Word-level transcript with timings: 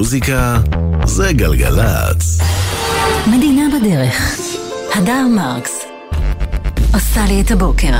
מוזיקה 0.00 0.58
זה 1.04 1.32
גלגלצ. 1.32 2.40
מדינה 3.26 3.62
בדרך. 3.78 4.36
הדר 4.94 5.26
מרקס 5.36 5.84
עושה 6.94 7.26
לי 7.26 7.40
את 7.40 7.50
הבוקר. 7.50 7.98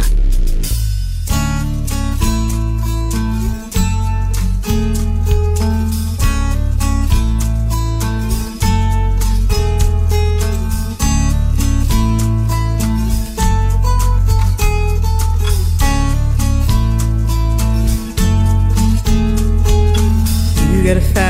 get 20.91 20.96
a 20.96 21.30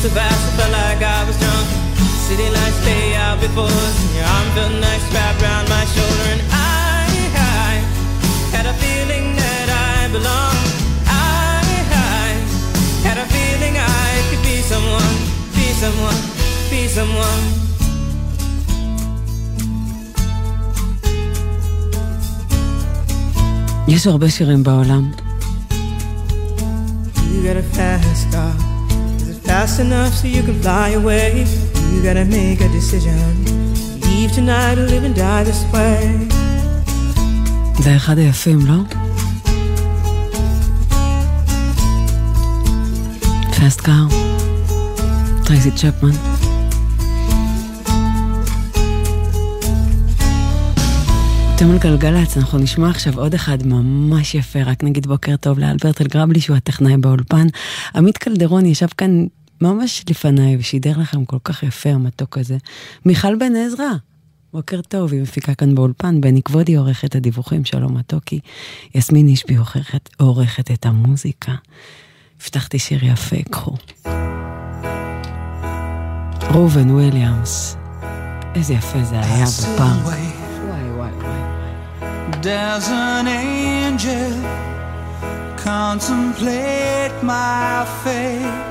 so 0.02 0.08
fast, 0.08 0.40
I 0.48 0.50
felt 0.58 0.72
like 0.72 1.00
I 1.16 1.20
was 1.28 1.36
drunk. 1.42 1.66
City 2.26 2.48
lights 2.56 2.80
lay 2.88 3.14
out 3.14 3.38
before 3.40 3.68
us, 3.86 3.96
and 4.04 4.12
your 4.16 4.26
arm 4.36 4.48
felt 4.56 4.74
nice 4.86 5.04
wrapped 5.14 5.40
around 5.42 5.66
my 5.68 5.84
shoulder. 5.94 6.26
And 6.34 6.42
I, 6.50 7.06
I 7.68 7.72
had 8.56 8.66
a 8.72 8.74
feeling 8.82 9.26
that 9.42 9.68
I 9.92 10.08
belonged. 10.16 10.70
I, 11.06 11.60
I 12.18 12.26
had 13.06 13.18
a 13.24 13.26
feeling 13.36 13.74
I 13.76 14.08
could 14.28 14.42
be 14.48 14.56
someone, 14.72 15.14
be 15.56 15.66
someone, 15.82 16.20
be 16.70 16.82
someone. 16.88 17.44
יש 23.88 24.06
הרבה 24.06 24.30
שירים 24.30 24.62
בעולם. 24.62 25.10
You 27.32 27.42
got 27.42 27.56
a 27.56 27.62
fast 27.76 28.32
car. 28.32 28.69
Fast 29.61 29.79
enough 29.79 30.13
so 30.19 30.25
you 30.37 30.43
can 30.47 30.57
fly 30.65 30.89
away? 31.01 31.29
You 31.91 31.99
gotta 32.07 32.25
make 32.39 32.59
a 32.67 32.69
decision. 32.79 33.23
Leave 34.07 34.31
tonight 34.39 34.75
or 34.81 34.85
live 34.93 35.03
and 35.09 35.15
die 35.15 35.43
this 35.49 35.61
way. 35.73 36.01
זה 37.83 37.95
אחד 37.95 38.17
היפים, 38.17 38.59
לא? 38.65 38.73
פסט 43.51 43.81
קאר, 43.81 44.07
טרייסי 45.45 45.71
צ'פמן. 45.71 46.11
אתם 51.55 51.71
על 51.71 51.77
גלגלצ, 51.77 52.37
אנחנו 52.37 52.59
נשמע 52.59 52.89
עכשיו 52.89 53.19
עוד 53.19 53.33
אחד 53.33 53.57
ממש 53.65 54.35
יפה, 54.35 54.63
רק 54.63 54.83
נגיד 54.83 55.07
בוקר 55.07 55.35
טוב 55.35 55.59
לאלברט 55.59 56.01
אלגרבלי 56.01 56.41
שהוא 56.41 56.57
הטכנאי 56.57 56.97
באולפן. 56.97 57.47
עמית 57.95 58.17
קלדרון 58.17 58.65
ישב 58.65 58.87
כאן 58.97 59.25
ממש 59.61 60.03
לפניי 60.09 60.57
ושידר 60.57 60.97
לכם 60.97 61.25
כל 61.25 61.37
כך 61.43 61.63
יפה 61.63 61.89
המתוק 61.89 62.37
הזה. 62.37 62.57
מיכל 63.05 63.35
בן 63.35 63.55
עזרא, 63.55 63.91
בוקר 64.53 64.81
טוב, 64.81 65.13
היא 65.13 65.21
מפיקה 65.21 65.55
כאן 65.55 65.75
באולפן, 65.75 66.21
בני 66.21 66.41
כבודי 66.41 66.75
עורכת 66.75 67.15
הדיווחים, 67.15 67.65
שלום 67.65 67.97
מתוקי. 67.97 68.39
יסמין 68.95 69.27
אישבי 69.27 69.55
עורכת, 69.55 70.09
עורכת 70.19 70.71
את 70.71 70.85
המוזיקה. 70.85 71.51
הבטחתי 72.41 72.79
שיר 72.79 73.05
יפה, 73.05 73.35
קחו. 73.51 73.75
ראובן 76.41 76.91
וויליאמס, 76.91 77.77
איזה 78.55 78.73
יפה 78.73 79.03
זה 79.03 79.19
היה 79.19 79.45
בפארק. 79.45 80.05
וואי 80.05 80.31
וואי 80.65 80.89
וואי. 80.89 81.11
Does 82.41 82.87
an 82.87 83.27
angel 83.27 84.33
contemplate 85.57 87.15
my 87.23 87.85
fate? 88.03 88.70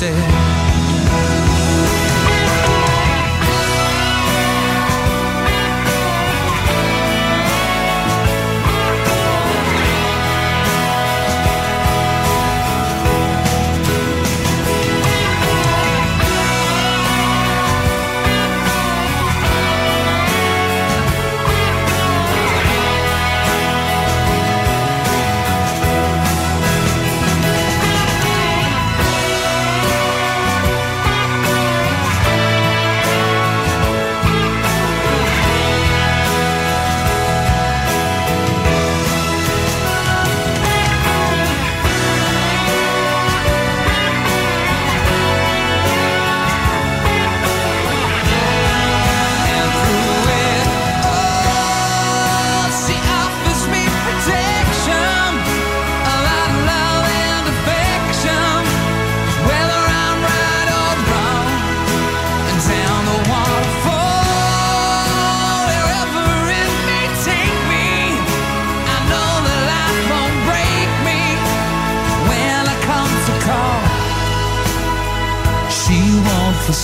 instead. 0.00 0.27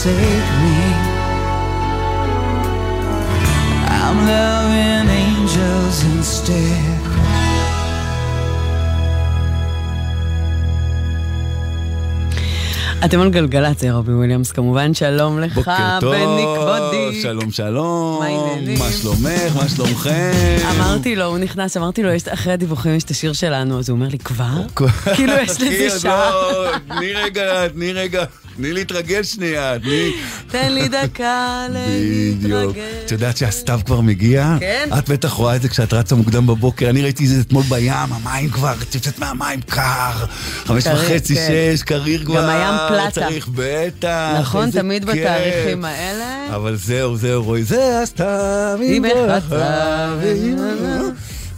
Forsake 0.04 0.50
me. 0.62 0.76
I'm 4.00 4.18
loving 4.28 5.08
angels 5.08 5.99
instead. 6.04 7.00
אתם 13.04 13.20
על 13.20 13.30
גלגלצ, 13.30 13.80
זה 13.80 13.92
רובי 13.92 14.12
וויליאמס 14.12 14.52
כמובן, 14.52 14.94
שלום 14.94 15.40
לך, 15.40 15.54
בוקר 15.54 16.00
טוב, 16.00 16.14
בני 16.14 16.44
כבודי. 16.56 17.20
שלום 17.23 17.50
שלום, 17.50 18.18
מה 18.20 18.26
העניינים? 18.26 18.78
מה 18.78 18.88
שלומך, 19.02 19.56
מה 19.56 19.68
שלומכם? 19.68 20.32
אמרתי 20.76 21.16
לו, 21.16 21.25
הוא 21.25 21.38
נכנס, 21.38 21.76
אמרתי 21.76 22.02
לו, 22.02 22.11
"יש- 22.12 22.28
אחרי 22.28 22.52
הדיווחים 22.52 22.94
יש 22.94 23.04
את 23.04 23.11
השיר 23.11 23.32
שלנו, 23.32 23.78
אז 23.78 23.88
הוא 23.88 23.96
אומר 23.96 24.08
לי, 24.08 24.18
כבר? 24.18 24.62
כאילו, 25.14 25.32
יש 25.32 25.61
לזה 25.61 26.00
שעה. 26.00 26.30
לא, 26.30 26.70
תני 26.88 27.12
רגע, 27.12 27.68
תני 27.68 27.92
רגע. 27.92 28.25
תני 28.56 28.73
להתרגל 28.73 29.23
שנייה, 29.23 29.78
תני... 29.78 30.12
תן 30.49 30.73
לי 30.73 30.88
דקה. 30.88 31.66
להתרגל. 31.70 32.80
את 33.06 33.12
יודעת 33.12 33.37
שהסתיו 33.37 33.80
כבר 33.87 34.00
מגיע? 34.00 34.56
כן. 34.61 34.88
את 34.99 35.08
בטח 35.08 35.30
רואה 35.30 35.56
את 35.56 35.62
זה 35.62 35.68
כשאת 35.68 35.92
רצה 35.92 36.14
מוקדם 36.14 36.46
בבוקר. 36.46 36.90
אני 36.90 37.02
ראיתי 37.02 37.25
את 37.25 37.28
זה 37.28 37.40
אתמול 37.40 37.62
בים, 37.62 37.92
המים 37.92 38.50
כבר, 38.50 38.75
את 38.82 38.94
יוצאת 38.94 39.18
מהמים 39.18 39.61
קר. 39.61 40.12
חמש 40.64 40.87
וחצי, 40.87 41.34
כן. 41.34 41.49
שש, 41.76 41.82
קריר 41.82 42.25
כבר. 42.25 42.49
הים 42.49 42.75
פלטה. 42.88 43.11
צריך, 43.11 43.49
בטח. 43.54 44.37
נכון, 44.40 44.70
תמיד. 44.70 45.04
בתאריכים 45.04 45.84
האלה. 45.84 46.56
אבל 46.56 46.76
זהו, 46.76 47.16
זהו, 47.16 47.42
רואי, 47.42 47.62
זה 47.62 48.00
הסתיו. 48.02 48.78
היא 48.80 48.96
עם 48.96 49.02
בחצה. 49.02 50.14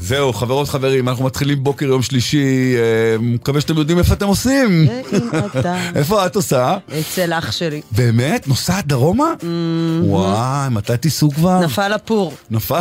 זהו, 0.07 0.33
חברות 0.33 0.69
חברים, 0.69 1.09
אנחנו 1.09 1.25
מתחילים 1.25 1.65
בוקר 1.65 1.87
יום 1.87 2.03
שלישי, 2.03 2.75
אה, 2.77 2.83
מקווה 3.21 3.61
שאתם 3.61 3.77
יודעים 3.79 3.99
איפה 3.99 4.15
אתם 4.15 4.27
עושים. 4.27 4.89
אתה 5.61 5.77
איפה 5.95 6.27
את 6.27 6.37
עושה? 6.37 6.77
אצל 7.01 7.33
אח 7.33 7.53
שלי. 7.53 7.81
באמת? 7.93 8.49
נוסעת 8.49 8.87
דרומה? 8.87 9.33
וואי, 10.03 10.69
מתי 10.71 10.97
תיסעו 10.97 11.31
כבר? 11.31 11.61
נפל 11.61 11.93
הפור, 11.93 12.35
נפל. 12.51 12.75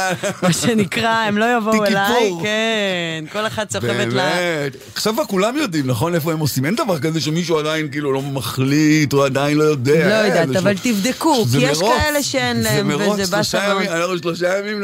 מה 0.42 0.52
שנקרא, 0.52 1.08
הם 1.28 1.38
לא 1.38 1.56
יבואו 1.58 1.84
אליי. 1.84 2.30
כן, 2.42 3.24
כל 3.32 3.46
אחת 3.46 3.70
סוחבת 3.72 4.12
לה... 4.12 4.30
באמת. 4.30 4.76
עכשיו 4.94 5.12
כבר 5.14 5.24
כולם 5.24 5.56
יודעים, 5.56 5.86
נכון? 5.86 6.14
איפה 6.14 6.32
הם 6.32 6.38
עושים? 6.38 6.64
אין 6.64 6.74
דבר 6.76 6.98
כזה 6.98 7.20
שמישהו 7.20 7.58
עדיין 7.58 7.88
כאילו 7.90 8.12
לא 8.12 8.22
מחליט, 8.22 9.12
או 9.12 9.24
עדיין 9.24 9.56
לא 9.56 9.64
יודע. 9.64 9.92
לא 10.08 10.14
אין, 10.14 10.26
יודעת, 10.26 10.48
זה 10.48 10.58
אבל 10.58 10.74
תבדקו, 10.82 11.44
זה 11.46 11.58
כי 11.58 11.64
יש 11.64 11.78
מרוץ. 11.78 11.92
כאלה 11.98 12.22
שאין 12.22 12.62
להם, 12.62 12.76
זה 12.76 12.96
מרוץ, 12.96 13.18
וזה 13.18 13.26
שלושה 13.36 13.68
מאוד. 13.68 13.82
ימים, 13.82 13.96
אנחנו 13.96 14.18
שלושה 14.18 14.58
ימים. 14.58 14.82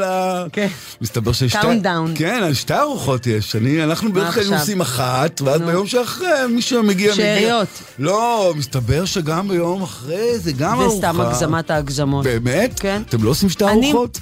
כן. 0.53 0.67
מסתבר 1.01 1.33
שיש... 1.33 1.53
שתי- 1.53 1.82
Countdown. 1.83 2.19
כן, 2.19 2.41
על 2.45 2.55
שתי 2.55 2.75
ארוחות 2.75 3.27
יש. 3.27 3.57
אני, 3.57 3.85
אנחנו 3.85 4.13
בערך 4.13 4.39
עכשיו? 4.39 4.59
עושים 4.59 4.81
אחת, 4.81 5.41
ואז. 5.41 5.61
ביום 5.61 5.87
שאחרי 5.87 6.27
מי 6.51 6.63
שמגיע... 6.63 6.83
מגיע. 6.93 7.15
שאריות. 7.15 7.69
לא, 7.99 8.53
מסתבר 8.57 9.05
שגם 9.05 9.49
ביום 9.49 9.83
אחרי 9.83 10.39
זה 10.39 10.53
גם 10.53 10.77
זה 10.79 10.85
ארוחה. 10.85 10.97
סתם 10.99 11.21
הגזמת 11.21 11.71
ההגזמות. 11.71 12.25
באמת? 12.25 12.81
כן. 12.81 13.03
אתם 13.09 13.23
לא 13.23 13.31
עושים 13.31 13.49
שתי 13.51 13.65
ארוחות? 13.65 14.19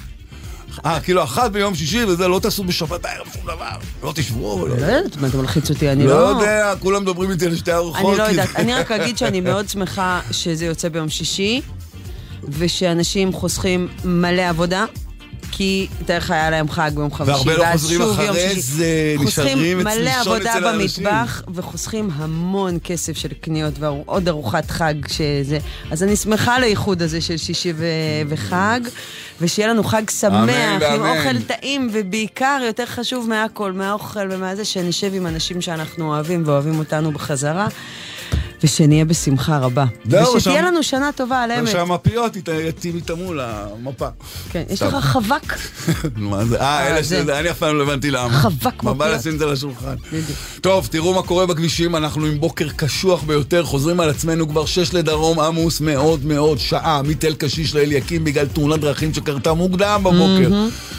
אה, 0.85 0.99
כאילו 0.99 1.23
אחת 1.23 1.51
ביום 1.51 1.75
שישי 1.75 2.03
וזה, 2.03 2.27
לא 2.27 2.39
תעשו 2.39 2.63
בשבת 2.63 3.01
בערב 3.01 3.25
שום 3.33 3.41
דבר. 3.43 3.69
לא 4.03 4.11
תשבו, 4.15 4.67
לא 4.67 4.77
לא 4.77 4.85
יודעת, 4.85 5.17
מה 5.17 5.27
אתה 5.27 5.37
מלחיץ 5.37 5.69
אותי, 5.69 5.91
אני 5.91 6.05
לא 6.07 6.13
לא... 6.13 6.27
יודע, 6.39 6.73
כולם 6.79 7.01
מדברים 7.01 7.31
איתי 7.31 7.45
על 7.45 7.55
שתי 7.55 7.73
ארוחות. 7.73 8.09
אני 8.09 8.17
לא 8.17 8.23
יודעת, 8.23 8.47
זה- 8.49 8.55
אני 8.57 8.73
רק 8.73 8.91
אגיד 8.91 9.17
שאני 9.17 9.41
מאוד 9.51 9.69
שמחה 9.69 10.19
שזה 10.31 10.65
יוצא 10.65 10.89
ביום 10.89 11.09
שישי, 11.09 11.61
ושאנשים 12.49 13.33
חוסכים 13.33 13.87
מלא 14.03 14.41
עבודה. 14.49 14.85
כי 15.51 15.87
לך 16.09 16.31
היה 16.31 16.49
להם 16.49 16.69
חג 16.69 16.91
ביום 16.95 17.13
חמישי, 17.13 17.31
והרבה 17.31 17.57
לא 17.57 17.65
חוזרים 17.71 18.01
אחרי. 18.01 18.61
זה, 18.61 18.85
נשארים 19.19 19.25
אצל- 19.25 19.25
חוסכים 19.25 19.77
מלא 19.77 19.91
לישון 19.93 20.33
עבודה 20.33 20.51
אצל 20.57 20.65
האנשים. 20.67 21.03
במטבח, 21.03 21.41
וחוסכים 21.53 22.09
המון 22.15 22.77
כסף 22.83 23.17
של 23.17 23.27
קניות, 23.41 23.73
ועוד 23.79 24.27
ארוחת 24.27 24.71
חג 24.71 24.93
שזה. 25.07 25.57
אז 25.91 26.03
אני 26.03 26.15
שמחה 26.15 26.55
על 26.55 26.63
האיחוד 26.63 27.01
הזה 27.01 27.21
של 27.21 27.37
שישי 27.37 27.73
ו- 27.75 27.85
וחג, 28.29 28.79
ושיהיה 29.41 29.67
לנו 29.67 29.83
חג 29.83 30.09
שמח, 30.09 30.33
אמן 30.33 30.49
עם 30.49 30.77
ואמן. 30.81 31.17
אוכל 31.17 31.41
טעים, 31.41 31.89
ובעיקר, 31.93 32.59
יותר 32.65 32.85
חשוב 32.85 33.29
מהכל, 33.29 33.71
מהאוכל 33.71 34.27
ומה 34.31 34.55
זה, 34.55 34.65
שנשב 34.65 35.11
עם 35.13 35.27
אנשים 35.27 35.61
שאנחנו 35.61 36.07
אוהבים 36.13 36.43
ואוהבים 36.45 36.79
אותנו 36.79 37.11
בחזרה. 37.11 37.67
ושנהיה 38.63 39.05
בשמחה 39.05 39.57
רבה. 39.57 39.85
ושתהיה 40.35 40.61
לנו 40.61 40.83
שנה 40.83 41.09
טובה 41.15 41.43
על 41.43 41.51
אמת. 41.51 41.67
שהמפיות 41.71 42.35
ית- 42.35 42.49
יתאים 42.69 42.95
איתמו 42.95 43.33
למפה. 43.33 44.07
כן, 44.51 44.63
יש. 44.69 44.81
לך 44.81 44.95
חבק. 44.95 45.53
מה 46.17 46.45
זה? 46.45 46.61
אה, 46.61 46.65
אה, 46.79 46.87
אלה 46.87 47.01
זה. 47.03 47.21
שזה, 47.21 47.39
אני 47.39 47.51
אף 47.51 47.57
פעם 47.57 47.75
לא 47.77 47.83
הבנתי 47.83 48.11
למה. 48.11 48.29
חבק 48.33 48.83
מפיות. 48.83 48.97
לשים 49.13 49.33
את 49.33 49.39
זה 49.39 49.45
על 49.45 49.53
השולחן? 49.53 49.95
טוב, 50.61 50.87
תראו 50.91 51.13
מה 51.13 51.21
קורה 51.21 51.45
בכבישים, 51.45 51.95
אנחנו 51.95 52.25
עם 52.25 52.39
בוקר 52.39 52.67
קשוח 52.75 53.23
ביותר, 53.23 53.63
חוזרים 53.63 53.99
על 53.99 54.09
עצמנו 54.09 54.49
כבר 54.49 54.65
שש 54.65 54.93
לדרום, 54.93 55.39
עמוס 55.39 55.81
מאוד 55.81 56.25
מאוד, 56.25 56.57
שעה, 56.59 57.01
מתל 57.01 57.33
קשיש 57.33 57.75
לאליקים 57.75 58.23
בגלל 58.23 58.45
תאונת 58.47 58.79
דרכים 58.79 59.13
שקרתה 59.13 59.53
מוקדם 59.53 60.01
בבוקר. 60.03 60.49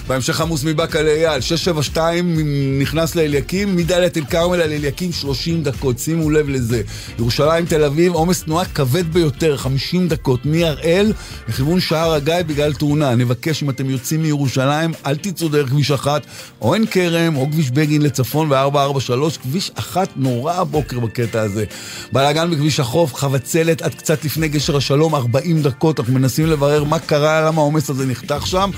בהמשך 0.08 0.40
עמוס 0.40 0.64
מבאקה 0.64 1.02
לאייל, 1.02 1.40
672 1.40 2.38
נכנס 2.80 3.14
לאליקים, 3.14 3.76
מדאלית 3.76 4.16
אל 4.16 4.24
כרמל 4.24 4.60
על 4.60 4.72
אליקים 4.72 5.12
30 5.12 5.62
דקות, 5.62 5.98
שימו 5.98 6.30
לב 6.30 6.48
לזה. 6.48 6.82
ירושלים, 7.18 7.51
תל 7.60 7.84
אביב, 7.84 8.12
עומס 8.12 8.42
תנועה 8.42 8.64
כבד 8.64 9.12
ביותר, 9.12 9.56
50 9.56 10.08
דקות, 10.08 10.46
מהראל 10.46 11.12
לכיוון 11.48 11.80
שער 11.80 12.12
הגיא 12.12 12.34
בגלל 12.46 12.72
תאונה. 12.72 13.14
נבקש 13.14 13.62
אם 13.62 13.70
אתם 13.70 13.90
יוצאים 13.90 14.22
מירושלים, 14.22 14.92
אל 15.06 15.16
תצאו 15.16 15.48
דרך 15.48 15.68
כביש 15.68 15.90
אחת, 15.90 16.22
או 16.60 16.74
עין 16.74 16.86
כרם, 16.86 17.36
או 17.36 17.50
כביש 17.50 17.70
בגין 17.70 18.02
לצפון 18.02 18.52
ו-443, 18.52 19.38
כביש 19.42 19.70
אחת 19.74 20.08
נורא 20.16 20.54
הבוקר 20.54 21.00
בקטע 21.00 21.40
הזה. 21.40 21.64
בלאגן 22.12 22.50
בכביש 22.50 22.80
החוף, 22.80 23.14
חבצלת 23.14 23.82
עד 23.82 23.94
קצת 23.94 24.24
לפני 24.24 24.48
גשר 24.48 24.76
השלום, 24.76 25.14
40 25.14 25.62
דקות, 25.62 26.00
אנחנו 26.00 26.14
מנסים 26.14 26.46
לברר 26.46 26.84
מה 26.84 26.98
קרה, 26.98 27.40
למה 27.46 27.60
העומס 27.60 27.90
הזה 27.90 28.06
נחתך 28.06 28.46
שם. 28.46 28.70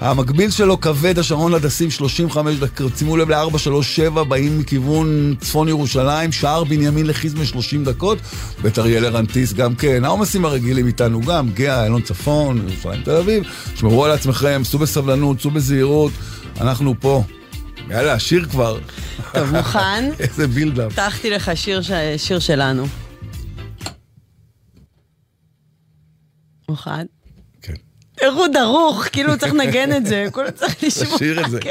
המקביל 0.00 0.50
שלו 0.50 0.80
כבד, 0.80 1.18
השרון 1.18 1.54
הדסים 1.54 1.90
35 1.90 2.56
דקות, 2.56 2.92
שימו 2.96 3.16
לב 3.16 3.30
ל-437, 3.30 4.24
באים 4.24 4.58
מכיוון 4.58 5.34
צפון 5.40 5.68
ירושלים, 5.68 6.32
שער 6.32 6.64
בנימין 6.64 7.06
לחיזמה 7.06 7.44
30 7.44 7.84
דקות, 7.84 8.18
בית 8.62 8.78
אריאל 8.78 9.04
הרנטיס 9.04 9.52
גם 9.52 9.74
כן, 9.74 10.04
העומסים 10.04 10.44
הרגילים 10.44 10.86
איתנו 10.86 11.20
גם, 11.20 11.50
גאה, 11.50 11.80
איילון 11.80 12.02
צפון, 12.02 12.68
ירושלים 12.68 13.02
תל 13.02 13.16
אביב, 13.16 13.44
שמרו 13.74 14.04
על 14.04 14.10
עצמכם, 14.10 14.62
סעו 14.64 14.78
בסבלנות, 14.78 15.40
סעו 15.40 15.50
בזהירות, 15.50 16.12
אנחנו 16.60 16.94
פה. 17.00 17.24
יאללה, 17.90 18.18
שיר 18.18 18.44
כבר. 18.44 18.78
טוב, 19.32 19.56
מוכן? 19.56 20.10
איזה 20.20 20.48
בילדאפ. 20.48 20.98
הבטחתי 20.98 21.30
לך 21.30 21.50
שיר, 21.54 21.82
ש... 21.82 21.90
שיר 22.16 22.38
שלנו. 22.38 22.86
מוכן? 26.68 27.17
הוא 28.26 28.46
דרוך, 28.46 29.04
כאילו 29.12 29.38
צריך 29.38 29.52
לנגן 29.52 29.96
את 29.96 30.06
זה, 30.06 30.26
כולם 30.32 30.50
צריך 30.50 30.82
לשמוע. 30.82 31.16
תשאיר 31.16 31.44
את 31.44 31.50
זה. 31.50 31.60
כן. 31.60 31.70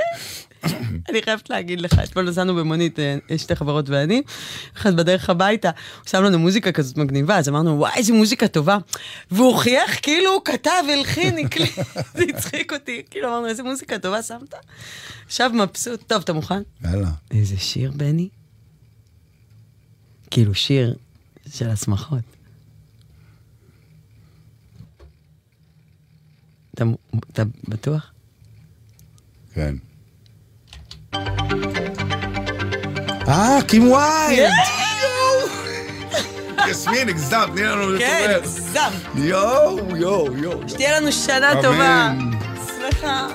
אני 1.10 1.22
חייבת 1.22 1.50
להגיד 1.50 1.82
לך, 1.82 2.00
אתמול 2.04 2.30
נסענו 2.30 2.56
במונית, 2.56 3.00
אה, 3.00 3.18
שתי 3.38 3.56
חברות 3.56 3.90
ואני, 3.90 4.22
אחת 4.78 4.94
בדרך 4.94 5.30
הביתה, 5.30 5.70
הוא 5.70 6.10
שם 6.10 6.24
לנו 6.24 6.40
מוזיקה 6.40 6.72
כזאת 6.72 6.98
מגניבה, 6.98 7.38
אז 7.38 7.50
אמרנו, 7.50 7.78
וואי, 7.80 7.92
איזה 7.96 8.14
מוזיקה 8.14 8.48
טובה. 8.48 8.78
והוא 9.32 9.58
חייך 9.58 10.00
כאילו 10.02 10.32
הוא 10.32 10.42
כתב, 10.46 10.84
הלחין, 10.94 11.38
הקליט, 11.46 11.76
זה 12.16 12.24
הצחיק 12.30 12.74
אותי. 12.74 13.02
כאילו 13.10 13.28
אמרנו, 13.28 13.48
איזה 13.48 13.64
מוזיקה 13.64 14.00
טובה 14.00 14.22
שמת? 14.22 14.54
עכשיו 15.26 15.52
מבסוט. 15.54 16.04
טוב, 16.08 16.22
אתה 16.22 16.34
מוכן? 16.34 16.62
יאללה. 16.84 17.10
איזה 17.32 17.58
שיר, 17.58 17.92
בני? 17.96 18.30
כאילו 20.32 20.56
שיר 20.56 20.96
של 21.54 21.70
השמחות. 21.70 22.37
אתה, 26.78 26.84
אתה 27.34 27.44
בטוח? 27.68 28.12
כן. 29.54 29.76
אה, 33.28 33.60
קים 33.68 33.92
ויילד! 33.92 34.52
יסמין, 36.68 37.10
הגזמת, 37.10 37.50
תני 37.54 37.64
לנו 37.64 37.98
כן, 38.00 38.26
לדבר. 38.30 38.38
הגזם. 38.38 38.92
יואו, 39.16 39.96
יואו, 39.98 40.38
יואו. 40.38 40.70
שתהיה 40.70 41.00
לנו 41.00 41.12
שנה. 41.12 41.54
טובה. 41.62 42.14
שמחה. 42.92 43.28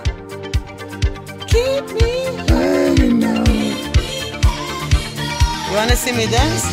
Keep 1.46 1.90
me. 1.90 2.12
You 5.72 5.78
wanna 5.78 5.96
see 5.96 6.12
me 6.12 6.26
dance? 6.26 6.64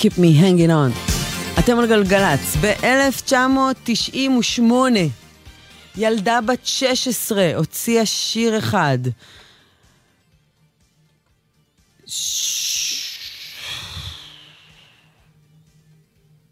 Keep 0.00 0.16
me 0.16 0.32
hanging 0.32 0.70
on. 0.70 0.92
אתם 1.58 1.78
על 1.78 1.86
גלגלצ. 1.86 2.56
ב-1998 2.60 4.62
ילדה 5.96 6.40
בת 6.40 6.66
16 6.66 7.50
הוציאה 7.56 8.06
שיר 8.06 8.58
אחד. 8.58 8.98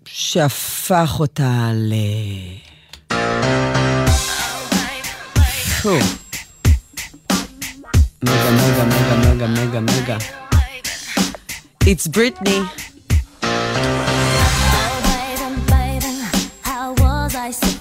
שהפך 0.04 1.16
אותה 1.20 1.70
ל... 1.74 1.94
מגה, 8.22 8.50
מגה, 8.50 8.84
מגה, 8.84 9.34
מגה, 9.34 9.46
מגה, 9.46 9.80
מגה. 9.80 10.16
It's 11.84 12.06
Britney. 12.06 12.87
bicycle. 17.48 17.77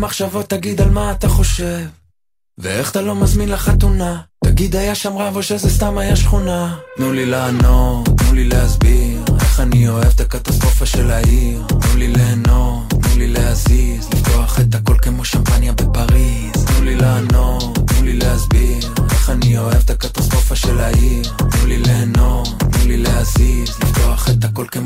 במחשבות 0.00 0.48
תגיד 0.48 0.80
על 0.80 0.90
מה 0.90 1.12
אתה 1.12 1.28
חושב. 1.28 1.86
ואיך 2.58 2.90
אתה 2.90 3.00
לא 3.00 3.14
מזמין 3.14 3.48
לחתונה? 3.48 4.20
תגיד 4.44 4.76
היה 4.76 4.94
שם 4.94 5.16
רב 5.16 5.36
או 5.36 5.42
שזה 5.42 5.70
סתם 5.70 5.98
היה 5.98 6.16
שכונה? 6.16 6.76
תנו 6.96 7.12
לי 7.12 7.26
לענות, 7.26 8.08
תנו 8.16 8.32
לי 8.32 8.44
להסביר 8.44 9.24
איך 9.40 9.60
אני 9.60 9.88
אוהב 9.88 10.12
את 10.14 10.20
הקטסטרופה 10.20 10.86
של 10.86 11.10
העיר. 11.10 11.62
תנו 11.68 11.96
לי 11.96 12.08
ליהנות 12.08 12.49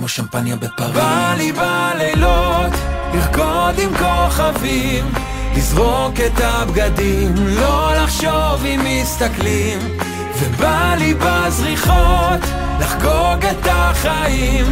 כמו 0.05 0.09
שמפניה 0.09 0.57
בפריז. 0.57 0.91
בא 0.91 1.35
לי 1.39 1.53
בלילות 1.53 2.73
לרקוד 3.15 3.79
עם 3.79 3.91
כוכבים, 3.97 5.05
לזרוק 5.57 6.21
את 6.27 6.41
הבגדים, 6.45 7.35
לא 7.37 7.95
לחשוב 7.97 8.65
אם 8.65 8.81
מסתכלים. 8.85 9.79
ובא 10.41 10.95
לי 10.99 11.15
בזריחות 11.15 12.41
לחגוג 12.81 13.47
את 13.51 13.67
החיים, 13.71 14.67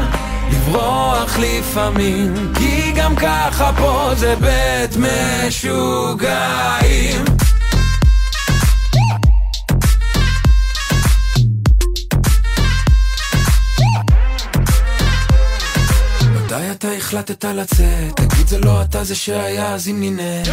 לברוח 0.51 1.38
לפעמים, 1.38 2.53
כי 2.55 2.92
גם 2.92 3.16
ככה 3.16 3.71
פה 3.77 4.11
זה 4.14 4.35
בית 4.37 4.97
משוגעים. 4.97 6.33
אתה 16.83 16.92
החלטת 16.92 17.45
לצאת? 17.45 18.16
תגיד 18.16 18.49
זה 18.49 18.59
לא 18.59 18.83
אתה 18.83 19.05
זה 19.05 19.14
שהיה 19.14 19.75
אז 19.75 19.88
אם 19.88 20.01
נינט 20.01 20.49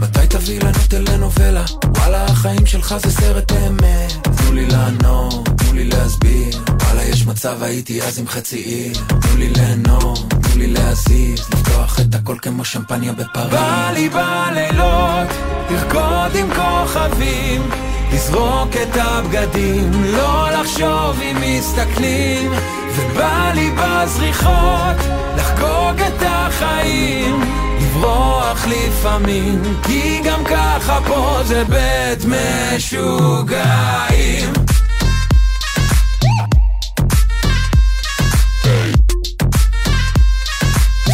מתי 0.00 0.26
תביא 0.28 0.60
לנו 0.60 0.78
טלנובלה? 0.88 1.64
וואלה 1.96 2.24
החיים 2.24 2.66
שלך 2.66 2.94
זה 2.96 3.10
סרט 3.10 3.52
אמת. 3.52 4.12
תנו 4.22 4.52
לי 4.52 4.66
לענות, 4.66 5.48
תנו 5.56 5.72
לי 5.72 5.84
להסביר. 5.84 6.62
וואלה 6.82 7.04
יש 7.04 7.26
מצב 7.26 7.62
הייתי 7.62 8.02
אז 8.02 8.18
עם 8.18 8.28
חצי 8.28 8.56
עיר. 8.56 8.92
תנו 9.08 9.36
לי 9.36 9.48
ליהנות, 9.48 10.18
תנו 10.30 10.56
לי 10.56 10.66
להזיז. 10.66 11.40
לפתוח 11.50 12.00
את 12.00 12.14
הכל 12.14 12.36
כמו 12.42 12.64
שמפניה 12.64 13.12
בפריז. 13.12 13.50
בא 13.50 13.90
לי 13.94 14.08
בלילות 14.08 15.28
לרקוד 15.70 16.34
עם 16.34 16.48
כוכבים 16.54 17.91
לזרוק 18.12 18.76
את 18.82 18.96
הבגדים, 18.96 19.90
לא 20.04 20.50
לחשוב 20.50 21.20
אם 21.22 21.36
מסתכלים 21.40 22.52
ובא 22.96 23.52
לי 23.54 23.70
בזריחות 23.70 24.96
לחגוג 25.36 26.00
את 26.00 26.22
החיים. 26.26 27.62
לברוח 28.02 28.66
לפעמים 28.66 29.62
כי 29.82 30.20
גם 30.24 30.44
ככה 30.44 30.98
פה 31.06 31.40
זה 31.44 31.64
בית 31.64 32.24
משוגעים. 32.24 33.62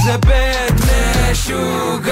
זה 0.05 0.17
בית 0.27 0.75
משוגעים 1.31 2.08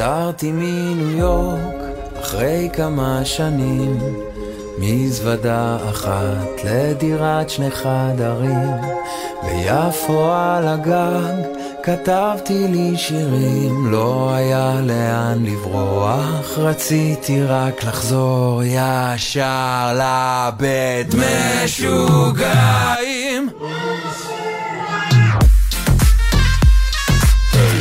חזרתי 0.00 0.52
מניו 0.52 1.10
יורק 1.10 1.74
אחרי 2.20 2.68
כמה 2.72 3.24
שנים 3.24 3.98
מזוודה 4.78 5.76
אחת 5.90 6.64
לדירת 6.64 7.50
שני 7.50 7.70
חדרים. 7.70 8.70
ביפו 9.42 10.32
על 10.32 10.68
הגג 10.68 11.34
כתבתי 11.82 12.68
לי 12.68 12.96
שירים 12.96 13.90
לא 13.92 14.34
היה 14.34 14.80
לאן 14.82 15.44
לברוח 15.44 16.58
רציתי 16.58 17.42
רק 17.42 17.84
לחזור 17.84 18.62
ישר 18.64 19.98
לבית 19.98 21.14
משוגעים. 21.64 22.50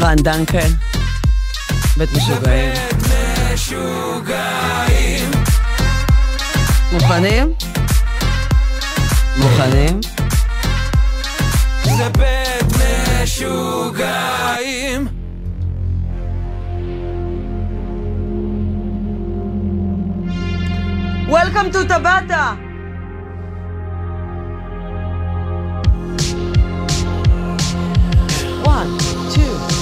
רן 0.02 0.16
דנקל, 0.16 0.70
בית 2.00 2.10
משוגעים. 2.12 2.74
מוכנים? 6.92 7.54
מוכנים? 9.38 10.00
זה 11.84 12.10
בית 12.10 12.66
משוגעים 13.24 15.08
Welcome 21.30 21.70
to 21.74 21.80
Tabata! 21.92 22.46
One, 28.66 28.92
two. 29.34 29.79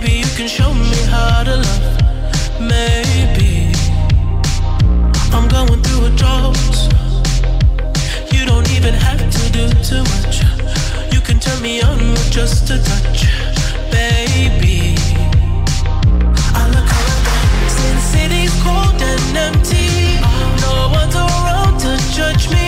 Maybe 0.00 0.12
you 0.12 0.26
can 0.36 0.46
show 0.46 0.72
me 0.72 0.94
how 1.10 1.42
to 1.42 1.56
love. 1.56 2.60
Maybe 2.60 3.72
I'm 5.34 5.48
going 5.48 5.82
through 5.82 6.06
a 6.06 6.10
drought. 6.10 6.56
You 8.30 8.46
don't 8.46 8.70
even 8.70 8.94
have 8.94 9.18
to 9.18 9.42
do 9.50 9.66
too 9.82 10.04
much. 10.14 10.44
You 11.12 11.20
can 11.20 11.40
turn 11.40 11.60
me 11.60 11.82
on 11.82 11.98
with 12.12 12.30
just 12.30 12.70
a 12.70 12.78
touch, 12.80 13.26
baby. 13.90 14.94
I 16.54 16.62
look 16.74 16.90
around, 16.98 17.68
since 17.68 18.02
city's 18.14 18.54
cold 18.62 19.02
and 19.02 19.36
empty. 19.36 20.20
No 20.62 20.90
one's 20.92 21.16
around 21.16 21.80
to 21.80 21.98
judge 22.14 22.48
me. 22.52 22.67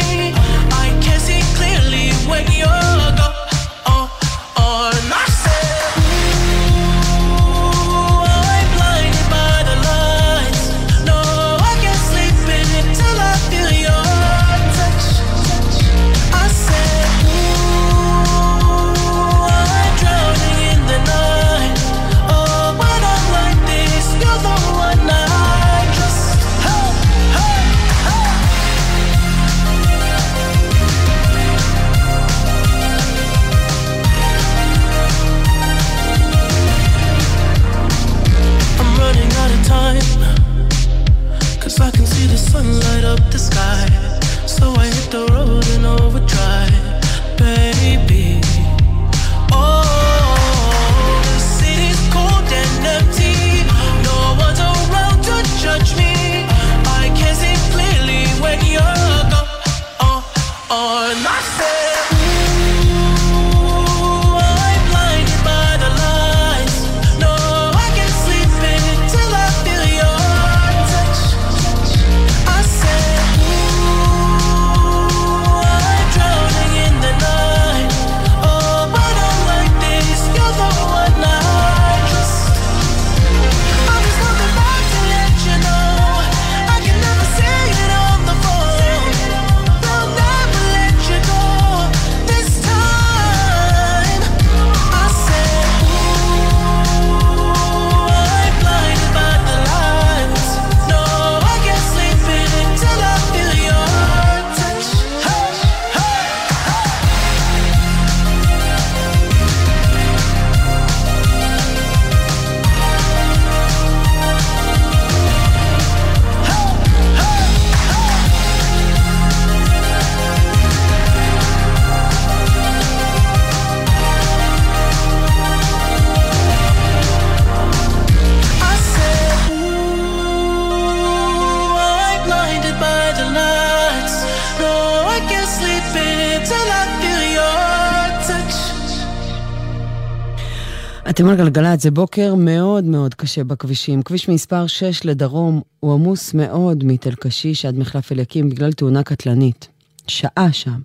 אתם 141.11 141.29
על 141.29 141.37
גלגלצ, 141.37 141.83
זה 141.83 141.91
בוקר 141.91 142.35
מאוד 142.35 142.85
מאוד 142.85 143.15
קשה 143.15 143.45
בכבישים. 143.45 144.03
כביש 144.03 144.29
מספר 144.29 144.67
6 144.67 145.05
לדרום 145.05 145.61
הוא 145.81 145.95
עמוס 145.95 146.35
מאוד 146.35 146.85
מתל 146.85 147.15
קשיש 147.15 147.65
עד 147.65 147.79
מחלף 147.79 148.13
אליקים 148.13 148.51
בגלל 148.51 148.73
תאונה 148.73 149.03
קטלנית. 149.03 149.69
שעה 150.07 150.53
שם. 150.53 150.81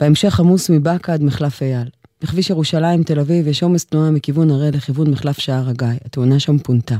בהמשך 0.00 0.40
עמוס 0.40 0.70
מבאקה 0.70 1.12
עד 1.12 1.22
מחלף 1.22 1.62
אייל. 1.62 1.88
בכביש 2.22 2.50
ירושלים 2.50 3.02
תל 3.02 3.20
אביב 3.20 3.46
יש 3.46 3.62
עומס 3.62 3.84
תנועה 3.84 4.10
מכיוון 4.10 4.50
הראל 4.50 4.74
לכיוון 4.74 5.10
מחלף 5.10 5.38
שער 5.38 5.68
הגיא. 5.68 5.88
התאונה 6.04 6.40
שם 6.40 6.58
פונתה. 6.58 6.96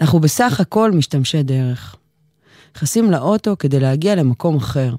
אנחנו 0.00 0.20
בסך 0.20 0.60
הכל 0.60 0.92
משתמשי 0.92 1.42
דרך. 1.42 1.96
נכנסים 2.76 3.10
לאוטו 3.10 3.56
כדי 3.58 3.80
להגיע 3.80 4.14
למקום 4.14 4.56
אחר. 4.56 4.94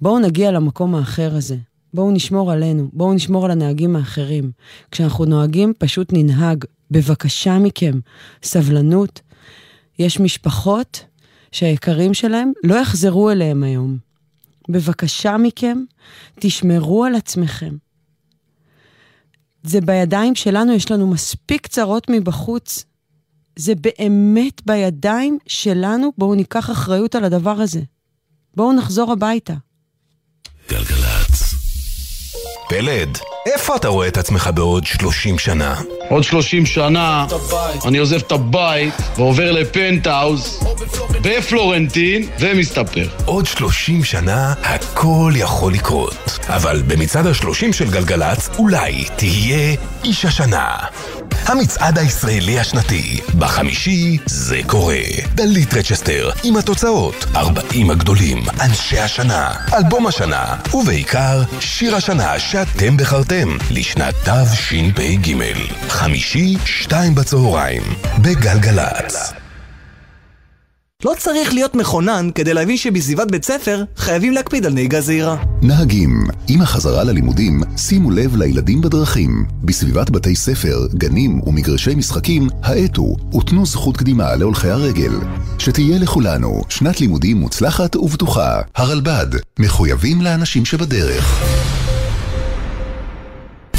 בואו 0.00 0.18
נגיע 0.18 0.50
למקום 0.50 0.94
האחר 0.94 1.34
הזה. 1.34 1.56
בואו 1.94 2.10
נשמור 2.10 2.52
עלינו, 2.52 2.90
בואו 2.92 3.14
נשמור 3.14 3.44
על 3.44 3.50
הנהגים 3.50 3.96
האחרים. 3.96 4.50
כשאנחנו 4.90 5.24
נוהגים, 5.24 5.72
פשוט 5.78 6.12
ננהג. 6.12 6.64
בבקשה 6.90 7.58
מכם, 7.58 8.00
סבלנות. 8.42 9.20
יש 9.98 10.20
משפחות 10.20 11.04
שהיקרים 11.52 12.14
שלהם 12.14 12.52
לא 12.64 12.74
יחזרו 12.74 13.30
אליהם 13.30 13.62
היום. 13.62 13.98
בבקשה 14.68 15.36
מכם, 15.36 15.78
תשמרו 16.40 17.04
על 17.04 17.14
עצמכם. 17.14 17.76
זה 19.62 19.80
בידיים 19.80 20.34
שלנו, 20.34 20.72
יש 20.72 20.90
לנו 20.90 21.06
מספיק 21.06 21.66
צרות 21.66 22.06
מבחוץ. 22.10 22.84
זה 23.56 23.74
באמת 23.74 24.66
בידיים 24.66 25.38
שלנו, 25.46 26.12
בואו 26.18 26.34
ניקח 26.34 26.70
אחריות 26.70 27.14
על 27.14 27.24
הדבר 27.24 27.60
הזה. 27.60 27.80
בואו 28.56 28.72
נחזור 28.72 29.12
הביתה. 29.12 29.54
גלגלצ. 30.70 31.11
פלד, 32.68 33.18
איפה 33.46 33.76
אתה 33.76 33.88
רואה 33.88 34.08
את 34.08 34.16
עצמך 34.16 34.50
בעוד 34.54 34.86
30 34.86 35.38
שנה? 35.38 35.74
עוד 36.08 36.24
30 36.24 36.66
שנה 36.66 37.26
אני 37.86 37.98
עוזב 37.98 38.16
את 38.16 38.32
הבית 38.32 38.94
ועובר 39.16 39.52
לפנטהאוז 39.52 40.60
בפלורנטין 41.22 42.28
ומסתפר. 42.38 43.08
עוד 43.24 43.46
30 43.46 44.04
שנה 44.04 44.54
הכל 44.62 45.32
יכול 45.36 45.72
לקרות. 45.72 46.38
אבל 46.48 46.82
במצעד 46.86 47.26
ה-30 47.26 47.72
של 47.72 47.90
גלגלצ 47.90 48.50
אולי 48.58 49.04
תהיה 49.16 49.76
איש 50.04 50.24
השנה. 50.24 50.76
המצעד 51.46 51.98
הישראלי 51.98 52.60
השנתי. 52.60 53.20
בחמישי 53.38 54.18
זה 54.26 54.60
קורה. 54.66 55.02
דלית 55.34 55.74
רצ'סטר 55.74 56.30
עם 56.44 56.56
התוצאות. 56.56 57.24
40 57.36 57.90
הגדולים. 57.90 58.42
אנשי 58.60 58.98
השנה. 58.98 59.54
אלבום 59.74 60.06
השנה. 60.06 60.56
ובעיקר 60.74 61.42
שיר 61.60 61.96
השנה 61.96 62.38
שאתם 62.38 62.96
בחרתם 62.96 63.31
לשנת 63.70 64.14
תשפ"ג. 64.24 65.34
חמישי, 65.88 66.56
שתיים 66.64 67.14
בצהריים. 67.14 67.82
בגלגלצ. 68.22 69.32
לא 71.04 71.12
צריך 71.18 71.52
להיות 71.54 71.74
מכונן 71.74 72.30
כדי 72.34 72.54
להבין 72.54 72.76
שבסביבת 72.76 73.30
בית 73.30 73.44
ספר 73.44 73.84
חייבים 73.96 74.32
להקפיד 74.32 74.66
על 74.66 74.72
נהיגה 74.72 75.00
זהירה. 75.00 75.36
נהגים, 75.62 76.24
עם 76.48 76.62
החזרה 76.62 77.04
ללימודים, 77.04 77.60
שימו 77.76 78.10
לב 78.10 78.36
לילדים 78.36 78.80
בדרכים. 78.80 79.46
בסביבת 79.64 80.10
בתי 80.10 80.36
ספר, 80.36 80.86
גנים 80.94 81.40
ומגרשי 81.46 81.94
משחקים, 81.94 82.48
האטו 82.62 83.16
ותנו 83.34 83.66
זכות 83.66 83.96
קדימה 83.96 84.36
להולכי 84.36 84.68
הרגל. 84.68 85.12
שתהיה 85.58 85.98
לכולנו 85.98 86.62
שנת 86.68 87.00
לימודים 87.00 87.36
מוצלחת 87.36 87.96
ובטוחה. 87.96 88.60
הרלב"ד, 88.76 89.26
מחויבים 89.58 90.22
לאנשים 90.22 90.64
שבדרך. 90.64 91.42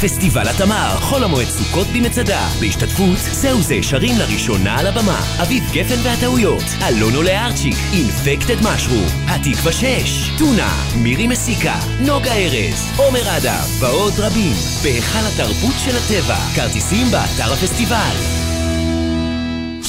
פסטיבל 0.04 0.48
התמר, 0.48 0.96
חול 1.00 1.24
המועד 1.24 1.46
סוכות 1.46 1.86
במצדה, 1.86 2.48
בהשתתפות 2.60 3.18
זהו 3.18 3.62
זה 3.62 3.82
שרים 3.82 4.14
לראשונה 4.18 4.78
על 4.78 4.86
הבמה, 4.86 5.20
אביב 5.42 5.64
גפן 5.72 6.00
והטעויות, 6.02 6.62
אלונו 6.88 7.22
לארצ'יק, 7.22 7.76
אינפקטד 7.92 8.62
משרום, 8.62 9.06
התקווה 9.26 9.72
6, 9.72 10.30
טונה, 10.38 10.84
מירי 11.02 11.26
מסיקה, 11.26 11.78
נוגה 12.00 12.32
ארז, 12.32 12.92
עומר 12.96 13.36
אדם, 13.36 13.64
ועוד 13.80 14.12
רבים, 14.18 14.56
בהיכל 14.82 15.26
התרבות 15.32 15.74
של 15.78 15.96
הטבע, 15.96 16.36
כרטיסים 16.54 17.06
באתר 17.06 17.52
הפסטיבל. 17.52 18.16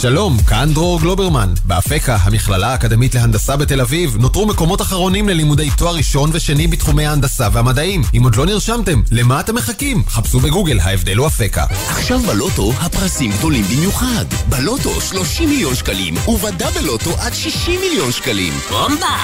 שלום, 0.01 0.37
כאן 0.47 0.73
דרור 0.73 0.99
גלוברמן. 0.99 1.53
באפקה, 1.65 2.17
המכללה 2.21 2.67
האקדמית 2.71 3.15
להנדסה 3.15 3.57
בתל 3.57 3.81
אביב, 3.81 4.17
נותרו 4.19 4.45
מקומות 4.45 4.81
אחרונים 4.81 5.29
ללימודי 5.29 5.69
תואר 5.77 5.95
ראשון 5.95 6.29
ושני 6.33 6.67
בתחומי 6.67 7.05
ההנדסה 7.05 7.47
והמדעים. 7.51 8.01
אם 8.17 8.23
עוד 8.23 8.35
לא 8.35 8.45
נרשמתם, 8.45 9.01
למה 9.11 9.39
אתם 9.39 9.55
מחכים? 9.55 10.03
חפשו 10.07 10.39
בגוגל, 10.39 10.79
ההבדל 10.79 11.17
הוא 11.17 11.27
אפקה. 11.27 11.65
עכשיו 11.89 12.19
בלוטו 12.19 12.71
הפרסים 12.79 13.31
גדולים 13.31 13.63
במיוחד. 13.63 14.25
בלוטו 14.49 15.01
30 15.01 15.49
מיליון 15.49 15.75
שקלים, 15.75 16.13
ובדאבל 16.27 16.81
לוטו 16.81 17.11
עד 17.19 17.33
60 17.33 17.79
מיליון 17.81 18.11
שקלים. 18.11 18.53
בומבה! 18.69 19.17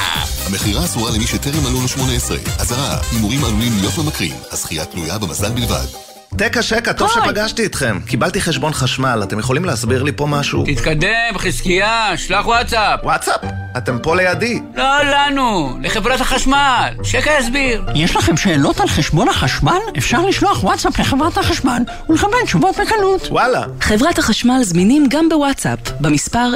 המכירה 0.45 0.85
אסורה 0.85 1.11
למי 1.11 1.27
שטרם 1.27 1.63
מלאו 1.63 1.81
לו 1.81 1.87
18. 1.87 2.37
אזהרה, 2.59 2.97
הימורים 3.11 3.43
עלולים 3.43 3.73
להיות 3.79 3.97
ממכרים. 3.97 4.35
הזכייה 4.51 4.85
תלויה 4.85 5.17
במזל 5.17 5.51
בלבד. 5.51 6.10
תקה 6.37 6.61
שקה, 6.61 6.93
טוב. 6.93 7.09
שפגשתי 7.11 7.65
אתכם. 7.65 7.99
קיבלתי 8.07 8.41
חשבון 8.41 8.73
חשמל, 8.73 9.19
אתם 9.23 9.39
יכולים 9.39 9.65
להסביר 9.65 10.03
לי 10.03 10.11
פה 10.11 10.25
משהו? 10.25 10.63
תתקדם, 10.65 11.37
חזקיה, 11.37 12.11
שלח 12.17 12.45
וואטסאפ. 12.45 12.99
וואטסאפ? 13.03 13.41
אתם 13.77 13.97
פה 14.03 14.15
לידי. 14.15 14.59
לא 14.75 15.03
לנו, 15.03 15.77
לחברת 15.81 16.21
החשמל. 16.21 16.93
שקה 17.03 17.31
יסביר. 17.39 17.83
יש 17.95 18.15
לכם 18.15 18.37
שאלות 18.37 18.79
על 18.79 18.87
חשבון 18.87 19.29
החשמל? 19.29 19.77
אפשר 19.97 20.21
לשלוח 20.25 20.63
וואטסאפ 20.63 20.99
לחברת 20.99 21.37
החשמל 21.37 21.81
ולקבל 22.09 22.37
תשובות 22.45 22.75
בקלות. 22.75 23.27
וואלה. 23.29 23.63
חברת 23.81 24.19
החשמל 24.19 24.59
זמינים 24.63 25.05
גם 25.09 25.29
בוואטסאפ, 25.29 25.79
במספר 25.99 26.51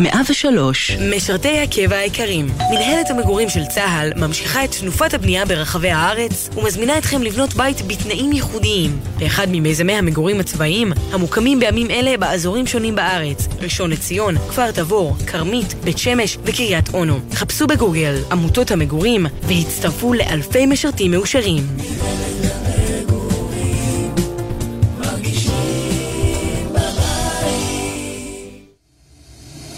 משרתי 1.16 1.62
הקבע 1.62 1.96
היקרים, 1.96 2.46
מנהלת 2.70 3.10
המגורים 3.10 3.48
של 3.48 3.66
צה"ל 3.66 4.12
ממשיכה 4.16 4.64
את 4.64 4.74
תנופת 4.80 5.14
הבנייה 5.14 5.44
ברחבי 5.44 5.90
הארץ 5.90 6.48
ומזמינה 6.56 6.77
אתכם 6.98 7.22
לבנות 7.22 7.54
בית 7.54 7.86
בתנאים 7.86 8.32
ייחודיים 8.32 9.00
באחד 9.18 9.46
ממיזמי 9.50 9.92
המגורים 9.92 10.40
הצבאיים 10.40 10.92
המוקמים 11.12 11.60
בימים 11.60 11.90
אלה 11.90 12.16
באזורים 12.16 12.66
שונים 12.66 12.94
בארץ 12.94 13.48
ראשון 13.60 13.90
לציון, 13.90 14.38
כפר 14.38 14.70
תבור, 14.70 15.16
כרמית, 15.26 15.74
בית 15.84 15.98
שמש 15.98 16.38
וקריית 16.44 16.94
אונו. 16.94 17.20
חפשו 17.32 17.66
בגוגל 17.66 18.14
עמותות 18.32 18.70
המגורים 18.70 19.26
והצטרפו 19.42 20.12
לאלפי 20.14 20.66
משרתים 20.66 21.10
מאושרים. 21.10 21.66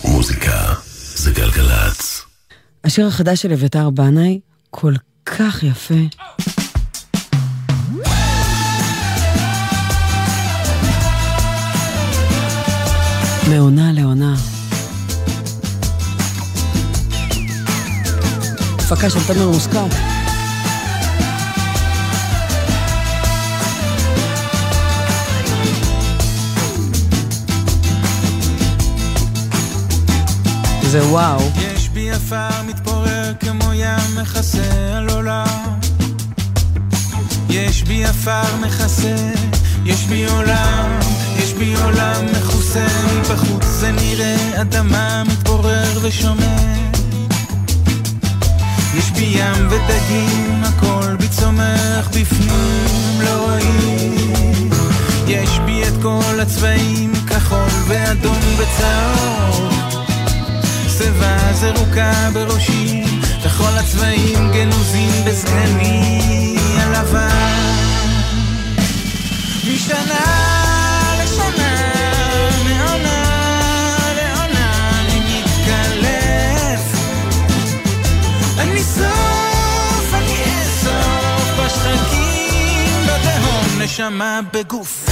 מוזיקה 0.05 0.75
זה 1.15 1.31
גלגלצ. 1.31 2.23
השיר 2.85 3.07
החדש 3.07 3.43
של 3.43 3.53
אביתר 3.53 3.91
בנאי 3.91 4.41
כל 4.71 4.95
כך 5.27 5.63
יפה. 5.63 6.60
מעונה 13.51 13.93
לעונה. 13.93 14.35
הפקה 18.79 19.11
של 19.11 19.19
תומר 19.27 19.49
מוסקת. 19.49 19.79
זה 30.83 31.07
וואו. 31.07 31.41
יש 31.57 31.89
בי 31.89 32.11
עפר 32.11 32.63
מתפורר 32.67 33.33
כמו 33.41 33.73
ים 33.73 34.21
מכסה 34.21 34.97
על 34.97 35.09
עולם 35.11 35.81
יש 37.51 37.83
בי 37.83 38.05
עפר 38.05 38.57
מכסה, 38.61 39.17
יש 39.85 40.05
בי 40.05 40.27
עולם, 40.27 40.99
יש 41.51 41.57
בי 41.57 41.75
עולם 41.75 42.27
מכוסה 42.27 42.87
מבחוץ 43.19 43.65
זה 43.65 43.93
נראה 43.93 44.61
אדמה 44.61 45.23
מתפורר 45.27 45.99
ושומם 46.03 46.91
יש 48.95 49.11
בי 49.11 49.25
ים 49.25 49.69
ודגים, 49.71 50.63
הכל 50.65 51.17
בי 51.17 51.29
צומח 51.29 52.09
בפנים, 52.09 53.21
לא 53.21 53.31
רואים. 53.31 54.71
יש 55.27 55.59
בי 55.59 55.83
את 55.83 56.03
כל 56.03 56.41
הצבעים, 56.41 57.13
כחול 57.27 57.69
ואדום 57.87 58.39
וצהוב. 58.57 59.73
שיבה 60.99 61.53
זרוקה 61.53 62.29
בראשי, 62.33 63.05
וכל 63.45 63.79
הצבעים 63.79 64.53
גנוזים 64.53 65.25
בזקני 65.25 66.57
הלבן. 66.79 67.71
משנה 69.75 70.60
אני 79.01 79.09
סוף, 79.09 80.15
אני 80.15 80.45
אסוף 80.63 81.61
בשחקים 81.65 83.09
נשמה 83.79 84.41
בגוף. 84.53 85.07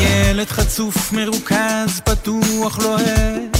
ילד 0.00 0.48
חצוף, 0.48 1.12
מרוכז, 1.12 2.00
פתוח, 2.04 2.78
לוהט. 2.78 3.58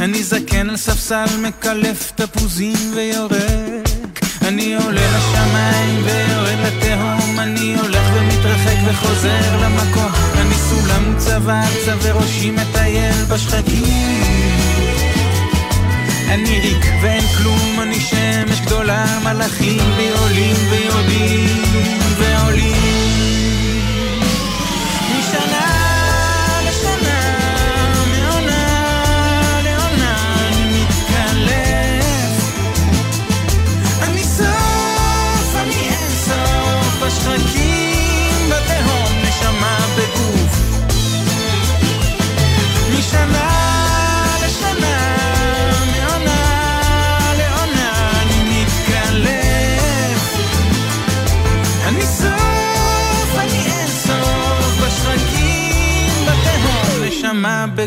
אני 0.00 0.22
זקן 0.22 0.70
על 0.70 0.76
ספסל, 0.76 1.24
מקלף 1.38 2.12
תפוזים 2.14 2.92
ויורק. 2.94 4.20
אני 4.42 4.74
עולה 4.74 5.00
לשמיים 5.16 6.04
ויורד 6.04 6.58
לתהום, 6.66 7.40
אני 7.40 7.76
הולך 7.82 8.03
ומתרחק 8.44 8.76
וחוזר 8.86 9.56
למקום. 9.62 10.12
אני 10.40 10.54
סולם 10.54 11.14
צבץ 11.18 11.88
וראשי 12.02 12.50
מטייל 12.50 13.24
בשחקים. 13.28 14.62
אני 16.28 16.60
ריק 16.60 16.86
ואין 17.02 17.24
כלום, 17.38 17.80
אני 17.82 18.00
שמש 18.00 18.60
גדולה, 18.60 19.04
מלאכים 19.24 19.80
בי 19.96 20.08
עולים 20.08 20.56
ויורדים 20.70 21.62
ועולים. 22.18 22.83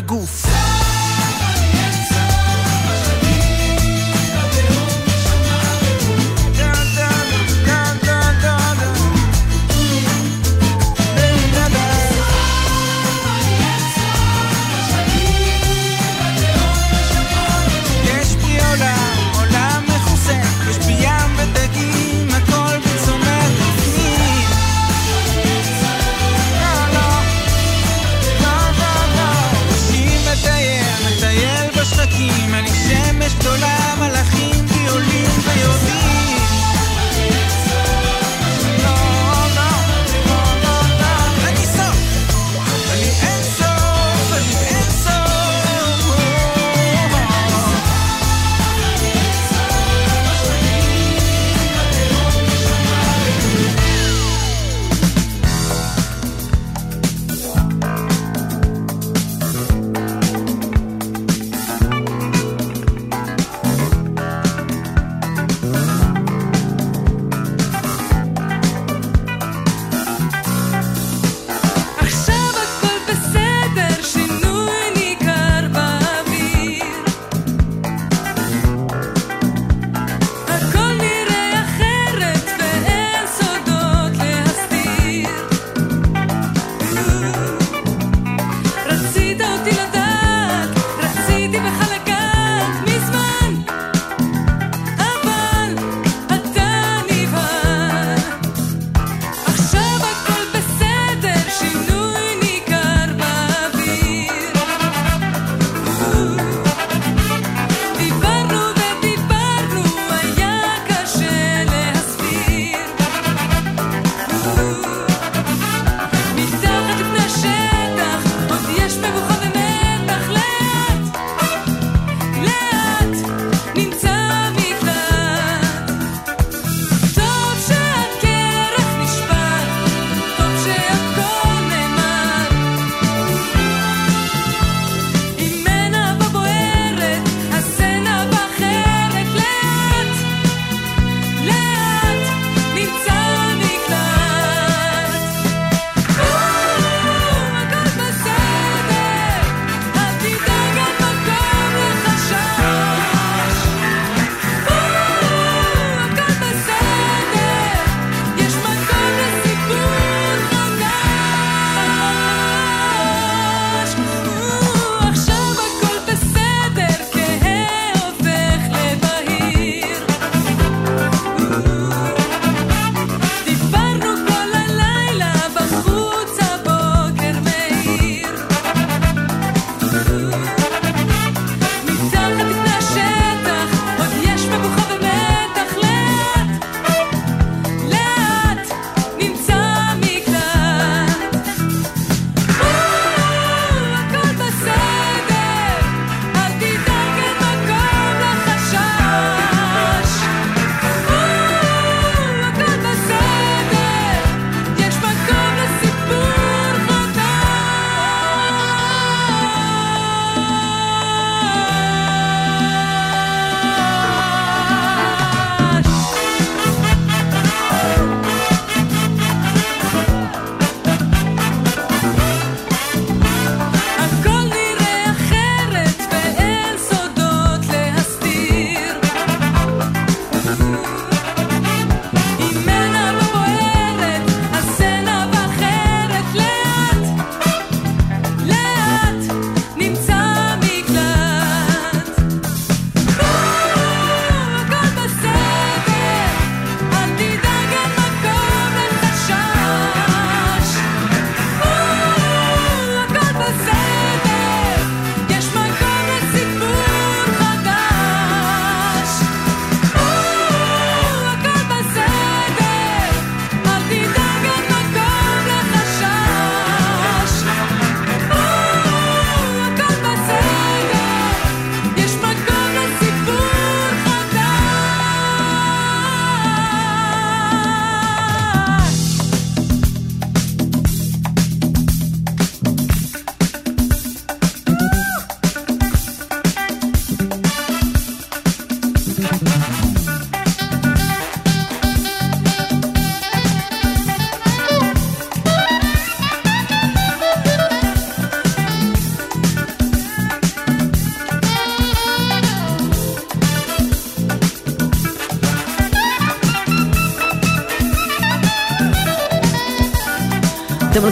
נשמה 0.00 0.47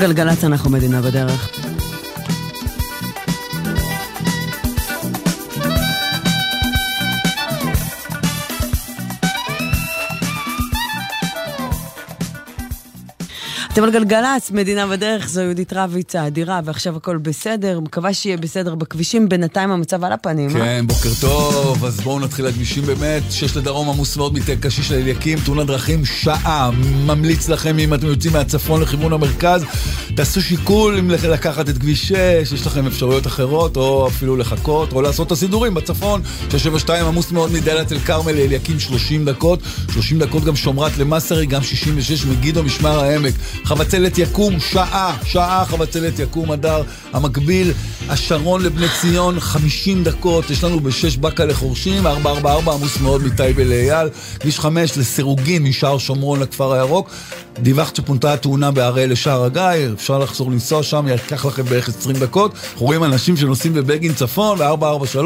גלגלצ, 0.07 0.45
אנחנו 0.45 0.71
מדינה 0.71 1.03
בדרך. 1.03 1.66
אתם 13.77 13.85
על 13.85 13.91
גלגלצ, 13.91 14.51
מדינה 14.51 14.87
בדרך, 14.87 15.29
זו 15.29 15.41
יהודית 15.41 15.73
רביצה 15.73 16.27
אדירה, 16.27 16.61
ועכשיו 16.65 16.97
הכל 16.97 17.17
בסדר, 17.17 17.81
מקווה 17.81 18.15
שיהיה 18.15 18.37
בסדר 18.37 18.75
בכבישים, 18.75 19.29
בינתיים 19.29 19.71
המצב 19.71 20.05
על 20.05 20.13
הפנים, 20.13 20.57
אה? 20.57 20.61
כן, 20.61 20.87
בוקר 20.87 21.09
טוב, 21.21 21.85
אז 21.85 22.01
בואו 22.01 22.21
נתחיל 22.21 22.47
הכבישים 22.47 22.85
באמת. 22.87 23.23
שש 23.31 23.57
לדרום 23.57 23.89
עמוס 23.89 24.17
מאוד 24.17 24.35
מתל 24.35 24.55
קשיש 24.55 24.93
לאליקים, 24.93 25.39
תאונת 25.45 25.67
דרכים 25.67 26.05
שעה. 26.05 26.71
ממליץ 27.07 27.49
לכם, 27.49 27.79
אם 27.79 27.95
אתם 27.95 28.07
יוצאים 28.07 28.33
מהצפון 28.33 28.81
לכיוון 28.83 29.13
המרכז, 29.13 29.65
תעשו 30.15 30.43
שיקול 30.43 30.99
אם 30.99 31.11
לקחת 31.11 31.69
את 31.69 31.79
כביש 31.79 32.09
6, 32.09 32.53
יש 32.53 32.67
לכם 32.67 32.87
אפשרויות 32.87 33.27
אחרות, 33.27 33.77
או 33.77 34.09
אפילו 34.09 34.37
לחכות, 34.37 34.93
או 34.93 35.03
לעשות 35.03 35.27
את 35.27 35.33
הסידורים 35.33 35.75
בצפון. 35.75 36.23
672 36.25 37.07
עמוס 37.07 37.33
מאוד 37.33 37.53
מדלית 37.53 37.93
אל 37.93 37.99
כרמל 37.99 38.33
לאליקים 38.33 38.81
30 38.81 39.25
דקות, 39.25 39.61
30 39.93 40.19
דקות 40.19 40.45
גם 40.45 40.57
שומרת 40.57 40.99
למסרי, 40.99 41.47
גם 41.47 41.63
66 41.63 42.25
מגידו 42.25 42.63
משמר 42.63 43.01
העמק. 43.01 43.35
חבצלת 43.67 44.19
יקום, 44.19 44.61
שעה, 44.61 45.17
שעה 45.25 45.65
חבצלת 45.65 46.19
יקום, 46.19 46.51
הדר 46.51 46.83
המקביל, 47.13 47.73
השרון 48.09 48.63
לבני 48.63 48.87
ציון, 49.01 49.41
50 49.41 50.05
דקות, 50.05 50.51
יש 50.51 50.65
לנו 50.65 50.81
בשש 50.81 51.17
באקה 51.17 51.45
לחורשים, 51.45 52.07
444 52.07 52.73
עמוס 52.73 53.01
מאוד 53.01 53.25
מטייבה 53.25 53.65
לאייל, 53.65 54.09
כביש 54.41 54.61
5 54.61 54.99
לסירוגין 54.99 55.63
משער 55.63 55.99
שומרון 55.99 56.41
לכפר 56.41 56.73
הירוק. 56.73 57.11
דיווחת 57.59 57.97
שפונתה 57.97 58.33
התאונה 58.33 58.71
בהראל 58.71 59.11
לשער 59.13 59.45
הגיא, 59.45 59.63
אפשר 59.95 60.19
לחזור 60.19 60.51
לנסוע 60.51 60.83
שם, 60.83 61.09
ייקח 61.09 61.45
לכם 61.45 61.63
בערך 61.63 61.89
20 61.89 62.17
דקות. 62.17 62.53
אנחנו 62.55 62.87
רואים 62.87 63.05
אנשים 63.05 63.37
שנוסעים 63.37 63.75
בבגין 63.75 64.15
צפון, 64.15 64.59
ב-443, 64.59 65.19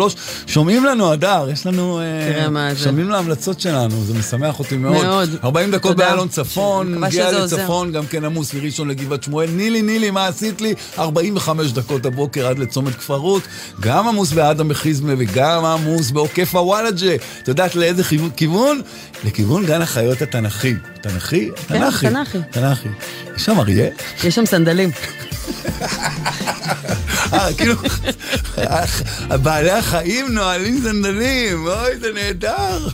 שומעים 0.47 0.85
לנו, 0.85 1.12
הדר, 1.12 1.49
יש 1.53 1.66
לנו... 1.66 2.01
אה, 2.01 2.33
תראה 2.33 2.49
מה 2.49 2.74
זה. 2.74 2.85
שומעים 2.85 3.11
להמלצות 3.11 3.61
שלנו, 3.61 4.05
זה 4.05 4.14
משמח 4.14 4.59
אותי 4.59 4.76
מאוד. 4.76 5.05
מאוד. 5.05 5.31
40 5.45 5.70
דקות. 5.70 5.97
באלון 5.97 6.28
צפון, 6.28 7.05
עוזר. 7.05 7.45
לצפון, 7.45 7.93
גם 7.93 8.07
כן 8.07 8.24
עמוס 8.24 8.55
מראשון 8.55 8.89
לגבעת 8.89 9.22
שמואל. 9.22 9.51
נילי, 9.51 9.83
נילי, 9.83 10.11
מה 10.11 10.26
עשית 10.26 10.61
לי? 10.61 10.74
45 10.99 11.72
דקות 11.72 12.07
הבוקר 12.07 12.47
עד 12.47 12.59
לצומת 12.59 12.95
כפר 12.95 13.16
רות. 13.16 13.43
גם 13.81 14.09
עמוס 14.09 14.33
באדם 14.33 14.68
מחיזמה 14.68 15.12
וגם 15.18 15.64
עמוס 15.64 16.11
בעוקף 16.11 16.55
הוואלג'ה. 16.55 17.14
את 17.43 17.49
יודעת 17.49 17.74
לאיזה 17.76 18.03
כיוון? 18.37 18.81
לכיוון 19.24 19.66
גן 19.66 19.82
החיות 19.82 20.22
התנ"כי. 20.22 20.74
תנ"כי? 21.00 21.50
כן, 21.68 21.78
תנ"כי. 21.78 22.06
תנ"כי. 22.08 22.38
תנ"כי. 22.50 22.88
יש 23.36 23.44
שם 23.44 23.60
אריה? 23.60 23.88
יש 24.24 24.34
שם 24.34 24.46
סנדלים. 24.46 24.90
אה, 27.32 27.54
כאילו, 27.56 27.74
בעלי 29.42 29.70
החיים 29.70 30.34
נועלים 30.34 30.80
סנדלים, 30.82 31.66
אוי, 31.66 31.98
זה 32.00 32.12
נהדר. 32.14 32.88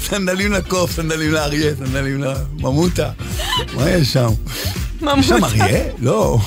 סנדלים 0.00 0.52
לקוף, 0.52 0.92
סנדלים 0.92 1.32
לאריה, 1.32 1.74
סנדלים 1.76 2.24
לממוטה. 2.24 3.10
מה 3.74 3.90
יש 3.90 4.12
שם? 4.12 4.28
יש 5.18 5.28
שם 5.28 5.44
אריה? 5.44 5.84
לא. 5.98 6.38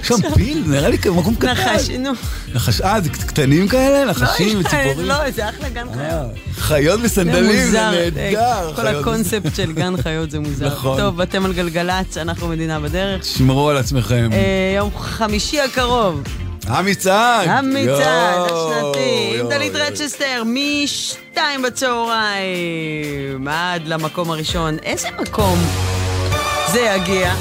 יש 0.00 0.08
שם 0.08 0.34
פיל? 0.34 0.64
נראה 0.66 0.88
לי 0.88 0.96
מקום 1.16 1.34
קטן. 1.34 1.46
נחש, 1.46 1.90
נו. 1.90 2.10
נחש, 2.54 2.80
אה, 2.80 3.00
זה 3.00 3.10
קטנים 3.10 3.68
כאלה? 3.68 4.10
נחשים 4.10 4.56
לא, 4.56 4.60
וציפורים? 4.60 5.08
לא, 5.08 5.30
זה 5.30 5.48
אחלה 5.48 5.68
גן 5.68 5.86
חיות. 5.94 6.30
חיות 6.56 7.00
וסנדלים, 7.02 7.70
זה 7.70 7.90
נהדר. 7.90 8.20
אה, 8.40 8.74
כל 8.76 8.86
הקונספט 8.86 9.54
של 9.54 9.72
גן 9.72 10.02
חיות 10.02 10.30
זה 10.30 10.40
מוזר. 10.40 10.66
נכון. 10.66 10.98
טוב, 11.00 11.20
אתם 11.20 11.44
על 11.44 11.52
גלגלצ, 11.52 12.16
אנחנו 12.16 12.48
מדינה 12.48 12.80
בדרך. 12.80 13.24
שמרו 13.24 13.70
על 13.70 13.76
עצמכם. 13.76 14.30
אה, 14.32 14.74
יום 14.76 14.90
חמישי 14.98 15.60
הקרוב, 15.60 16.22
המצעד! 16.70 17.48
המצעד 17.48 18.50
השנתי, 18.50 19.40
עם 19.40 19.48
דלית. 19.48 19.72
רצ'סטר, 19.74 20.42
משתיים 20.46 21.62
בצהריים 21.62 23.48
עד 23.48 23.88
למקום 23.88 24.30
הראשון. 24.30 24.76
איזה 24.82 25.08
מקום 25.20 25.58
זה 26.72 26.80
יגיע, 26.80 27.32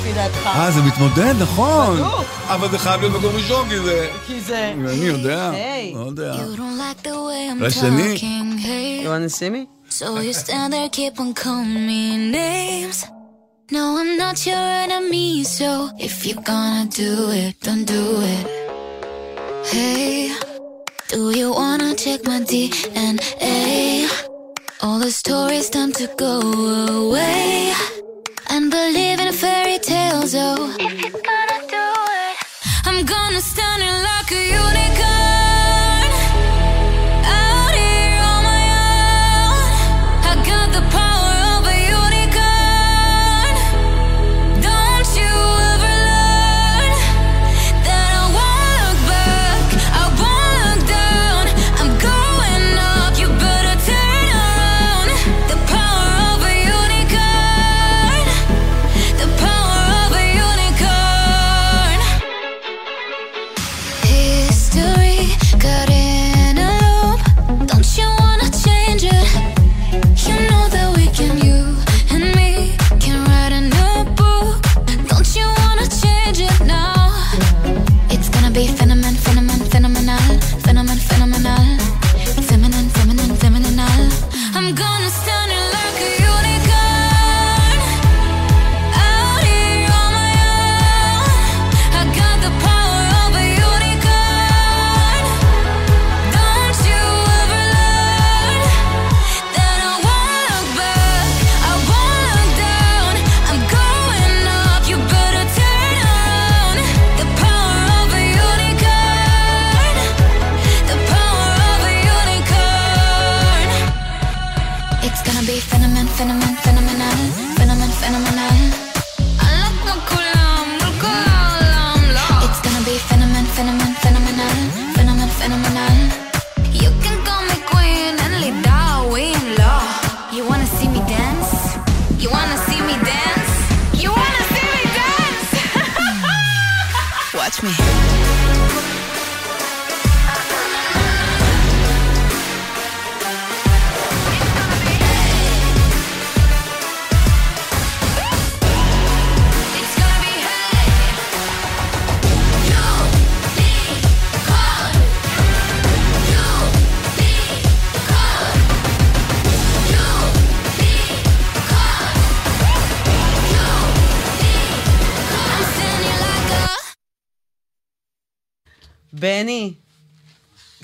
לפי 0.00 0.12
דעתך? 0.12 0.46
אה, 0.46 0.70
זה 0.70 0.82
מתמודד, 0.82 1.34
נכון. 1.40 1.96
בטוח. 1.96 2.24
אבל 2.48 2.68
זה 2.70 2.78
חייב 2.78 3.00
להיות 3.00 3.14
מקום 3.16 3.36
ראשון, 3.36 3.68
כי 3.68 3.78
זה... 3.78 4.08
כי 4.26 4.40
זה... 4.40 4.72
אני 4.74 5.04
יודע. 5.04 5.50
לא 5.94 6.00
יודע. 6.00 6.34
like 6.34 7.02
the 7.02 7.08
way 7.08 7.50
I'm 7.52 7.60
אולי 7.60 7.70
שני. 7.70 8.16
talking, 8.16 8.58
hey. 8.58 9.04
You 9.04 9.08
wanna 9.08 9.28
see 9.28 9.50
me? 9.50 9.66
So 9.90 10.04
you 10.20 10.32
stand 10.32 10.72
there, 10.72 10.88
keep 10.88 11.18
on 11.20 11.34
calling 11.34 11.86
me 11.86 12.32
names. 12.32 13.04
No, 13.70 13.98
I'm 14.00 14.16
not 14.16 14.46
your 14.46 14.66
enemy, 14.84 15.44
so 15.44 15.90
if 15.98 16.14
you're 16.26 16.44
gonna 16.52 16.86
do 17.04 17.12
it, 17.42 17.54
don't 17.66 17.86
do 17.96 18.04
it. 18.34 18.67
Hey, 19.70 20.32
do 21.08 21.30
you 21.30 21.52
wanna 21.52 21.94
check 21.94 22.24
my 22.24 22.40
DNA? 22.40 24.08
All 24.80 24.98
the 24.98 25.10
stories 25.10 25.68
time 25.68 25.92
to 25.92 26.06
go 26.16 26.40
away 26.40 27.74
and 28.48 28.70
believe 28.70 29.20
in 29.20 29.30
fairy 29.34 29.78
tales. 29.78 30.34
Oh, 30.34 30.74
if 30.80 30.92
you're 31.02 31.20
gonna 31.20 31.60
do 31.76 31.86
it, 32.24 32.36
I'm 32.86 33.04
gonna 33.04 33.42
stand 33.42 33.82
in 33.82 34.02
like 34.10 34.30
a 34.32 34.42
unicorn. 34.62 35.27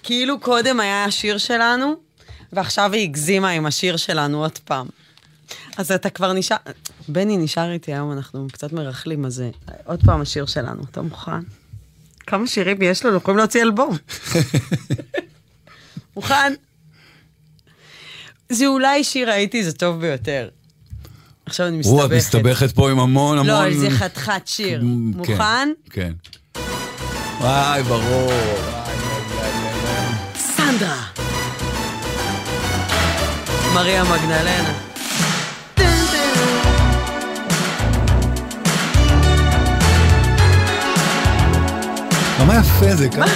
כאילו 0.04 0.40
קודם 0.40 0.80
היה 0.80 1.04
השיר 1.04 1.38
שלנו, 1.38 1.94
ועכשיו 2.52 2.92
היא 2.92 3.02
הגזימה 3.02 3.50
עם 3.50 3.66
השיר 3.66 3.96
שלנו 3.96 4.42
עוד 4.42 4.58
פעם. 4.58 4.86
אז 5.76 5.92
אתה 5.92 6.10
כבר 6.10 6.32
נשאר... 6.32 6.56
בני 7.08 7.36
נשאר 7.36 7.72
איתי 7.72 7.92
היום, 7.92 8.12
אנחנו 8.12 8.46
קצת 8.52 8.72
מרכלים, 8.72 9.24
אז 9.24 9.42
עוד 9.84 10.00
פעם 10.04 10.20
השיר 10.20 10.46
שלנו. 10.46 10.82
אתה 10.90 11.02
מוכן? 11.02 11.40
כמה 12.26 12.46
שירים 12.46 12.82
יש 12.82 13.04
לנו? 13.04 13.16
יכולים 13.16 13.38
להוציא 13.38 13.62
אלבום. 13.62 13.96
מוכן? 16.16 16.54
זה 18.48 18.66
אולי 18.66 19.04
שיר 19.04 19.30
הייתי, 19.30 19.64
זה 19.64 19.72
טוב 19.72 20.00
ביותר. 20.00 20.48
עכשיו 21.46 21.66
אני 21.66 21.76
מסתבכת. 21.76 21.96
וואו, 21.96 22.06
את 22.06 22.12
מסתבכת 22.12 22.74
פה 22.74 22.90
עם 22.90 22.98
המון 22.98 23.38
המון... 23.38 23.68
לא, 23.68 23.78
זה 23.78 23.90
חתיכת 23.90 24.42
שיר. 24.46 24.80
כן, 24.80 24.86
מוכן? 24.86 25.68
כן. 25.90 26.12
וואי, 27.40 27.82
ברור. 27.82 28.83
סנדרה. 30.78 31.02
מריה 33.74 34.04
מגנלנה. 34.04 34.72
כמה 42.38 42.54
יפה 42.54 42.96
זה, 42.96 43.08
כמה... 43.08 43.26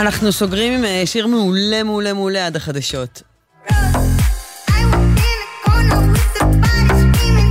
אנחנו 0.00 0.32
סוגרים 0.32 0.72
עם 0.72 0.84
אה, 0.84 1.02
שיר 1.06 1.26
מעולה, 1.26 1.82
מעולה, 1.82 2.12
מעולה 2.12 2.46
עד 2.46 2.56
החדשות. 2.56 3.22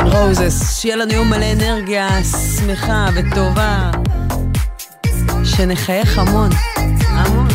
רוזס, 0.01 0.79
שיהיה 0.79 0.95
לנו 0.95 1.13
יום 1.13 1.29
מלא 1.29 1.51
אנרגיה, 1.51 2.23
שמחה 2.23 3.09
וטובה. 3.15 3.91
שנחייך 5.43 6.17
המון. 6.17 6.49
המון. 7.07 7.47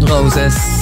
רוזס. 0.00 0.81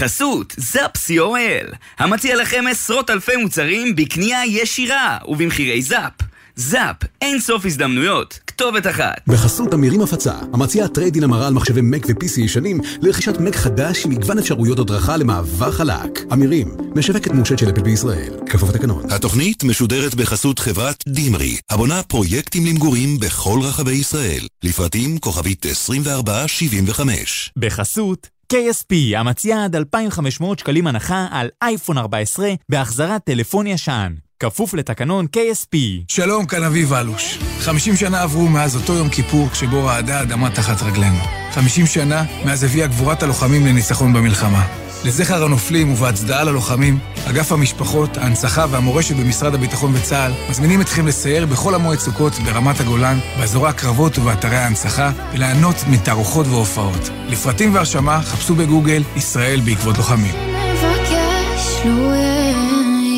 בחסות 0.00 0.54
zap.co.il, 0.56 1.76
המציע 1.98 2.36
לכם 2.36 2.64
עשרות 2.70 3.10
אלפי 3.10 3.36
מוצרים 3.36 3.96
בקנייה 3.96 4.46
ישירה 4.46 5.18
ובמחירי 5.28 5.82
זאפ. 5.82 6.12
זאפ, 6.56 6.96
אין 7.22 7.40
סוף 7.40 7.66
הזדמנויות, 7.66 8.38
כתובת 8.46 8.86
אחת. 8.86 9.20
בחסות 9.26 9.74
אמירים 9.74 10.00
הפצה, 10.00 10.34
המציע 10.52 10.86
trade-in 10.86 11.24
המרה 11.24 11.46
על 11.46 11.52
מחשבי 11.52 11.80
מק 11.80 12.06
ו-PC 12.06 12.40
ישנים 12.40 12.80
לרכישת 13.02 13.40
מק 13.40 13.56
חדש 13.56 14.04
עם 14.04 14.10
מגוון 14.10 14.38
אפשרויות 14.38 14.78
הדרכה 14.78 15.16
למעבר 15.16 15.72
חלק. 15.72 16.20
אמירים, 16.32 16.76
משווקת 16.96 17.30
מאושרת 17.30 17.58
של 17.58 17.70
אפל 17.70 17.82
בישראל, 17.82 18.32
כפוף 18.46 18.68
לתקנון. 18.68 19.10
התוכנית 19.10 19.64
משודרת 19.64 20.14
בחסות 20.14 20.58
חברת 20.58 21.04
דימרי, 21.08 21.56
הבונה 21.70 22.02
פרויקטים 22.02 22.66
למגורים 22.66 23.20
בכל 23.20 23.58
רחבי 23.62 23.92
ישראל. 23.92 24.46
לפרטים 24.62 25.18
כוכבית 25.18 25.66
2475. 25.66 27.52
בחסות 27.56 28.39
KSP, 28.52 29.16
המציע 29.16 29.64
עד 29.64 29.76
2,500 29.76 30.58
שקלים 30.58 30.86
הנחה 30.86 31.26
על 31.30 31.48
אייפון 31.62 31.98
14 31.98 32.48
בהחזרת 32.68 33.24
טלפון 33.24 33.66
ישן. 33.66 34.12
כפוף 34.40 34.74
לתקנון 34.74 35.26
KSP. 35.36 35.76
שלום, 36.08 36.46
כאן 36.46 36.62
אביב 36.62 36.92
אלוש. 36.92 37.38
50 37.60 37.96
שנה 37.96 38.22
עברו 38.22 38.48
מאז 38.48 38.76
אותו 38.76 38.92
יום 38.92 39.08
כיפור 39.08 39.48
שבו 39.54 39.84
רעדה 39.84 40.18
האדמה 40.18 40.50
תחת 40.50 40.82
רגלינו. 40.82 41.18
50 41.52 41.86
שנה 41.86 42.24
מאז 42.44 42.64
הביאה 42.64 42.86
גבורת 42.86 43.22
הלוחמים 43.22 43.66
לניצחון 43.66 44.12
במלחמה. 44.12 44.89
לזכר 45.04 45.44
הנופלים 45.44 45.92
ובהצדעה 45.92 46.44
ללוחמים, 46.44 46.98
אגף 47.30 47.52
המשפחות, 47.52 48.16
ההנצחה 48.16 48.66
והמורשת 48.70 49.16
במשרד 49.16 49.54
הביטחון 49.54 49.92
וצה"ל 49.94 50.32
מזמינים 50.50 50.80
אתכם 50.80 51.06
לסייר 51.06 51.46
בכל 51.46 51.74
המועד 51.74 51.98
סוכות 51.98 52.32
ברמת 52.32 52.80
הגולן, 52.80 53.18
באזורי 53.38 53.68
הקרבות 53.68 54.18
ובאתרי 54.18 54.56
ההנצחה, 54.56 55.10
וליהנות 55.32 55.76
מתערוכות 55.90 56.46
והופעות. 56.46 57.10
לפרטים 57.28 57.74
והרשמה 57.74 58.22
חפשו 58.22 58.54
בגוגל 58.54 59.02
ישראל 59.16 59.60
בעקבות 59.60 59.96
לוחמים. 59.98 60.34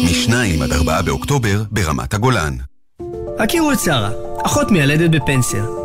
מ-2 0.05 0.63
עד 0.63 0.73
4 0.73 1.03
באוקטובר 1.03 1.63
ברמת 1.71 2.15
הגולן. 2.15 2.57
הכירו 3.39 3.73
את 3.73 3.81
שרה, 3.81 4.11
אחות 4.47 4.71
מיילדת 4.71 5.11
בפנסיה. 5.11 5.82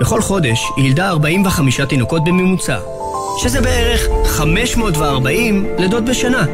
בכל 0.00 0.20
חודש 0.20 0.58
היא 0.76 0.84
ילדה 0.84 1.08
45 1.08 1.80
תינוקות 1.80 2.24
בממוצע, 2.24 2.78
שזה 3.42 3.60
בערך 3.60 4.06
540 4.24 5.66
לידות 5.78 6.04
בשנה. 6.04 6.46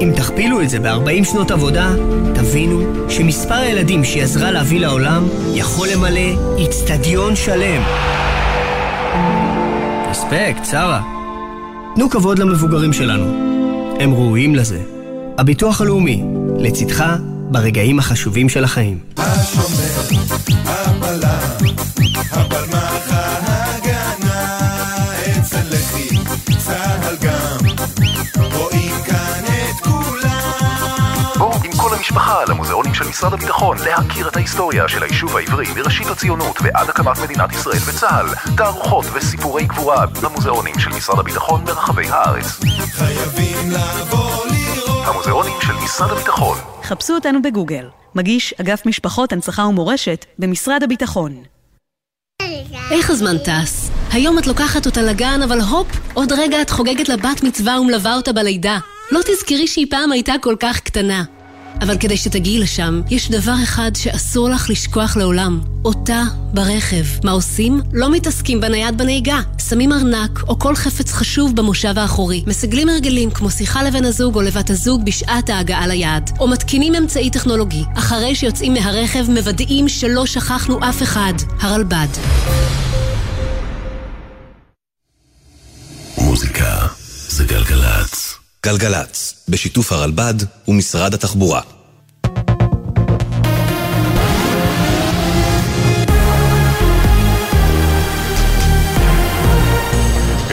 אם 0.00 0.12
תכפילו 0.16 0.60
את 0.60 0.70
זה 0.70 0.78
ב-40 0.80 1.24
שנות 1.24 1.50
עבודה, 1.50 1.90
תבינו 2.34 2.82
שמספר 3.10 3.54
הילדים 3.54 4.04
שהיא 4.04 4.22
עזרה 4.22 4.50
להביא 4.50 4.80
לעולם 4.80 5.24
יכול 5.54 5.88
למלא 5.88 6.56
איצטדיון 6.58 7.36
שלם. 7.36 7.82
אספקט, 10.10 10.64
שרה. 10.70 11.02
תנו 11.94 12.10
כבוד 12.10 12.38
למבוגרים 12.38 12.92
שלנו. 12.92 13.24
הם 14.00 14.14
ראויים 14.14 14.54
לזה. 14.54 14.80
הביטוח 15.38 15.80
הלאומי, 15.80 16.24
לצדך 16.58 17.04
ברגעים 17.50 17.98
החשובים 17.98 18.48
של 18.48 18.64
החיים. 18.64 18.98
השומר, 19.16 20.18
הבלם, 20.64 21.28
הבלמח 22.32 23.12
ההגנה, 23.12 24.66
אצל 25.38 25.58
לחי, 25.70 26.08
צהל 26.58 27.16
גם, 27.20 27.58
רואים 28.52 28.94
כאן 29.06 29.42
את 29.46 29.84
כולם. 29.84 31.38
בואו 31.38 31.58
עם 31.64 31.72
כל 31.76 31.96
המשפחה 31.96 32.44
למוזיאונים 32.48 32.94
של 32.94 33.08
משרד 33.08 33.32
הביטחון 33.32 33.76
להכיר 33.78 34.28
את 34.28 34.36
ההיסטוריה 34.36 34.88
של 34.88 35.02
היישוב 35.02 35.36
העברי 35.36 35.66
מראשית 35.76 36.06
הציונות 36.06 36.58
ועד 36.62 36.88
הקמת 36.88 37.18
מדינת 37.18 37.52
ישראל 37.52 37.78
וצה"ל, 37.86 38.54
תערוכות 38.56 39.06
וסיפורי 39.14 39.64
גבורה 39.64 40.06
במוזיאונים 40.06 40.78
של 40.78 40.90
משרד 40.90 41.18
הביטחון 41.18 41.64
ברחבי 41.64 42.08
הארץ. 42.08 42.60
חייבים 42.92 43.70
לבוא 43.70 44.46
לראות. 44.46 44.63
המוזיאונים 45.06 45.60
של 45.62 45.72
משרד 45.84 46.10
הביטחון 46.10 46.58
חפשו 46.82 47.14
אותנו 47.14 47.42
בגוגל. 47.42 47.88
מגיש 48.14 48.54
אגף 48.60 48.86
משפחות, 48.86 49.32
הנצחה 49.32 49.62
ומורשת 49.62 50.24
במשרד 50.38 50.82
הביטחון. 50.82 51.42
איך 52.90 53.10
הזמן 53.10 53.38
טס? 53.38 53.90
היום 54.12 54.38
את 54.38 54.46
לוקחת 54.46 54.86
אותה 54.86 55.02
לגן, 55.02 55.42
אבל 55.42 55.60
הופ, 55.60 55.86
עוד 56.14 56.32
רגע 56.32 56.62
את 56.62 56.70
חוגגת 56.70 57.08
לה 57.08 57.16
בת 57.16 57.42
מצווה 57.42 57.80
ומלווה 57.80 58.16
אותה 58.16 58.32
בלידה. 58.32 58.78
לא 59.12 59.20
תזכרי 59.26 59.66
שהיא 59.66 59.86
פעם 59.90 60.12
הייתה 60.12 60.32
כל 60.40 60.56
כך 60.60 60.80
קטנה. 60.80 61.24
אבל 61.80 61.98
כדי 61.98 62.16
שתגיעי 62.16 62.58
לשם, 62.58 63.00
יש 63.10 63.30
דבר 63.30 63.54
אחד 63.62 63.90
שאסור 63.96 64.48
לך 64.48 64.70
לשכוח 64.70 65.16
לעולם. 65.16 65.60
אותה 65.84 66.22
ברכב. 66.52 67.04
מה 67.24 67.30
עושים? 67.30 67.80
לא 67.92 68.10
מתעסקים 68.10 68.60
בנייד 68.60 68.98
בנהיגה. 68.98 69.40
שמים 69.68 69.92
ארנק 69.92 70.42
או 70.48 70.58
כל 70.58 70.74
חפץ 70.76 71.12
חשוב 71.12 71.56
במושב 71.56 71.98
האחורי. 71.98 72.44
מסגלים 72.46 72.88
הרגלים 72.88 73.30
כמו 73.30 73.50
שיחה 73.50 73.82
לבן 73.82 74.04
הזוג 74.04 74.36
או 74.36 74.42
לבת 74.42 74.70
הזוג 74.70 75.04
בשעת 75.04 75.50
ההגעה 75.50 75.86
ליעד. 75.86 76.30
או 76.40 76.48
מתקינים 76.48 76.94
אמצעי 76.94 77.30
טכנולוגי. 77.30 77.84
אחרי 77.98 78.34
שיוצאים 78.34 78.74
מהרכב 78.74 79.30
מוודאים 79.30 79.88
שלא 79.88 80.26
שכחנו 80.26 80.78
אף 80.88 81.02
אחד. 81.02 81.32
הרלב"ד. 81.60 82.08
מוזיקה 86.18 86.86
זה 87.28 87.44
גלגלצ. 87.44 88.33
גלגלצ, 88.64 89.34
בשיתוף 89.48 89.92
הרלב"ד 89.92 90.34
ומשרד 90.68 91.14
התחבורה. 91.14 91.60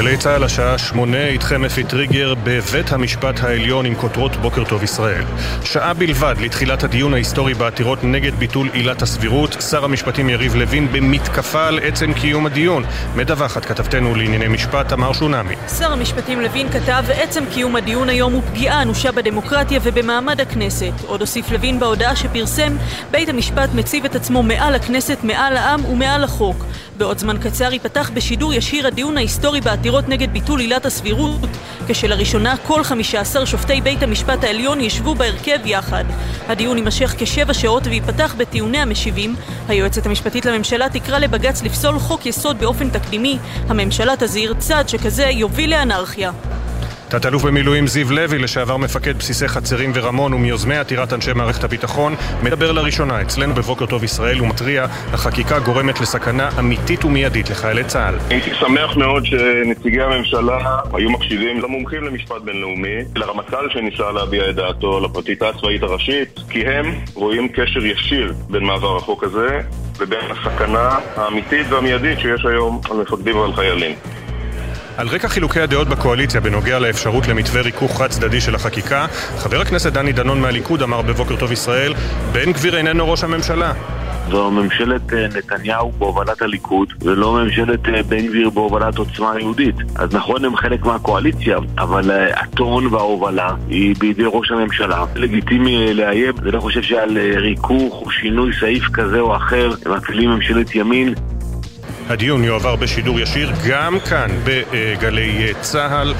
גלי 0.02 0.18
צה"ל 0.18 0.43
השעה 0.43 0.78
שמונה, 0.78 1.28
איתכם 1.28 1.66
אפי 1.66 1.84
טריגר 1.84 2.34
בבית 2.43 2.91
המשפט 2.91 3.39
העליון 3.39 3.86
עם 3.86 3.95
כותרות 3.95 4.36
בוקר 4.36 4.64
טוב 4.64 4.84
ישראל. 4.84 5.24
שעה 5.64 5.93
בלבד 5.93 6.36
לתחילת 6.39 6.84
הדיון 6.84 7.14
ההיסטורי 7.14 7.54
בעתירות 7.54 8.04
נגד 8.04 8.36
ביטול 8.36 8.70
עילת 8.74 9.02
הסבירות, 9.02 9.58
שר 9.70 9.86
המשפטים 9.86 10.30
יריב 10.30 10.56
לוין 10.56 10.88
במתקפה 10.91 11.68
על 11.68 11.80
עצם 11.84 12.14
קיום 12.14 12.45
הדיון. 12.45 12.84
מדווחת 13.16 13.66
כתבתנו 13.66 14.16
לענייני 14.16 14.47
משפט, 14.47 14.89
תמר 14.89 15.14
שונמי. 15.14 15.56
שר 15.80 15.93
המשפטים 15.93 16.41
לוין 16.41 16.70
כתב, 16.70 17.04
עצם 17.10 17.43
קיום 17.54 17.76
הדיון 17.76 18.10
היום 18.10 18.34
הוא 18.34 18.41
פגיעה 18.41 18.82
אנושה 18.82 19.12
בדמוקרטיה 19.12 19.80
ובמעמד 19.84 20.41
הכנסת. 20.41 20.93
עוד 21.06 21.22
הוסיף 21.22 21.52
לוין 21.52 21.80
בהודעה 21.80 22.16
שפרסם, 22.16 22.76
בית 23.12 23.30
המשפט 23.30 23.70
מציב 23.74 24.06
את 24.06 24.16
עצמו 24.16 24.43
מעל 24.43 24.76
הכנסת, 24.76 25.18
מעל 25.24 25.58
העם 25.58 25.86
ומעל 25.86 26.24
החוק. 26.24 26.66
בעוד 27.02 27.18
זמן 27.18 27.38
קצר 27.38 27.74
ייפתח 27.74 28.12
בשידור 28.14 28.54
ישיר 28.54 28.88
הדיון 28.88 29.18
ההיסטורי 29.18 29.62
בעתירות 29.62 30.10
נגד 30.10 30.34
ביטול 30.34 30.60
עילת 30.60 30.86
הסבירות, 30.86 31.49
כשלראשונה 31.88 32.56
כל 32.58 32.84
15 32.84 33.45
שופטי 33.45 33.82
בית 33.82 34.04
המשפט 34.04 34.43
העליון 34.43 34.82
ישבו 34.82 35.16
בהרכב 35.16 35.60
יחד. 35.66 36.04
הדיון 36.47 36.78
יימשך 36.78 37.16
כשבע 37.18 37.54
שעות 37.54 37.88
וייפתח 37.88 38.36
בטיעוני 38.38 38.78
המשיבים. 38.78 39.36
היועצת 39.68 40.06
המשפטית 40.06 40.45
לממשלה 40.45 40.89
תקרא 40.89 41.20
לבג"ץ 41.20 41.62
לפסול 41.62 41.99
חוק 41.99 42.26
יסוד 42.26 42.60
באופן 42.60 42.89
תקדימי. 42.89 43.38
הממשלה 43.68 44.14
תזהיר 44.20 44.54
צעד 44.60 44.89
שכזה 44.89 45.26
יוביל 45.26 45.70
לאנרכיה. 45.70 46.32
תת-אלוף 47.12 47.43
במילואים 47.43 47.88
זיו 47.88 48.12
לוי, 48.12 48.38
לשעבר 48.38 48.78
מפקד 48.78 49.18
בסיסי 49.18 49.47
חצרים 49.47 49.91
ורמון 49.95 50.34
ומיוזמי 50.34 50.76
עתירת 50.76 51.14
אנשי 51.14 51.34
מערכת 51.36 51.64
הביטחון, 51.64 52.16
מדבר 52.43 52.72
לראשונה 52.72 53.22
אצלנו 53.22 53.53
בבוקר 53.53 53.86
טוב 53.86 54.03
ישראל 54.03 54.41
ומתריע, 54.41 54.86
החקיקה 55.14 55.59
גורמת 55.59 56.01
לסכנה 56.01 56.49
אמיתית 56.59 57.05
ומיידית 57.05 57.49
לחיילי 57.49 57.84
צה"ל. 57.84 58.16
הייתי 58.30 58.49
שמח 58.53 58.97
מאוד 58.97 59.26
שנציגי 59.26 60.01
הממשלה 60.01 60.80
היו 60.93 61.09
מקשיבים 61.09 61.62
למומחים 61.62 62.03
למשפט 62.03 62.41
בינלאומי, 62.43 62.97
לרמטכ"ל 63.16 63.70
שניסה 63.70 64.12
להביע 64.12 64.49
את 64.49 64.55
דעתו, 64.55 64.99
לפרקליטה 64.99 65.49
הצבאית 65.49 65.84
הראשית, 65.84 66.39
כי 66.49 66.68
הם 66.68 66.95
רואים 67.14 67.47
קשר 67.47 67.86
ישיר 67.86 68.34
בין 68.49 68.64
מעבר 68.64 68.97
החוק 68.97 69.24
הזה 69.24 69.59
ובין 69.99 70.32
הסכנה 70.32 70.99
האמיתית 71.16 71.68
והמיידית 71.70 72.20
שיש 72.20 72.45
היום 72.45 72.82
על 72.91 72.97
מפקדים 72.97 73.38
ועל 73.38 73.53
חיילים. 73.53 73.95
על 75.02 75.08
רקע 75.08 75.28
חילוקי 75.28 75.60
הדעות 75.60 75.88
בקואליציה 75.88 76.41
בנוגע 76.41 76.80
לאפשרות 76.80 77.28
למתווה 77.28 77.62
ריכוך 77.62 77.97
חד 77.97 78.08
צדדי 78.08 78.41
של 78.41 78.56
החקיקה, 78.56 79.06
חבר 79.38 79.62
הכנסת 79.62 79.93
דני 79.93 80.12
דנון 80.12 80.41
מהליכוד 80.41 80.82
אמר 80.82 81.02
בבוקר 81.02 81.36
טוב 81.36 81.52
ישראל, 81.52 81.93
בן 82.32 82.52
גביר 82.52 82.78
איננו 82.78 83.12
ראש 83.12 83.24
הממשלה. 83.24 83.74
זו 84.30 84.52
ממשלת 84.52 85.14
אה, 85.14 85.28
נתניהו 85.38 85.91
בהובלת 85.91 86.41
הליכוד 86.41 86.93
ולא 87.02 87.34
ממשלת 87.34 87.89
אה, 87.89 88.04
בן 88.04 88.28
גביר 88.28 88.49
בהובלת 88.49 88.97
עוצמה 88.97 89.39
יהודית. 89.39 89.76
אז 89.95 90.16
נכון 90.16 90.45
הם 90.45 90.56
חלק 90.56 90.86
מהקואליציה, 90.86 91.58
אבל 91.78 92.12
אה, 92.12 92.41
הטון 92.41 92.86
וההובלה 92.86 93.56
היא 93.68 93.95
בידי 93.99 94.24
ראש 94.26 94.52
הממשלה. 94.52 95.06
לגיטימי 95.16 95.93
לאיים, 95.93 96.34
אני 96.41 96.52
לא 96.52 96.60
חושב 96.60 96.82
שעל 96.82 97.18
ריכוך 97.18 98.02
או 98.06 98.12
שינוי 98.12 98.52
סעיף 98.60 98.84
כזה 98.93 99.20
או 99.20 99.36
אחר 99.36 99.72
הם 99.86 99.93
מפעילים 99.93 100.30
ממשלת 100.30 100.76
ימין. 100.76 101.14
הדיון 102.12 102.43
יועבר 102.43 102.76
בשידור 102.76 103.20
ישיר 103.20 103.51
גם 103.68 103.99
כאן 103.99 104.30
בגלי 104.43 105.53
צה"ל 105.62 106.14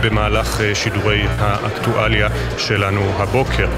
במהלך 0.00 0.60
שידורי 0.74 1.22
האקטואליה 1.38 2.28
שלנו 2.58 3.00
הבוקר. 3.18 3.68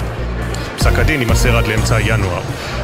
פסק 0.78 0.98
הדין 0.98 1.20
יימסר 1.20 1.56
עד 1.56 1.66
לאמצע 1.66 2.00
ינואר. 2.00 2.40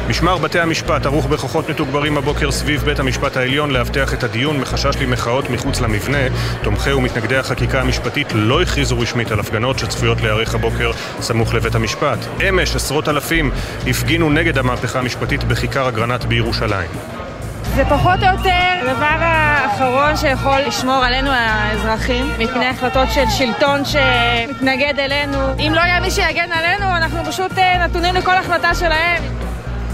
משמר 0.09 0.37
בתי 0.37 0.59
המשפט 0.59 1.05
ערוך 1.05 1.25
בכוחות 1.25 1.69
מתוגברים 1.69 2.17
הבוקר 2.17 2.51
סביב 2.51 2.81
בית 2.81 2.99
המשפט 2.99 3.37
העליון 3.37 3.71
לאבטח 3.71 4.13
את 4.13 4.23
הדיון 4.23 4.59
מחשש 4.59 4.95
למחאות 5.01 5.49
מחוץ 5.49 5.81
למבנה. 5.81 6.27
תומכי 6.63 6.91
ומתנגדי 6.91 7.37
החקיקה 7.37 7.81
המשפטית 7.81 8.27
לא 8.35 8.61
הכריזו 8.61 8.99
רשמית 8.99 9.31
על 9.31 9.39
הפגנות 9.39 9.79
שצפויות 9.79 10.21
להיערך 10.21 10.55
הבוקר 10.55 10.91
סמוך 11.21 11.53
לבית 11.53 11.75
המשפט. 11.75 12.19
אמש 12.49 12.75
עשרות 12.75 13.09
אלפים 13.09 13.51
הפגינו 13.87 14.29
נגד 14.29 14.57
המהפכה 14.57 14.99
המשפטית 14.99 15.43
בכיכר 15.43 15.89
אגרנט 15.89 16.25
בירושלים. 16.25 17.28
זה 17.75 17.85
פחות 17.85 18.19
או 18.19 18.27
יותר 18.37 18.49
הדבר 18.81 19.17
האחרון 19.19 20.17
שיכול 20.17 20.59
לשמור 20.67 21.05
עלינו 21.05 21.29
האזרחים 21.31 22.25
מפני 22.39 22.65
החלטות 22.65 23.11
של 23.11 23.23
שלטון 23.37 23.81
שמתנגד 23.85 24.99
אלינו. 24.99 25.37
אם 25.59 25.71
לא 25.75 25.79
יהיה 25.79 25.99
מי 25.99 26.11
שיגן 26.11 26.51
עלינו, 26.51 26.85
אנחנו 26.97 27.25
פשוט 27.25 27.57
אה, 27.57 27.87
נתונים 27.87 28.15
לכל 28.15 28.35
החלטה 28.35 28.75
שלהם. 28.75 29.23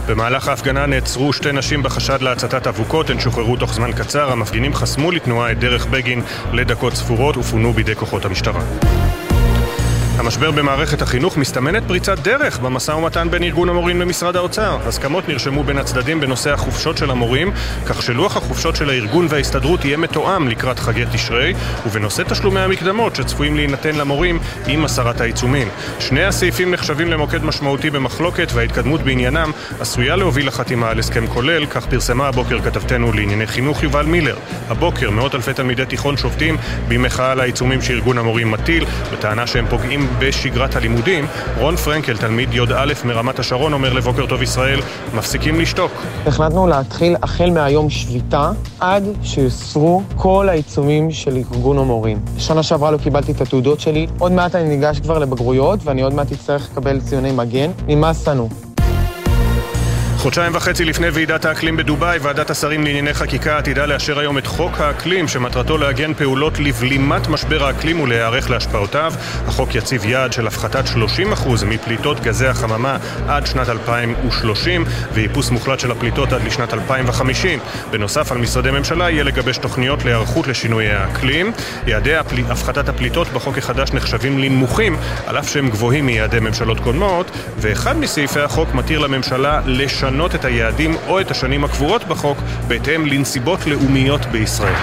במהלך 0.07 0.47
ההפגנה 0.47 0.85
נעצרו 0.85 1.33
שתי 1.33 1.51
נשים 1.51 1.83
בחשד 1.83 2.21
להצתת 2.21 2.67
אבוקות, 2.67 3.09
הן 3.09 3.19
שוחררו 3.19 3.55
תוך 3.55 3.73
זמן 3.73 3.91
קצר, 3.91 4.31
המפגינים 4.31 4.73
חסמו 4.73 5.11
לתנועה 5.11 5.51
את 5.51 5.59
דרך 5.59 5.85
בגין 5.85 6.21
לדקות 6.53 6.93
ספורות 6.93 7.37
ופונו 7.37 7.73
בידי 7.73 7.95
כוחות 7.95 8.25
המשטרה. 8.25 8.61
המשבר 10.17 10.51
במערכת 10.51 11.01
החינוך 11.01 11.37
מסתמנת 11.37 11.83
פריצת 11.87 12.19
דרך 12.19 12.59
במשא 12.59 12.91
ומתן 12.91 13.27
בין 13.31 13.43
ארגון 13.43 13.69
המורים 13.69 14.01
למשרד 14.01 14.35
האוצר. 14.35 14.77
הסכמות 14.87 15.29
נרשמו 15.29 15.63
בין 15.63 15.77
הצדדים 15.77 16.19
בנושא 16.19 16.53
החופשות 16.53 16.97
של 16.97 17.11
המורים, 17.11 17.51
כך 17.85 18.01
שלוח 18.01 18.37
החופשות 18.37 18.75
של 18.75 18.89
הארגון 18.89 19.27
וההסתדרות 19.29 19.85
יהיה 19.85 19.97
מתואם 19.97 20.47
לקראת 20.47 20.79
חגי 20.79 21.05
תשרי, 21.13 21.53
ובנושא 21.85 22.23
תשלומי 22.23 22.59
המקדמות 22.59 23.15
שצפויים 23.15 23.55
להינתן 23.55 23.95
למורים 23.95 24.39
עם 24.67 24.85
הסרת 24.85 25.21
העיצומים. 25.21 25.67
שני 25.99 26.25
הסעיפים 26.25 26.71
נחשבים 26.71 27.11
למוקד 27.11 27.43
משמעותי 27.43 27.89
במחלוקת, 27.89 28.51
וההתקדמות 28.53 29.01
בעניינם 29.01 29.51
עשויה 29.79 30.15
להוביל 30.15 30.47
לחתימה 30.47 30.89
על 30.89 30.99
הסכם 30.99 31.27
כולל, 31.27 31.65
כך 31.65 31.85
פרסמה 31.85 32.27
הבוקר 32.27 32.59
כתבתנו 32.61 33.13
לענייני 33.13 33.47
חינוך 33.47 33.83
יובל 33.83 34.05
מילר. 34.05 34.35
הבוקר 34.69 35.09
מאות 35.09 35.35
אלפי 35.35 35.53
תלמידי 35.53 35.85
תיכון 35.85 36.17
שובתים 36.17 36.57
במחאה 36.87 37.31
על 37.31 37.39
העיצומים 37.39 37.81
שארגון 37.81 38.17
המורים 38.17 38.51
מטיל, 38.51 38.85
בטענה 39.13 39.47
שהם 39.47 39.65
פוגעים 39.69 40.04
בשגרת 40.19 40.75
הלימודים. 40.75 41.25
רון 41.59 41.75
פרנקל, 41.75 42.17
תלמיד 42.17 42.53
י"א 42.53 42.93
מרמת 43.05 43.39
השרון, 43.39 43.73
אומר 43.73 43.93
לבוקר 43.93 44.25
טוב 44.25 44.41
ישראל, 44.41 44.79
מפסיקים 45.13 45.59
לשתוק. 45.59 45.91
החלטנו 46.25 46.67
להתחיל 46.67 47.15
החל 47.23 47.49
מהיום 47.49 47.89
שביתה 47.89 48.51
עד 48.79 49.03
שיוסרו 49.23 50.01
כל 50.15 50.47
העיצומים 50.49 51.11
של 51.11 51.37
ארגון 51.37 51.77
המורים. 51.77 52.19
שנה 52.37 52.63
שעברה 52.63 52.91
לא 52.91 52.97
קיבלתי 52.97 53.31
את 53.31 53.41
התעודות 53.41 53.79
שלי, 53.79 54.07
עוד 54.19 54.31
מעט 54.31 54.55
אני 54.55 54.69
ניגש 54.69 54.99
כבר 54.99 55.19
לבגרויות 55.19 55.79
ואני 55.83 56.01
עוד 56.01 56.13
מעט 56.13 56.31
אצטרך 56.31 56.69
לקבל 56.71 56.99
ציוני 57.01 57.31
מגן. 57.31 57.71
נמאס 57.87 58.27
לנו. 58.27 58.49
חודשיים 60.25 60.55
וחצי 60.55 60.85
לפני 60.85 61.09
ועידת 61.09 61.45
האקלים 61.45 61.77
בדובאי, 61.77 62.17
ועדת 62.21 62.49
השרים 62.49 62.83
לענייני 62.83 63.13
חקיקה 63.13 63.57
עתידה 63.57 63.85
לאשר 63.85 64.19
היום 64.19 64.37
את 64.37 64.47
חוק 64.47 64.79
האקלים, 64.79 65.27
שמטרתו 65.27 65.77
לעגן 65.77 66.13
פעולות 66.13 66.59
לבלימת 66.59 67.27
משבר 67.27 67.63
האקלים 67.63 67.99
ולהיערך 67.99 68.49
להשפעותיו. 68.49 69.13
החוק 69.47 69.75
יציב 69.75 70.05
יעד 70.05 70.33
של 70.33 70.47
הפחתת 70.47 70.83
30% 70.85 71.65
מפליטות 71.65 72.19
גזי 72.19 72.47
החממה 72.47 72.97
עד 73.27 73.47
שנת 73.47 73.69
2030, 73.69 74.85
ואיפוס 75.13 75.49
מוחלט 75.49 75.79
של 75.79 75.91
הפליטות 75.91 76.33
עד 76.33 76.43
לשנת 76.43 76.73
2050. 76.73 77.59
בנוסף, 77.91 78.31
על 78.31 78.37
משרדי 78.37 78.71
ממשלה 78.71 79.09
יהיה 79.09 79.23
לגבש 79.23 79.57
תוכניות 79.57 80.05
להיערכות 80.05 80.47
לשינויי 80.47 80.91
האקלים. 80.91 81.51
יעדי 81.87 82.15
הפל... 82.15 82.35
הפחתת 82.49 82.89
הפליטות 82.89 83.27
בחוק 83.27 83.57
החדש 83.57 83.91
נחשבים 83.91 84.39
לנמוכים, 84.39 84.97
על 85.27 85.39
אף 85.39 85.49
שהם 85.49 85.69
גבוהים 85.69 86.05
מיעדי 86.05 86.39
ממשלות 86.39 86.79
קודמות, 86.79 87.31
ואחד 87.57 87.97
מסעיפי 87.97 88.39
החוק 88.39 88.73
מתיר 88.73 88.99
לממשלה 88.99 89.61
לשנות 89.65 90.14
לשנות 90.15 90.35
את 90.35 90.45
היעדים 90.45 90.95
או 91.07 91.21
את 91.21 91.31
השנים 91.31 91.63
הקבועות 91.63 92.03
בחוק 92.03 92.37
בהתאם 92.67 93.05
לנסיבות 93.05 93.67
לאומיות 93.67 94.25
בישראל. 94.25 94.75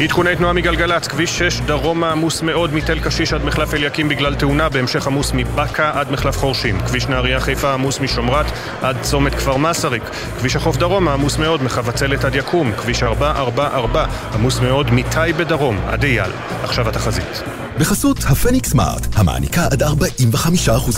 עדכוני 0.00 0.36
תנועה 0.36 0.52
מגלגלצ, 0.52 1.08
כביש 1.08 1.38
6 1.38 1.60
דרומה 1.60 2.12
עמוס 2.12 2.42
מאוד 2.42 2.74
מתל 2.74 3.00
קשיש 3.00 3.32
עד 3.32 3.44
מחלף 3.44 3.74
אליקים 3.74 4.08
בגלל 4.08 4.34
תאונה, 4.34 4.68
בהמשך 4.68 5.06
עמוס 5.06 5.32
מבאקה 5.34 5.90
עד 5.94 6.10
מחלף 6.12 6.36
חורשים. 6.36 6.80
כביש 6.80 7.06
נהריה 7.06 7.40
חיפה 7.40 7.72
עמוס 7.72 8.00
משומרת 8.00 8.46
עד 8.82 8.96
צומת 9.02 9.34
כפר 9.34 9.56
מסריק. 9.56 10.02
כביש 10.38 10.56
החוף 10.56 10.76
דרומה 10.76 11.12
עמוס 11.12 11.38
מאוד 11.38 11.62
מחבצלת 11.62 12.24
עד 12.24 12.34
יקום. 12.34 12.72
כביש 12.72 13.02
444 13.02 14.06
עמוס 14.34 14.60
מאוד 14.60 14.90
מטייבה 14.92 15.44
דרום 15.44 15.78
עד 15.88 16.04
אייל. 16.04 16.30
עכשיו 16.62 16.88
התחזית. 16.88 17.65
בחסות 17.78 18.18
הפניקס 18.18 18.68
סמארט, 18.68 19.06
המעניקה 19.14 19.66
עד 19.72 19.82
45% 19.82 19.88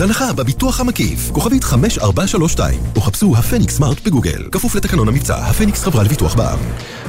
הנחה 0.03 0.33
בביטוח 0.33 0.79
המקיף. 0.79 1.31
כוכבית 1.31 1.63
5432, 1.63 2.79
או 2.95 3.01
חפשו 3.01 3.33
הפניקס 3.37 3.77
סמארט 3.77 4.05
בגוגל. 4.05 4.49
כפוף 4.51 4.75
לתקנון 4.75 5.07
המבצע, 5.07 5.35
הפניקס 5.35 5.83
חברה 5.83 6.03
לביטוח 6.03 6.35
בע"מ. 6.35 6.59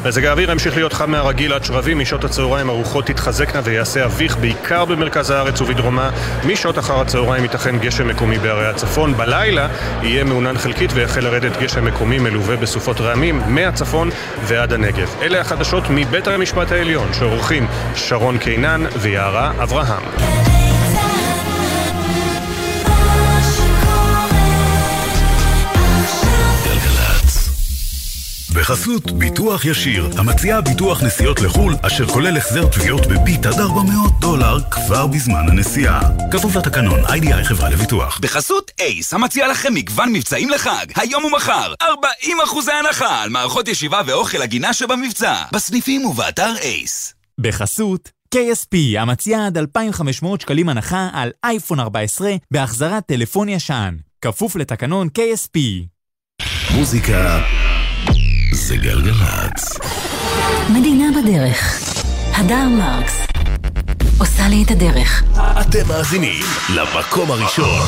מזג 0.05 0.25
האוויר 0.25 0.51
ימשיך 0.51 0.77
להיות 0.77 0.93
חם 0.93 1.11
מהרגיל 1.11 1.53
עד 1.53 1.65
שרבים, 1.65 1.99
משעות 1.99 2.25
הצהריים 2.25 2.69
הרוחות 2.69 3.07
תתחזקנה 3.07 3.61
ויעשה 3.65 4.05
אביך 4.05 4.37
בעיקר 4.37 4.85
במרכז 4.85 5.31
הארץ 5.31 5.61
ובדרומה. 5.61 6.11
משעות 6.47 6.79
אחר 6.79 7.01
הצהריים 7.01 7.43
ייתכן 7.43 7.79
גשם 7.79 8.09
מקומי 8.09 8.39
בערי 8.39 8.67
הצפון. 8.67 9.15
בלילה 9.15 9.69
יהיה 10.03 10.25
מעונן 10.25 10.59
חלקית 10.59 10.91
ויחל 10.95 11.21
לרדת 11.21 11.63
גשם 11.63 11.85
מקומי 11.85 12.19
מלווה 12.19 12.57
בסופות 12.57 13.01
רעמים 13.01 13.43
מהצפון 13.47 14.11
ועד 14.45 14.73
הנגב. 14.73 15.15
אלה 15.23 15.41
החדשות 15.41 15.85
מבית 15.91 16.29
המשפט 16.29 16.73
העליון 16.73 17.09
שעורכים 17.19 17.67
שרון 17.95 18.39
קינן 18.39 18.85
ויערה 19.01 19.53
אברהם. 19.63 20.03
בחסות 28.55 29.11
ביטוח 29.11 29.65
ישיר, 29.65 30.11
המציע 30.19 30.61
ביטוח 30.61 31.03
נסיעות 31.03 31.41
לחו"ל, 31.41 31.75
אשר 31.83 32.07
כולל 32.07 32.37
החזר 32.37 32.67
תביעות 32.67 33.07
בביט 33.07 33.47
עד 33.47 33.61
400 33.61 34.21
דולר 34.21 34.59
כבר 34.71 35.07
בזמן 35.07 35.49
הנסיעה. 35.49 36.01
כפוף 36.33 36.57
לתקנון, 36.57 37.01
איי-די-איי 37.07 37.45
חברה 37.45 37.71
לביטוח. 37.71 38.19
בחסות 38.19 38.71
אייס, 38.81 39.15
המציע 39.15 39.49
לכם 39.49 39.75
מגוון 39.75 40.13
מבצעים 40.13 40.51
לחג, 40.51 40.87
היום 40.97 41.25
ומחר, 41.25 41.75
40 41.83 42.41
אחוזי 42.45 42.73
הנחה 42.73 43.23
על 43.23 43.29
מערכות 43.29 43.69
ישיבה 43.69 44.01
ואוכל 44.07 44.43
הגינה 44.43 44.73
שבמבצע, 44.73 45.35
בסניפים 45.53 46.07
ובאתר 46.07 46.55
אייס. 46.63 47.15
בחסות 47.41 48.20
KSP, 48.35 48.99
המציע 48.99 49.47
עד 49.47 49.59
2,500 49.59 50.41
שקלים 50.41 50.69
הנחה 50.69 51.09
על 51.13 51.31
אייפון 51.45 51.81
14 51.81 52.31
בהחזרת 52.51 53.07
טלפון 53.07 53.49
ישן. 53.49 53.97
כפוף 54.23 54.57
לתקנון 54.57 55.09
KSP. 55.19 55.59
מוזיקה 56.75 57.43
זה 58.53 58.77
גלגלצ. 58.77 59.79
מדינה 60.73 61.05
בדרך. 61.21 61.81
הדר 62.35 62.69
מרקס. 62.69 63.27
עושה 64.19 64.49
לי 64.49 64.63
את 64.67 64.71
הדרך. 64.71 65.23
אתם 65.61 65.89
מאזינים 65.89 66.45
למקום 66.75 67.31
הראשון, 67.31 67.81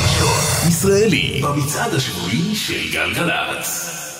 ישראלי, 0.68 1.42
במצעד 1.42 1.94
השבועי 1.94 2.54
של 2.54 2.92
גלגלצ. 2.92 4.11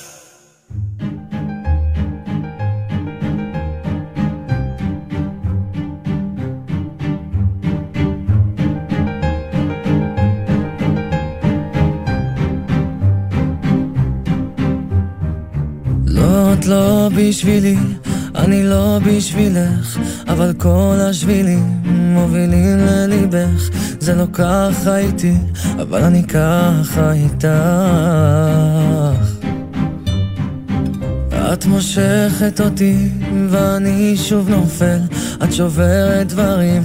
את 16.62 16.66
לא 16.66 17.08
בשבילי, 17.16 17.76
אני 18.34 18.64
לא 18.64 18.98
בשבילך, 19.06 19.98
אבל 20.28 20.52
כל 20.58 20.96
השבילים 21.00 21.82
מובילים 21.84 22.78
לליבך. 22.78 23.70
זה 24.00 24.14
לא 24.14 24.24
ככה 24.32 24.96
איתי, 24.96 25.34
אבל 25.74 26.02
אני 26.04 26.22
ככה 26.22 27.12
איתך. 27.12 27.46
את 31.52 31.66
מושכת 31.66 32.60
אותי, 32.60 33.08
ואני 33.50 34.16
שוב 34.16 34.48
נופל. 34.48 34.98
את 35.44 35.52
שוברת 35.52 36.28
דברים, 36.28 36.82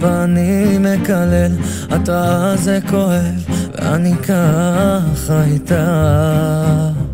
ואני 0.00 0.78
מקלל. 0.78 1.52
את 1.94 2.08
רעה 2.08 2.56
זה 2.56 2.78
כואב, 2.88 3.46
ואני 3.74 4.14
ככה 4.16 5.44
איתך. 5.44 7.09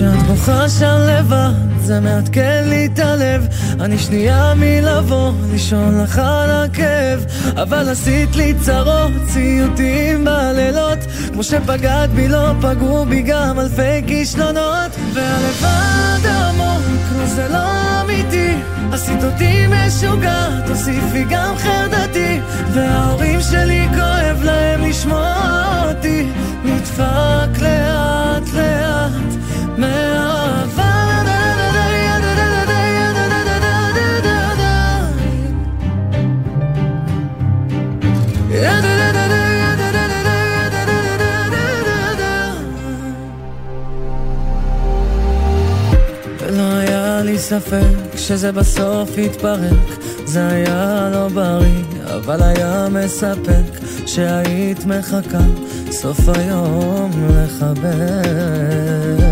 כשאת 0.00 0.22
בוכה 0.22 0.68
שם 0.68 0.98
לבד, 1.08 1.52
זה 1.80 2.00
מעדכן 2.00 2.64
לי 2.66 2.86
את 2.86 2.98
הלב. 2.98 3.48
אני 3.80 3.98
שנייה 3.98 4.52
מלבוא, 4.56 5.32
לישון 5.52 6.00
לך 6.02 6.18
על 6.18 6.50
הכאב. 6.50 7.24
אבל 7.56 7.88
עשית 7.88 8.36
לי 8.36 8.54
צרות, 8.60 9.12
סיוטים 9.28 10.24
בלילות. 10.24 10.98
כמו 11.32 11.42
שפגעת 11.42 12.10
בי, 12.10 12.28
לא 12.28 12.52
פגעו 12.60 13.06
בי 13.06 13.22
גם 13.22 13.60
אלפי 13.60 14.06
כישלונות. 14.06 14.92
והלבד 15.12 16.26
עמוק, 16.26 17.24
זה 17.24 17.48
לא 17.48 18.00
אמיתי. 18.00 18.54
עשית 18.92 19.24
אותי 19.24 19.66
משוגעת, 19.66 20.66
תוסיפי 20.66 21.24
גם 21.30 21.54
חרדתי. 21.56 22.40
וההורים 22.72 23.40
שלי 23.40 23.88
כואב 23.94 24.42
להם 24.42 24.84
לשמוע 24.84 25.34
אותי. 25.88 26.26
נדפק 26.64 27.62
לאט 27.62 28.54
לאט. 28.54 29.19
ספק 47.50 48.16
שזה 48.16 48.52
בסוף 48.52 49.18
יתפרק 49.18 50.00
זה 50.24 50.48
היה 50.48 51.10
לא 51.12 51.28
בריא, 51.28 51.84
אבל 52.16 52.42
היה 52.42 52.86
מספק 52.90 53.84
שהיית 54.06 54.86
מחכה 54.86 55.44
סוף 55.90 56.28
היום 56.28 57.10
לחבק 57.30 59.29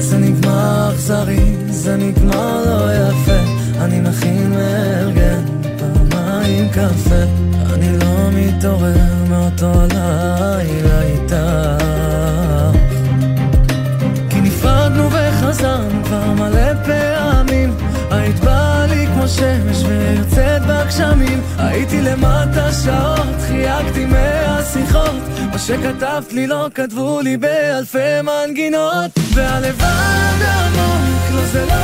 וזה 0.00 0.18
נגמר 0.18 0.90
אכזרי, 0.94 1.56
זה 1.70 1.96
נגמר 1.96 2.64
לא 2.64 2.92
יפה. 2.92 3.40
אני 3.80 4.00
מכין 4.00 4.50
מארגן 4.50 5.44
פעמיים 5.78 6.68
קפה. 6.68 7.22
אני 7.74 7.98
לא 7.98 8.30
מתעורר 8.32 9.24
מאותו 9.28 9.72
לילה 9.92 11.02
איתך 11.02 11.80
באה 19.38 19.52
לי 19.52 19.60
כמו 19.60 19.74
שמש 19.74 19.82
ויוצאת 19.86 20.62
בגשמים 20.62 21.42
הייתי 21.58 22.00
למטה 22.00 22.72
שעות, 22.84 23.36
חייגתי 23.48 24.04
מהשיחות. 24.04 25.20
מה 25.52 25.58
שכתבת 25.58 26.32
לי 26.32 26.46
לא 26.46 26.66
כתבו 26.74 27.20
לי 27.20 27.36
באלפי 27.36 28.22
מנגינות. 28.22 29.10
והלבד 29.34 30.40
עמוק, 30.42 31.34
לא 31.34 31.44
זה 31.44 31.66
לא 31.66 31.74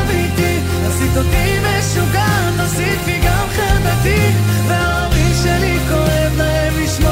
אמיתי. 0.00 0.58
עשית 0.86 1.16
אותי 1.16 1.58
משוגע, 1.60 2.26
תוסיפי 2.56 3.18
גם 3.26 3.46
חרדתי 3.56 4.30
וההורים 4.68 5.32
שלי 5.42 5.78
כואב 5.88 6.32
להם 6.36 6.72
לשמוע 6.84 7.03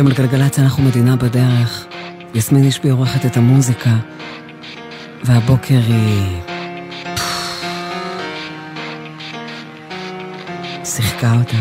אתם 0.00 0.08
על 0.08 0.14
גלגלצ, 0.14 0.58
אנחנו 0.58 0.82
מדינה 0.82 1.16
בדרך. 1.16 1.86
יסמין 2.34 2.68
השפי 2.68 2.88
עורכת 2.90 3.26
את 3.26 3.36
המוזיקה, 3.36 3.90
והבוקר 5.24 5.80
היא... 5.86 6.40
שיחקה 10.84 11.32
אותה. 11.32 11.56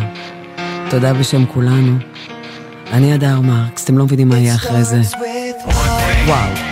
תודה 0.89 1.13
בשם 1.13 1.45
כולנו. 1.45 1.97
אני 2.91 3.13
הדר 3.13 3.39
מרקס, 3.41 3.83
אתם 3.83 3.97
לא 3.97 4.05
מבינים 4.05 4.29
מה 4.29 4.37
יהיה 4.37 4.55
אחרי 4.55 4.83
זה. 4.83 5.01
וואו. 6.25 6.69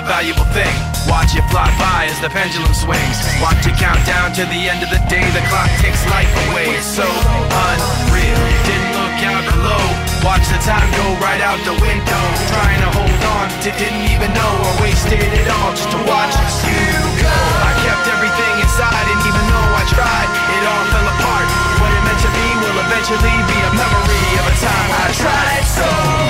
A 0.00 0.02
valuable 0.02 0.46
thing. 0.54 0.89
Watch 1.08 1.32
it 1.32 1.46
fly 1.48 1.70
by 1.80 2.10
as 2.10 2.18
the 2.20 2.28
pendulum 2.28 2.74
swings. 2.74 3.16
Watch 3.40 3.64
it 3.64 3.76
count 3.80 4.00
down 4.04 4.32
to 4.36 4.44
the 4.52 4.68
end 4.68 4.84
of 4.84 4.90
the 4.92 5.00
day. 5.08 5.24
The 5.32 5.40
clock 5.48 5.70
takes 5.80 6.02
life 6.12 6.28
away. 6.50 6.76
It's 6.76 6.84
so 6.84 7.06
unreal. 7.06 8.40
Didn't 8.68 8.92
look 8.92 9.18
out 9.24 9.44
below. 9.48 9.84
Watch 10.20 10.44
the 10.52 10.60
time 10.60 10.84
go 10.92 11.06
right 11.24 11.40
out 11.40 11.56
the 11.64 11.76
window. 11.80 12.22
Trying 12.52 12.80
to 12.84 12.90
hold 12.92 13.22
on 13.40 13.46
to 13.64 13.70
didn't 13.80 14.04
even 14.12 14.28
know 14.36 14.52
or 14.66 14.74
wasted 14.84 15.20
it 15.20 15.48
all 15.48 15.72
just 15.72 15.88
to 15.92 16.00
watch 16.04 16.34
you 16.68 16.84
go. 17.20 17.36
I 17.64 17.72
kept 17.80 18.04
everything 18.04 18.54
inside, 18.60 19.06
and 19.08 19.20
even 19.24 19.44
though 19.48 19.70
I 19.80 19.84
tried, 19.88 20.28
it 20.28 20.62
all 20.68 20.84
fell 20.92 21.08
apart. 21.16 21.48
What 21.80 21.90
it 21.96 22.02
meant 22.04 22.20
to 22.20 22.30
be 22.32 22.46
will 22.60 22.78
eventually 22.84 23.36
be 23.48 23.58
a 23.64 23.72
memory 23.72 24.30
of 24.36 24.44
a 24.52 24.54
time 24.60 24.90
I 24.92 25.06
tried 25.16 25.64
so 25.64 26.29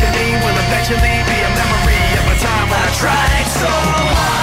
to 0.00 0.06
me 0.16 0.32
will 0.40 0.58
eventually 0.64 1.16
be 1.28 1.38
a 1.44 1.50
memory 1.60 2.04
of 2.16 2.24
a 2.32 2.36
time 2.40 2.66
when 2.70 2.80
I 2.80 2.90
tried 2.96 3.46
so 3.48 3.68
hard. 3.68 4.39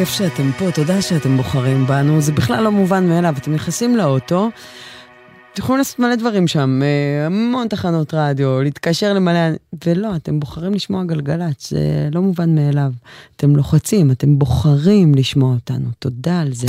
כיף 0.00 0.08
שאתם 0.08 0.50
פה, 0.58 0.70
תודה 0.70 1.02
שאתם 1.02 1.36
בוחרים 1.36 1.86
בנו, 1.86 2.20
זה 2.20 2.32
בכלל 2.32 2.64
לא 2.64 2.70
מובן 2.70 3.08
מאליו, 3.08 3.34
אתם 3.38 3.54
נכנסים 3.54 3.96
לאוטו. 3.96 4.50
תוכלו 5.54 5.76
לעשות 5.76 5.98
מלא 5.98 6.14
דברים 6.14 6.48
שם, 6.48 6.80
אה, 6.82 7.26
המון 7.26 7.68
תחנות 7.68 8.14
רדיו, 8.14 8.62
להתקשר 8.62 9.12
למלא, 9.12 9.40
ולא, 9.86 10.16
אתם 10.16 10.40
בוחרים 10.40 10.74
לשמוע 10.74 11.04
גלגלצ, 11.04 11.70
זה 11.70 12.08
לא 12.12 12.22
מובן 12.22 12.54
מאליו. 12.54 12.92
אתם 13.36 13.56
לוחצים, 13.56 14.10
אתם 14.10 14.38
בוחרים 14.38 15.14
לשמוע 15.14 15.54
אותנו, 15.54 15.88
תודה 15.98 16.40
על 16.40 16.52
זה. 16.52 16.66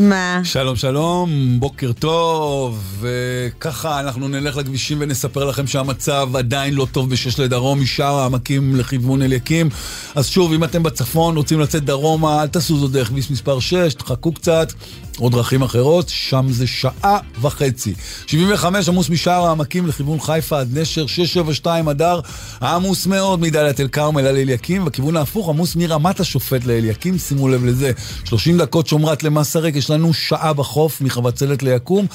מה? 0.00 0.40
שלום 0.44 0.76
שלום, 0.76 1.56
בוקר 1.60 1.92
טוב, 1.92 3.00
וככה 3.00 4.00
אנחנו 4.00 4.28
נלך 4.28 4.56
לכבישים 4.56 4.98
ונספר 5.00 5.44
לכם 5.44 5.66
שהמצב 5.66 6.28
עדיין 6.36 6.74
לא 6.74 6.86
טוב 6.92 7.10
בשש 7.10 7.40
לדרום, 7.40 7.80
משאר 7.80 8.14
העמקים 8.18 8.76
לכיוון 8.76 9.22
אליקים. 9.22 9.68
אז 10.14 10.26
שוב, 10.26 10.52
אם 10.52 10.64
אתם 10.64 10.82
בצפון, 10.82 11.36
רוצים 11.36 11.60
לצאת 11.60 11.84
דרומה, 11.84 12.42
אל 12.42 12.46
תעשו 12.46 12.78
זאת 12.78 12.90
דרך 12.90 13.08
כביש 13.08 13.30
מספר 13.30 13.60
6, 13.60 13.94
תחכו 13.94 14.32
קצת. 14.32 14.72
או 15.20 15.28
דרכים 15.28 15.62
אחרות, 15.62 16.08
שם 16.08 16.46
זה 16.50 16.66
שעה 16.66 17.18
וחצי. 17.40 17.94
75 18.26 18.88
עמוס 18.88 19.10
משער 19.10 19.46
העמקים 19.46 19.86
לכיוון 19.86 20.20
חיפה 20.20 20.60
עד 20.60 20.78
נשר, 20.78 21.06
672 21.06 21.88
אדר, 21.88 22.20
עמוס 22.62 23.06
מאוד 23.06 23.40
מדאלית 23.40 23.80
אל 23.80 23.88
כרמל 23.88 24.26
על 24.26 24.36
אליקים, 24.36 24.84
בכיוון 24.84 25.16
ההפוך 25.16 25.48
עמוס 25.48 25.76
מרמת 25.76 26.20
השופט 26.20 26.64
לאליקים, 26.64 27.18
שימו 27.18 27.48
לב 27.48 27.64
לזה. 27.64 27.92
30 28.24 28.58
דקות 28.58 28.86
שומרת 28.86 29.22
למסרק, 29.22 29.76
יש 29.76 29.90
לנו 29.90 30.14
שעה 30.14 30.52
בחוף 30.52 31.00
מחבצלת 31.00 31.62
ליקום. 31.62 32.06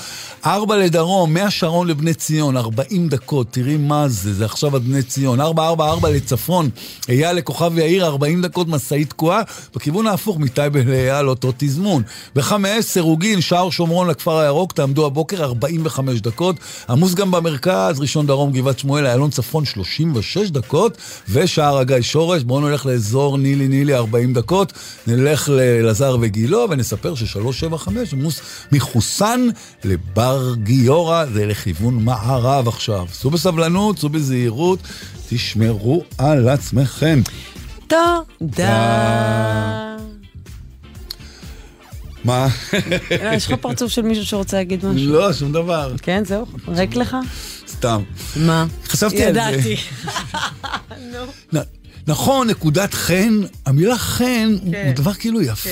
4 0.45 0.77
לדרום, 0.77 1.33
מהשרון 1.33 1.87
לבני 1.87 2.13
ציון, 2.13 2.57
40 2.57 3.09
דקות, 3.09 3.47
תראי 3.51 3.77
מה 3.77 4.07
זה, 4.07 4.33
זה 4.33 4.45
עכשיו 4.45 4.75
עד 4.75 4.83
בני 4.83 5.03
ציון. 5.03 5.41
444 5.41 6.09
לצפון, 6.09 6.69
אייל 7.09 7.37
לכוכב 7.37 7.77
יאיר, 7.77 8.05
40 8.05 8.41
דקות, 8.41 8.67
משאית 8.67 9.09
תקועה, 9.09 9.41
בכיוון 9.75 10.07
ההפוך 10.07 10.37
מטייבה 10.37 10.83
לאייל, 10.83 11.29
אותו 11.29 11.53
תזמון. 11.57 12.03
בחמש, 12.35 12.92
לסירוגין, 12.93 13.41
שער 13.41 13.69
שומרון 13.69 14.09
לכפר 14.09 14.37
הירוק, 14.37 14.71
תעמדו 14.71 15.05
הבוקר 15.05 15.43
45 15.43 16.21
דקות. 16.21 16.55
עמוס 16.89 17.13
גם 17.13 17.31
במרכז, 17.31 17.99
ראשון 17.99 18.27
דרום, 18.27 18.51
גבעת 18.51 18.79
שמואל, 18.79 19.05
איילון 19.05 19.29
צפון 19.29 19.65
36 19.65 20.49
דקות, 20.49 20.97
ושער 21.29 21.77
הגיא 21.77 22.01
שורש, 22.01 22.43
בואו 22.43 22.59
נלך 22.59 22.85
לאזור 22.85 23.37
נילי 23.37 23.67
נילי 23.67 23.95
40 23.95 24.33
דקות, 24.33 24.73
נלך 25.07 25.49
לאלעזר 25.49 26.17
וגילו, 26.21 26.67
ונספר 26.69 27.15
ש-375 27.15 27.89
עמוס 28.13 28.41
מחוסן 28.71 29.47
לבר 29.83 30.55
גיורא, 30.55 31.25
זה 31.33 31.45
לכיוון 31.45 32.03
מערב 32.03 32.67
עכשיו. 32.67 33.05
סעו 33.13 33.31
בסבלנות, 33.31 33.99
סעו 33.99 34.09
בזהירות, 34.09 34.79
תשמרו 35.29 36.03
על 36.17 36.49
עצמכם. 36.49 37.21
תודה. 37.87 39.93
מה? 42.23 42.47
לא, 43.23 43.29
יש 43.33 43.47
לך 43.47 43.59
פרצוף 43.61 43.91
של 43.91 44.01
מישהו 44.01 44.25
שרוצה 44.25 44.57
להגיד 44.57 44.85
משהו? 44.85 45.13
לא, 45.13 45.33
שום 45.33 45.51
דבר. 45.51 45.93
כן, 46.01 46.25
זהו? 46.25 46.45
ריק 46.67 46.95
לך? 46.95 47.17
סתם. 47.67 48.01
מה? 48.35 48.65
חשבתי 48.87 49.23
על 49.25 49.33
זה. 49.33 49.39
ידעתי. 49.39 49.75
נכון, 52.07 52.49
נקודת 52.49 52.93
חן, 52.93 53.39
המילה 53.65 53.97
חן 53.97 54.55
כן. 54.71 54.83
הוא 54.85 54.93
דבר 54.95 55.13
כאילו 55.13 55.41
יפה. 55.41 55.69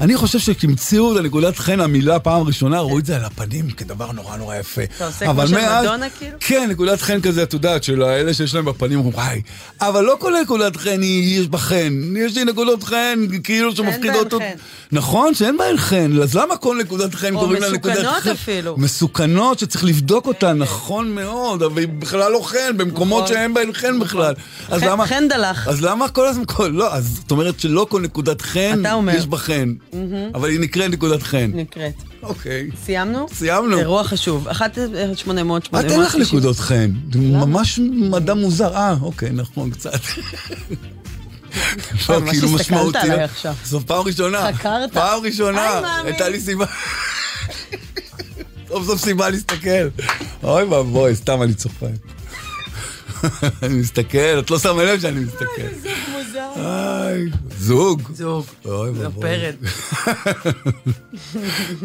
אני 0.00 0.16
חושב 0.16 0.38
שכשהמציאו 0.38 1.12
את 1.12 1.18
הנקודת 1.18 1.58
חן, 1.58 1.80
המילה 1.80 2.18
פעם 2.18 2.42
ראשונה, 2.46 2.80
ראו 2.80 2.98
את 2.98 3.06
זה 3.06 3.16
על 3.16 3.24
הפנים 3.24 3.70
כדבר 3.70 4.12
נורא 4.12 4.36
נורא 4.36 4.56
יפה. 4.56 4.82
אתה 4.96 5.06
עושה 5.06 5.26
כמו 5.32 5.46
של 5.46 5.54
מדונה 5.82 6.06
כאילו? 6.18 6.36
כן, 6.40 6.66
נקודת 6.70 7.00
חן 7.00 7.20
כזה, 7.20 7.42
את 7.42 7.52
יודעת, 7.52 7.84
של 7.84 8.02
האלה 8.02 8.34
שיש 8.34 8.54
להם 8.54 8.64
בפנים, 8.64 8.98
אומרים, 8.98 9.14
וואי, 9.14 9.42
אבל 9.80 10.04
לא 10.04 10.16
כל 10.18 10.34
נקודת 10.42 10.76
חן 10.76 11.00
היא, 11.02 11.40
יש 11.40 11.48
בה 11.48 11.58
חן. 11.58 11.92
יש 12.18 12.36
לי 12.36 12.44
נקודות 12.44 12.82
חן, 12.82 13.18
כאילו 13.44 13.76
שמפחידות 13.76 14.34
בהן 14.34 14.50
אותי. 14.52 14.62
נכון, 14.92 15.34
שאין 15.34 15.58
בהן 15.58 15.76
חן, 15.76 16.12
אז 16.22 16.34
למה 16.36 16.56
כל 16.56 16.78
נקודת 16.80 17.14
חן 17.14 17.34
או 17.34 17.40
קוראים 17.40 17.62
לה 17.62 17.70
נקודת 17.70 17.96
חן? 17.96 18.02
מסוכנות 18.02 18.26
אפילו. 18.26 18.74
מסוכנות 18.78 19.58
שצריך 19.58 19.84
לבדוק 19.84 20.26
אותן, 20.26 20.58
נכון 20.58 21.12
מאוד, 21.14 21.62
אבל 21.62 21.78
היא 21.80 21.88
בכלל 21.88 22.32
לא 22.32 22.40
חן, 22.44 22.76
במקומות 22.76 23.24
נכון. 23.24 23.34
שאין 23.36 23.54
בהן 23.54 23.72
חן 23.72 23.98
בכלל. 24.00 24.34
אז 24.68 24.80
חן- 24.80 24.88
למה... 24.88 25.06
חן 25.06 25.28
דלך. 25.42 25.68
אז 25.68 25.82
למה 25.82 26.08
כל 26.08 26.26
הזמן, 26.28 26.44
כל- 26.46 26.68
לא, 26.74 26.94
אז 26.94 27.08
זאת 27.20 27.30
אומרת 27.30 27.60
שלא 27.60 27.86
כל 27.90 28.00
נקודת 28.00 28.42
חן, 28.42 28.78
אתה 28.80 28.92
אומר. 28.92 29.14
יש 29.16 29.26
בה 29.26 29.36
חן. 29.36 29.72
מהמם. 29.92 30.30
אבל 30.34 30.48
היא 30.50 30.60
נקראת 30.60 30.90
נקודת 30.90 31.22
חן. 31.22 31.50
נקראת. 31.54 31.92
אוקיי. 32.22 32.70
סיימנו? 32.84 33.26
סיימנו. 33.34 33.78
אירוע 33.78 34.04
חשוב. 34.04 34.48
1 34.48 34.78
800 35.14 35.68
את 35.80 35.90
אין 35.90 36.00
לך 36.00 36.14
נקודות 36.16 36.56
חן. 36.58 36.90
ממש 37.14 37.78
מדע 37.92 38.34
מוזר. 38.34 38.74
אה, 38.74 38.94
אוקיי, 39.02 39.30
נכון, 39.30 39.70
קצת. 39.70 40.00
לא, 42.08 42.20
ממש 42.20 42.30
כאילו 42.30 42.48
משמעותי. 42.48 42.98
זו 43.64 43.80
פעם 43.86 44.02
ראשונה. 44.06 44.52
חקרת. 44.52 44.92
פעם 44.92 45.22
ראשונה. 45.24 45.80
הייתה 46.04 46.28
לי 46.28 46.40
סיבה. 46.40 46.64
סוף 48.68 48.86
סוף 48.86 49.00
סיבה 49.00 49.30
להסתכל. 49.30 49.88
אוי 50.42 50.62
ואבוי, 50.64 51.14
סתם 51.16 51.42
אני 51.42 51.54
צוחק. 51.54 51.86
אני 53.62 53.74
מסתכל, 53.74 54.38
את 54.38 54.50
לא 54.50 54.58
שמה 54.58 54.84
לב 54.84 55.00
שאני 55.00 55.20
מסתכל. 55.20 55.88
איי, 56.56 57.24
זוג. 57.58 58.02
זוג. 58.14 58.46
אוי 58.64 58.94
זו 58.94 59.00
ואבוי. 59.00 59.22
פרד. 59.22 59.54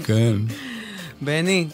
כן. 0.07 0.33
בני. 1.21 1.67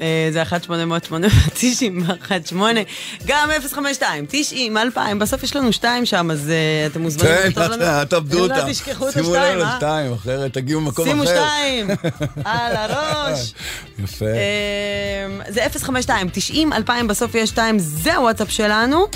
אה, 0.00 0.28
זה 0.32 0.42
1 0.42 0.64
800 0.64 1.08
90 1.54 2.04
18 2.46 2.82
גם 3.26 3.48
052 3.68 4.26
90 4.28 4.76
2000 4.76 5.18
בסוף 5.18 5.42
יש 5.42 5.56
לנו 5.56 5.72
שתיים 5.72 6.06
שם 6.06 6.30
אז 6.30 6.50
אה, 6.50 6.86
אתם 6.86 7.00
מוזמנים 7.02 7.32
כן, 7.42 7.48
לכתוב 7.48 7.62
לנו. 7.64 8.04
תאבדו 8.04 8.38
אם 8.38 8.42
אותם. 8.42 8.66
לא 8.66 8.72
תשכחו 8.72 9.08
את 9.08 9.12
שימו 9.12 9.34
השתיים, 9.34 9.60
אה? 9.60 9.74
לשתיים, 9.74 10.12
אחרת 10.12 10.52
תגיעו 10.52 10.80
ממקום 10.80 11.08
אחר. 11.08 11.14
שימו 11.14 11.26
שתיים 11.26 11.90
על 12.44 12.76
הראש. 12.76 13.52
יפה. 14.04 14.24
אמ, 14.26 15.40
זה 15.48 15.60
052 15.82 16.28
90 16.32 16.72
2000 16.72 17.08
בסוף 17.08 17.34
יש 17.34 17.50
שתיים 17.50 17.78
זה 17.78 18.14
הוואטסאפ 18.16 18.50
שלנו. 18.50 19.06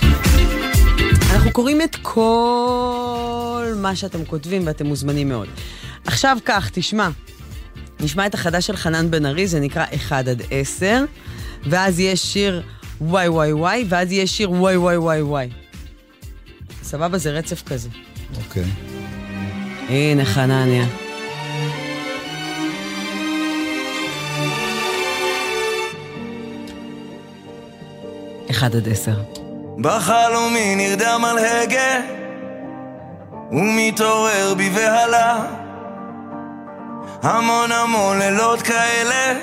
אנחנו 1.33 1.53
קוראים 1.53 1.83
את 1.83 1.97
כל 2.03 3.73
מה 3.77 3.97
שאתם 3.97 4.25
כותבים 4.25 4.67
ואתם 4.67 4.87
מוזמנים 4.87 5.29
מאוד. 5.29 5.49
עכשיו 6.07 6.37
כך, 6.45 6.71
תשמע. 6.73 7.09
נשמע 8.05 8.27
את 8.27 8.35
החדש 8.35 8.67
של 8.67 8.77
חנן 8.77 9.11
בן 9.11 9.27
ארי, 9.27 9.47
זה 9.47 9.61
נקרא 9.61 9.85
1 9.97 10.29
עד 10.29 10.43
10, 10.51 11.05
ואז 11.67 12.01
יש 12.01 12.23
שיר 12.23 12.63
וואי 13.01 13.29
וואי 13.29 13.53
וואי, 13.53 13.85
ואז 13.89 14.13
יש 14.13 14.37
שיר 14.37 14.51
וואי 14.51 14.77
וואי 14.77 14.97
וואי 14.97 15.23
וואי. 15.23 15.49
סבבה? 16.83 17.19
זה 17.19 17.31
רצף 17.31 17.63
כזה. 17.63 17.89
אוקיי. 18.37 18.65
הנה 19.89 20.25
חנניה. 20.25 20.87
אחד 28.51 28.77
עד 28.77 28.89
עשר. 28.89 29.17
בחלומי 29.79 30.75
נרדם 30.77 31.23
על 31.25 31.39
הגה 31.39 32.01
ומתעורר 33.53 34.55
בי 34.57 34.71
בהלה 34.71 35.64
המון 37.25 37.73
המון 37.73 38.19
לילות 38.19 38.63
כאלה. 38.63 39.39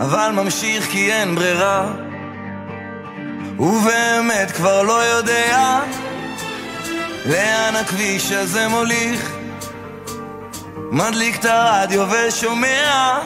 אבל 0.00 0.30
ממשיך 0.32 0.90
כי 0.90 1.12
אין 1.12 1.34
ברירה. 1.34 1.92
ובאמת 3.58 4.50
כבר 4.50 4.82
לא 4.82 5.04
יודע 5.04 5.80
לאן 7.26 7.76
הכביש 7.76 8.32
הזה 8.32 8.68
מוליך. 8.68 9.32
מדליק 10.76 11.36
את 11.40 11.44
הרדיו 11.44 12.06
ושומע. 12.10 13.18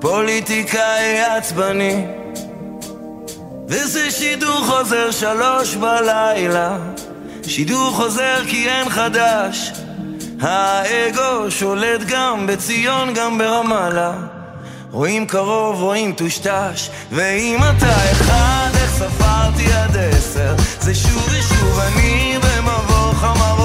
פוליטיקאי 0.00 1.20
עצבני. 1.20 2.06
וזה 3.68 4.10
שידור 4.10 4.64
חוזר 4.64 5.10
שלוש 5.10 5.74
בלילה. 5.74 6.76
שידור 7.46 7.90
חוזר 7.90 8.44
כי 8.46 8.68
אין 8.68 8.88
חדש 8.88 9.72
האגו 10.40 11.50
שולט 11.50 12.00
גם 12.08 12.46
בציון 12.46 13.14
גם 13.14 13.38
ברמאללה. 13.38 14.12
רואים 14.90 15.26
קרוב, 15.26 15.82
רואים 15.82 16.12
טושטש 16.12 16.90
ואם 17.12 17.58
אתה 17.58 18.12
אחד, 18.12 18.70
איך 18.74 18.90
ספרתי 18.90 19.72
עד 19.72 19.96
עשר? 19.96 20.54
זה 20.80 20.94
שוב 20.94 21.28
ושוב 21.30 21.78
אני 21.78 22.38
במבוך 22.38 23.24
המרוק 23.24 23.57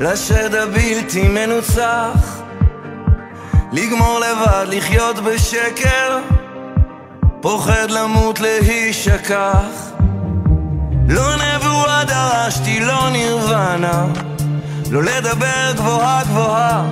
לשד 0.00 0.54
הבלתי 0.54 1.28
מנוצח, 1.28 2.40
לגמור 3.72 4.20
לבד, 4.20 4.66
לחיות 4.68 5.16
בשקר, 5.18 6.18
פוחד 7.40 7.90
למות 7.90 8.40
להישכח. 8.40 9.90
לא 11.08 11.36
נבואה 11.36 12.04
דרשתי, 12.04 12.80
לא 12.80 13.10
נירוונה, 13.10 14.04
לא 14.90 15.02
לדבר 15.02 15.72
גבוהה 15.76 16.24
גבוהה, 16.24 16.88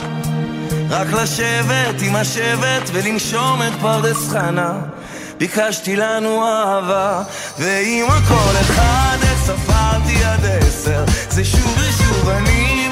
רק 0.91 1.07
לשבת 1.13 2.03
עם 2.03 2.17
השבט 2.17 2.91
ולנשום 2.93 3.63
את 3.63 3.73
פרדס 3.81 4.29
חנה. 4.29 4.73
ביקשתי 5.39 5.97
לנו 5.97 6.45
אהבה, 6.47 7.23
ועם 7.59 8.07
הכל 8.11 8.57
אחד 8.61 9.17
ספרתי 9.45 10.25
עד 10.25 10.45
עשר, 10.45 11.05
זה 11.29 11.45
שוב 11.45 11.79
ושוב 11.79 12.29
אני 12.29 12.84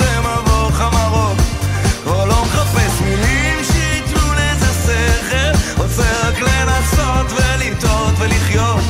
לנסות 6.83 7.33
ולטעות 7.33 8.15
ולחיות. 8.19 8.83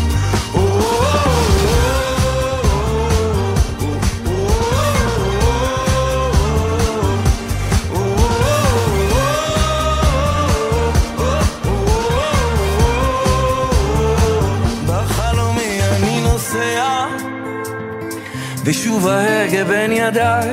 ושוב 18.65 19.09
ההגה 19.09 19.65
בין 19.65 19.93
ידיי, 19.93 20.49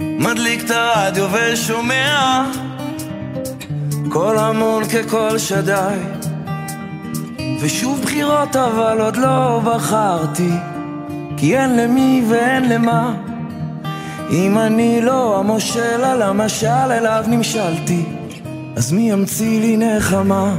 מדליק 0.00 0.64
את 0.64 0.70
הרדיו 0.70 1.28
ושומע, 1.32 2.44
קול 4.08 4.38
המון 4.38 4.84
כקול 4.84 5.38
שדי. 5.38 5.98
ושוב 7.60 8.00
בחירות 8.02 8.56
אבל 8.56 9.00
עוד 9.00 9.16
לא 9.16 9.60
בחרתי, 9.64 10.50
כי 11.36 11.56
אין 11.56 11.76
למי 11.76 12.24
ואין 12.30 12.68
למה. 12.68 13.14
אם 14.30 14.58
אני 14.58 15.00
לא 15.00 15.38
המושל 15.38 16.04
על 16.04 16.22
המשל 16.22 16.66
אליו 16.66 17.24
נמשלתי, 17.28 18.04
אז 18.76 18.92
מי 18.92 19.10
ימציא 19.10 19.60
לי 19.60 19.76
נחמה? 19.76 20.54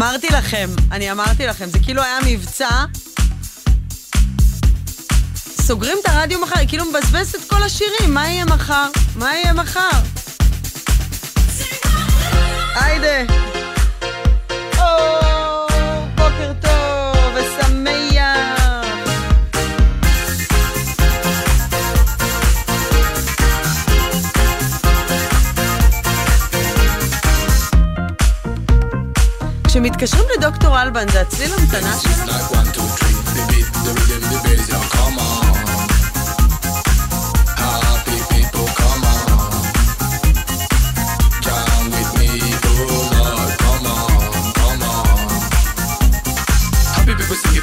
אמרתי 0.00 0.28
לכם, 0.28 0.68
אני 0.92 1.12
אמרתי 1.12 1.46
לכם, 1.46 1.68
זה 1.70 1.78
כאילו 1.78 2.02
היה 2.02 2.18
מבצע. 2.26 2.68
סוגרים 5.60 5.98
את 6.02 6.08
הרדיו 6.08 6.40
מחר, 6.40 6.58
היא 6.58 6.68
כאילו 6.68 6.84
מבזבזת 6.84 7.34
את 7.34 7.50
כל 7.50 7.62
השירים, 7.62 8.14
מה 8.14 8.28
יהיה 8.28 8.44
מחר? 8.44 8.86
מה 9.16 9.34
יהיה 9.34 9.52
מחר? 9.52 9.90
היידה. 12.74 13.59
כשמתקשרים 29.80 30.24
לדוקטור 30.38 30.82
אלבן, 30.82 31.08
זה 31.08 31.20
הצליל 31.20 31.52
המתנה 31.52 31.96
שלו? 32.02 32.10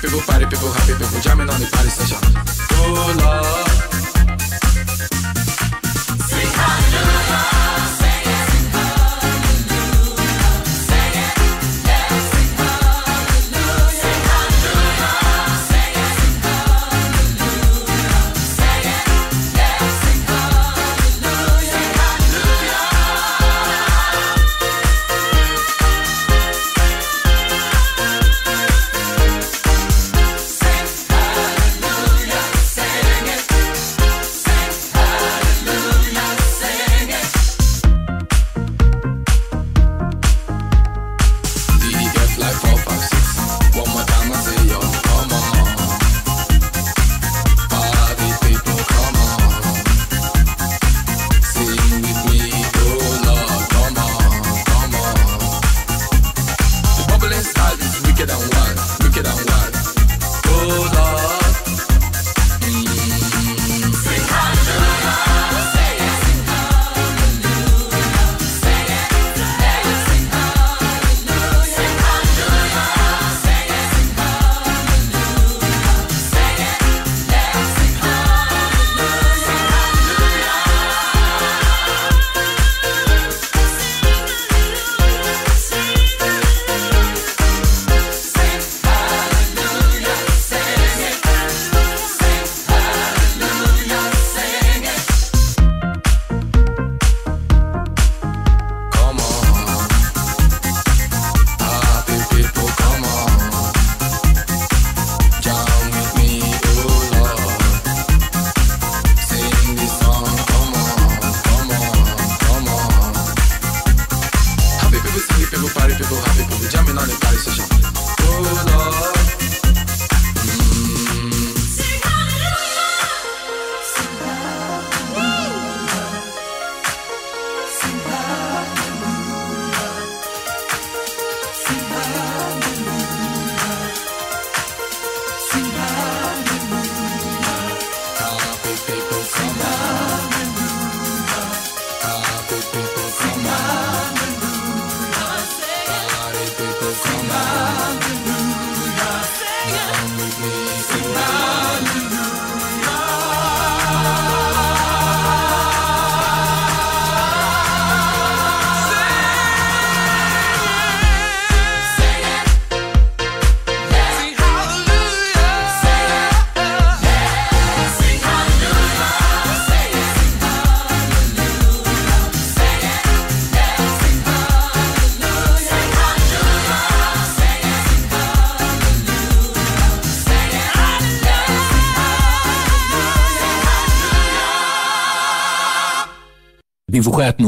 People 0.03 0.21
party, 0.21 0.45
people 0.45 0.71
happy, 0.77 0.93
people 0.99 1.19
jamming 1.25 1.49
on 1.49 1.59
the 1.59 1.67
party 1.73 1.89
session. 1.89 2.19
Oh 2.71 3.15
Lord. 3.19 3.66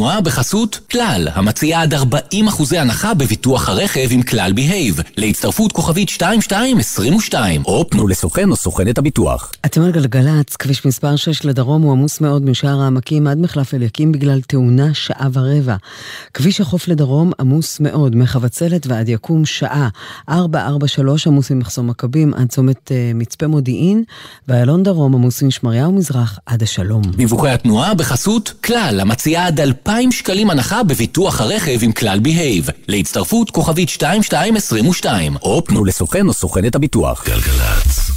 התנועה 0.10 0.22
בחסות 0.22 0.80
כלל, 0.92 1.28
המציעה 1.34 1.82
עד 1.82 1.94
40 1.94 2.48
אחוזי 2.48 2.78
הנחה 2.78 3.14
בביטוח 3.14 3.70
הרכב 3.70 4.08
עם 4.12 4.22
כלל 4.22 4.54
בהייב, 4.54 5.00
להצטרפות 5.18 5.72
כוכבית 5.72 6.10
2222, 6.10 7.66
או 7.66 7.90
פנו 7.90 8.08
לסוכן 8.08 8.50
או 8.50 8.56
סוכנת 8.56 8.98
הביטוח. 8.98 9.52
אתם 9.66 9.82
על 9.82 9.92
גלגלצ, 9.92 10.56
כביש 10.56 10.86
מספר 10.86 11.16
6 11.16 11.46
לדרום 11.46 11.82
הוא 11.82 11.92
עמוס 11.92 12.22
מאוד 12.22 12.50
משער 12.50 12.82
העמקים 12.82 13.28
עד 13.28 13.38
מחלף 13.38 13.74
אליקים 13.74 14.12
בגלל 14.12 14.42
תאונה 14.42 14.94
שעה 14.94 15.28
ורבע. 15.34 15.76
כביש 16.40 16.62
החוף 16.62 16.88
לדרום 16.88 17.32
עמוס 17.40 17.80
מאוד, 17.80 18.16
מחבצלת 18.16 18.88
ועד 18.88 19.10
יקום 19.10 19.46
שעה. 19.46 19.88
443 20.30 21.28
עמוס 21.28 21.52
ממחסום 21.52 21.88
מכבים 21.88 22.34
עד 22.34 22.50
צומת 22.50 22.88
uh, 22.88 22.92
מצפה 23.16 23.48
מודיעין, 23.48 24.04
ואיילון 24.48 24.84
דרום 24.84 25.16
עמוס 25.16 25.44
משמריהו 25.44 25.92
מזרח 25.92 26.40
עד 26.46 26.64
השלום. 26.64 27.02
דיווחי 27.02 27.50
התנועה 27.50 27.94
בחסות 27.94 28.54
כלל, 28.64 29.00
המציעה 29.00 29.48
עד 29.48 29.60
2,000 29.60 30.12
שקלים 30.12 30.50
הנחה 30.50 30.84
בביטוח 30.84 31.42
הרכב 31.42 31.80
עם 31.82 31.92
כלל 31.92 32.20
בהייב, 32.20 32.68
להצטרפות 32.88 33.52
כוכבית 33.52 33.90
2222, 33.90 35.36
או 35.36 35.64
פנו 35.66 35.86
לסוכן 35.86 36.28
או 36.28 36.34
סוכנת 36.34 36.76
הביטוח. 36.76 37.26
גלגלצ. 37.28 38.12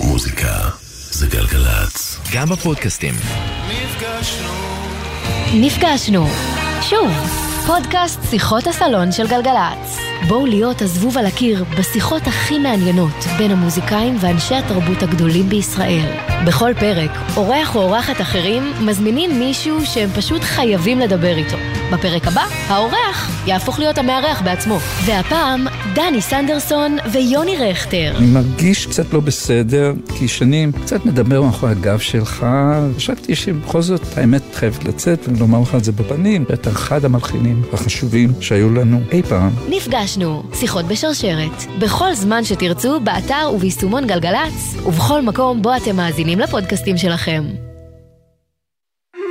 מוזיקה 0.00 0.68
זה 1.10 1.26
גלגלצ. 1.26 2.16
גם 2.32 2.48
בפודקאסטים. 2.48 3.14
נפגשנו. 3.68 4.77
שוב, 6.82 7.10
פודקאסט 7.66 8.20
שיחות 8.30 8.66
הסלון 8.66 9.12
של 9.12 9.26
גלגלצ. 9.26 9.98
בואו 10.28 10.46
להיות 10.46 10.82
הזבוב 10.82 11.18
על 11.18 11.26
הקיר 11.26 11.64
בשיחות 11.78 12.26
הכי 12.26 12.58
מעניינות 12.58 13.24
בין 13.38 13.50
המוזיקאים 13.50 14.16
ואנשי 14.20 14.54
התרבות 14.54 15.02
הגדולים 15.02 15.48
בישראל. 15.48 16.10
בכל 16.46 16.72
פרק, 16.80 17.10
אורח 17.36 17.76
או 17.76 17.80
אורחת 17.82 18.20
אחרים 18.20 18.72
מזמינים 18.80 19.38
מישהו 19.38 19.86
שהם 19.86 20.10
פשוט 20.10 20.42
חייבים 20.42 20.98
לדבר 20.98 21.36
איתו. 21.36 21.56
בפרק 21.92 22.26
הבא, 22.26 22.44
האורח 22.68 23.30
יהפוך 23.46 23.78
להיות 23.78 23.98
המארח 23.98 24.42
בעצמו. 24.42 24.78
והפעם, 25.04 25.66
דני 25.98 26.22
סנדרסון 26.22 26.96
ויוני 27.12 27.56
רכטר. 27.56 28.12
אני 28.16 28.26
מרגיש 28.26 28.86
קצת 28.86 29.12
לא 29.12 29.20
בסדר, 29.20 29.92
כי 30.18 30.28
שנים 30.28 30.72
קצת 30.72 31.06
מדבר 31.06 31.42
מאחורי 31.42 31.72
הגב 31.72 31.98
שלך, 31.98 32.46
חשבתי 32.96 33.34
שבכל 33.34 33.82
זאת 33.82 34.00
האמת 34.16 34.42
חייבת 34.54 34.84
לצאת 34.84 35.28
ולומר 35.28 35.60
לך 35.60 35.74
את 35.74 35.84
זה 35.84 35.92
בפנים. 35.92 36.44
אתה 36.52 36.70
אחד 36.70 37.04
המלחינים 37.04 37.62
החשובים 37.72 38.32
שהיו 38.40 38.74
לנו 38.74 39.00
אי 39.12 39.22
פעם. 39.22 39.50
נפגשנו, 39.68 40.42
שיחות 40.54 40.84
בשרשרת, 40.84 41.62
בכל 41.78 42.14
זמן 42.14 42.44
שתרצו, 42.44 43.00
באתר 43.00 43.50
וביישומון 43.54 44.06
גלגלצ, 44.06 44.76
ובכל 44.86 45.22
מקום 45.22 45.62
בו 45.62 45.76
אתם 45.76 45.96
מאזינים 45.96 46.38
לפודקאסטים 46.38 46.96
שלכם. 46.96 47.67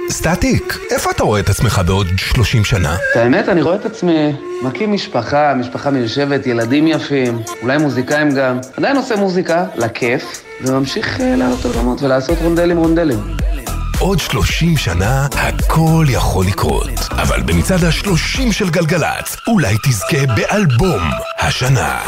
סטטיק, 0.09 0.79
איפה 0.91 1.11
אתה 1.11 1.23
רואה 1.23 1.39
את 1.39 1.49
עצמך 1.49 1.81
בעוד 1.85 2.07
30 2.17 2.63
שנה? 2.65 2.95
את 2.95 3.17
האמת, 3.17 3.49
אני 3.49 3.61
רואה 3.61 3.75
את 3.75 3.85
עצמי 3.85 4.33
מקים 4.63 4.93
משפחה, 4.93 5.53
משפחה 5.53 5.89
מיושבת, 5.89 6.47
ילדים 6.47 6.87
יפים, 6.87 7.41
אולי 7.61 7.77
מוזיקאים 7.77 8.31
גם. 8.31 8.59
עדיין 8.77 8.97
עושה 8.97 9.15
מוזיקה, 9.15 9.65
לכיף, 9.75 10.23
וממשיך 10.61 11.21
אה, 11.21 11.35
לעלות 11.35 11.65
על 11.65 11.71
במות 11.71 12.01
ולעשות 12.01 12.37
רונדלים 12.41 12.77
רונדלים. 12.77 13.19
עוד 13.99 14.19
30 14.19 14.77
שנה 14.77 15.27
הכל 15.31 16.05
יכול 16.09 16.45
לקרות. 16.45 16.99
אבל 17.11 17.41
במצעד 17.41 17.83
ה-30 17.83 18.51
של 18.51 18.69
גלגלצ, 18.69 19.37
אולי 19.47 19.75
תזכה 19.83 20.25
באלבום 20.35 21.01
השנה. 21.39 21.99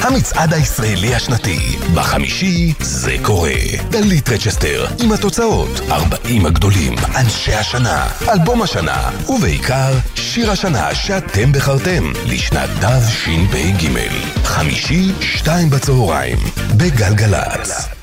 המצעד 0.00 0.54
הישראלי 0.54 1.14
השנתי, 1.14 1.58
בחמישי 1.94 2.72
זה 2.80 3.16
קורה. 3.22 3.52
דלית 3.90 4.28
רצ'סטר, 4.28 4.86
עם 4.98 5.12
התוצאות, 5.12 5.80
40 5.90 6.46
הגדולים, 6.46 6.94
אנשי 7.16 7.54
השנה, 7.54 8.06
אלבום 8.28 8.62
השנה, 8.62 9.10
ובעיקר, 9.28 9.92
שיר 10.14 10.50
השנה 10.50 10.94
שאתם 10.94 11.52
בחרתם, 11.52 12.12
לשנת 12.26 12.70
תשפ"ג. 12.80 13.86
חמישי, 14.44 15.12
שתיים 15.20 15.70
בצהריים, 15.70 16.38
בגלגלצ. 16.76 17.95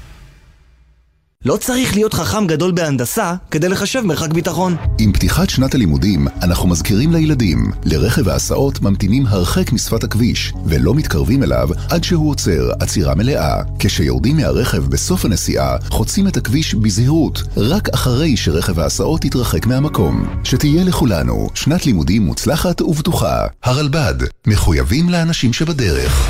לא 1.45 1.57
צריך 1.57 1.95
להיות 1.95 2.13
חכם 2.13 2.47
גדול 2.47 2.71
בהנדסה 2.71 3.33
כדי 3.51 3.69
לחשב 3.69 4.01
מרחק 4.01 4.33
ביטחון. 4.33 4.75
עם 4.99 5.13
פתיחת 5.13 5.49
שנת 5.49 5.75
הלימודים, 5.75 6.27
אנחנו 6.41 6.69
מזכירים 6.69 7.11
לילדים, 7.11 7.71
לרכב 7.85 8.29
ההסעות 8.29 8.81
ממתינים 8.81 9.27
הרחק 9.27 9.71
משפת 9.71 10.03
הכביש, 10.03 10.53
ולא 10.65 10.95
מתקרבים 10.95 11.43
אליו 11.43 11.69
עד 11.89 12.03
שהוא 12.03 12.29
עוצר 12.29 12.71
עצירה 12.79 13.15
מלאה. 13.15 13.61
כשיורדים 13.79 14.37
מהרכב 14.37 14.85
בסוף 14.85 15.25
הנסיעה, 15.25 15.77
חוצים 15.89 16.27
את 16.27 16.37
הכביש 16.37 16.75
בזהירות, 16.75 17.43
רק 17.57 17.89
אחרי 17.89 18.37
שרכב 18.37 18.79
ההסעות 18.79 19.25
יתרחק 19.25 19.65
מהמקום. 19.65 20.25
שתהיה 20.43 20.83
לכולנו 20.83 21.49
שנת 21.53 21.85
לימודים 21.85 22.21
מוצלחת 22.21 22.81
ובטוחה. 22.81 23.47
הרלב"ד, 23.63 24.15
מחויבים 24.47 25.09
לאנשים 25.09 25.53
שבדרך. 25.53 26.29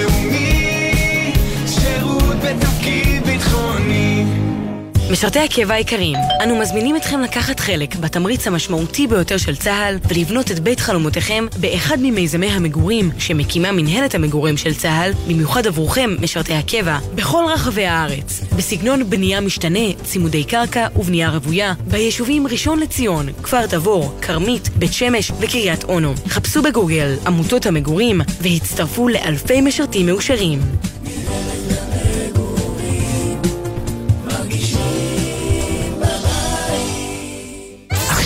לאומי, 0.00 1.32
שירות 1.66 2.34
בתפקיד. 2.44 3.21
משרתי 5.12 5.38
הקבע 5.38 5.74
היקרים, 5.74 6.16
אנו 6.42 6.56
מזמינים 6.56 6.96
אתכם 6.96 7.20
לקחת 7.20 7.60
חלק 7.60 7.96
בתמריץ 7.96 8.46
המשמעותי 8.46 9.06
ביותר 9.06 9.36
של 9.36 9.56
צה"ל 9.56 9.98
ולבנות 10.08 10.50
את 10.50 10.58
בית 10.58 10.80
חלומותיכם 10.80 11.46
באחד 11.60 11.96
ממיזמי 12.02 12.46
המגורים 12.46 13.10
שמקימה 13.18 13.72
מנהלת 13.72 14.14
המגורים 14.14 14.56
של 14.56 14.74
צה"ל, 14.74 15.12
במיוחד 15.26 15.66
עבורכם, 15.66 16.16
משרתי 16.20 16.54
הקבע, 16.54 16.98
בכל 17.14 17.44
רחבי 17.54 17.86
הארץ, 17.86 18.40
בסגנון 18.56 19.10
בנייה 19.10 19.40
משתנה, 19.40 19.92
צימודי 20.04 20.44
קרקע 20.44 20.86
ובנייה 20.96 21.30
רוויה, 21.30 21.72
ביישובים 21.86 22.46
ראשון 22.46 22.80
לציון, 22.80 23.26
כפר 23.42 23.66
תבור, 23.66 24.18
כרמית, 24.22 24.68
בית 24.68 24.92
שמש 24.92 25.32
וקריית 25.40 25.84
אונו. 25.84 26.14
חפשו 26.28 26.62
בגוגל 26.62 27.14
עמותות 27.26 27.66
המגורים 27.66 28.20
והצטרפו 28.40 29.08
לאלפי 29.08 29.60
משרתים 29.60 30.06
מאושרים. 30.06 30.60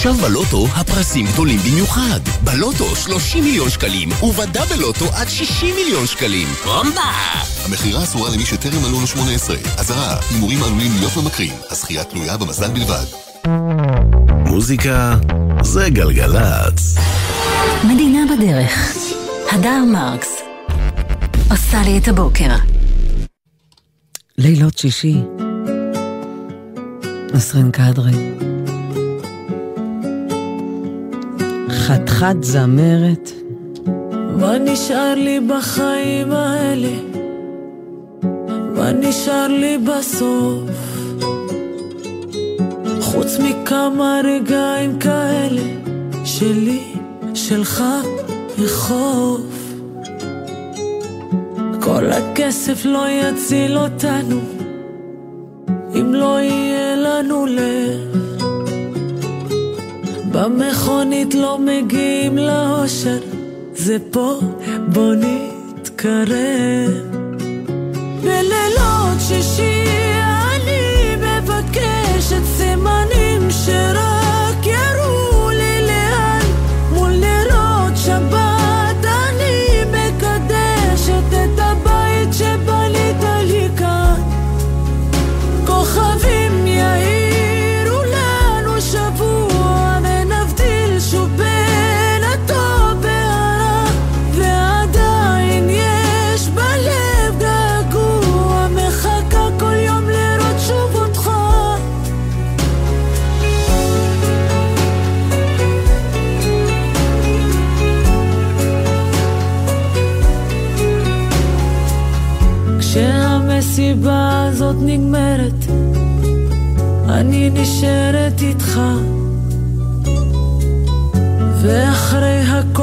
עכשיו 0.06 0.28
בלוטו 0.28 0.66
הפרסים 0.74 1.26
גדולים 1.26 1.58
במיוחד. 1.58 2.20
בלוטו 2.44 2.96
30 2.96 3.44
מיליון 3.44 3.70
שקלים, 3.70 4.08
ובדאבל 4.22 4.76
לוטו 4.76 5.04
עד 5.14 5.28
60 5.28 5.74
מיליון 5.74 6.06
שקלים. 6.06 6.48
בומבה! 6.64 7.12
המכירה 7.64 8.02
אסורה 8.02 8.30
למי 8.30 8.44
שטרם 8.46 8.82
מלאו 8.82 9.00
לו 9.00 9.06
18. 9.06 9.56
אזהרה, 9.78 10.16
הימורים 10.30 10.62
עלולים 10.62 10.92
להיות 10.98 11.16
ממכרים. 11.16 11.52
הזכייה 11.70 12.04
תלויה 12.04 12.36
במזל 12.36 12.70
בלבד. 12.70 13.04
מוזיקה 14.46 15.16
זה 15.62 15.90
גלגלצ. 15.90 16.94
מדינה 17.84 18.20
בדרך. 18.36 18.96
הדר 19.52 19.84
מרקס. 19.92 20.28
עושה 21.50 21.82
לי 21.82 21.98
את 21.98 22.08
הבוקר. 22.08 22.50
לילות 24.38 24.78
שישי. 24.78 25.16
נסרין 27.34 27.70
קדרי. 27.70 28.55
חתיכת 31.86 32.36
זמרת. 32.42 33.30
מה 34.40 34.58
נשאר 34.58 35.14
לי 35.14 35.40
בחיים 35.40 36.32
האלה? 36.32 36.96
מה 38.76 38.92
נשאר 38.92 39.48
לי 39.48 39.78
בסוף? 39.78 40.70
חוץ 43.00 43.38
מכמה 43.38 44.20
רגעים 44.24 44.98
כאלה 44.98 45.62
שלי, 46.24 46.82
שלך 47.34 47.84
וחוף. 48.58 49.72
כל 51.80 52.04
הכסף 52.10 52.84
לא 52.84 53.04
יציל 53.08 53.78
אותנו 53.78 54.40
אם 55.94 56.14
לא 56.14 56.40
יהיה 56.40 56.96
לנו 56.96 57.46
לב. 57.46 58.15
במכונית 60.36 61.34
לא 61.34 61.58
מגיעים 61.58 62.38
לאושר, 62.38 63.18
זה 63.74 63.96
פה, 64.10 64.40
בוא 64.88 65.14
נתקרב. 65.14 66.90
בלילות 68.22 69.20
שישי 69.28 69.82
אני 70.54 71.16
מבקשת 71.16 72.44
סימנים 72.56 73.50
שרק 73.50 74.15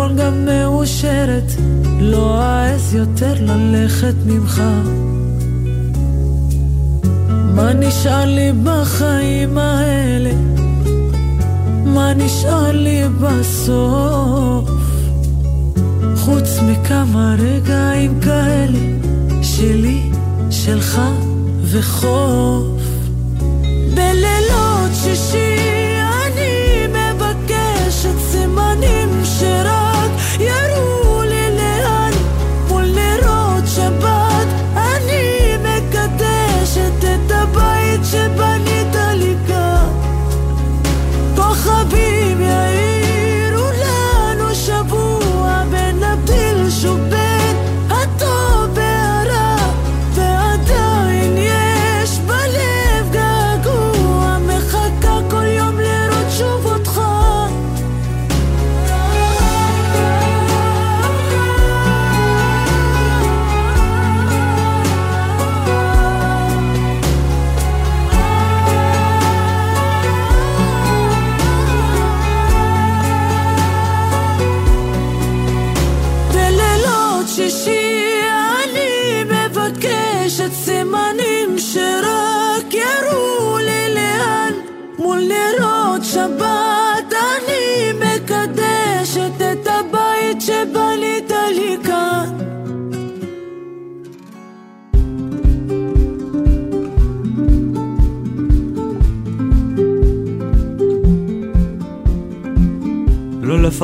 הכל 0.04 0.14
גם 0.16 0.46
מאושרת, 0.46 1.52
לא 2.00 2.42
אעז 2.42 2.96
יותר 2.96 3.34
ללכת 3.40 4.14
ממך. 4.26 4.62
מה 7.56 7.74
נשאר 7.74 8.26
לי 8.26 8.52
בחיים 8.64 9.58
האלה? 9.58 10.32
מה 11.86 12.14
נשאר 12.14 12.72
לי 12.72 13.02
בסוף? 13.22 14.70
חוץ 16.16 16.60
מכמה 16.62 17.36
רגעים 17.40 18.20
כאלה, 18.22 18.80
שלי, 19.42 20.02
שלך 20.50 21.02
וחוף. 21.64 22.82
בלילות 23.96 24.92
שישי 25.04 25.53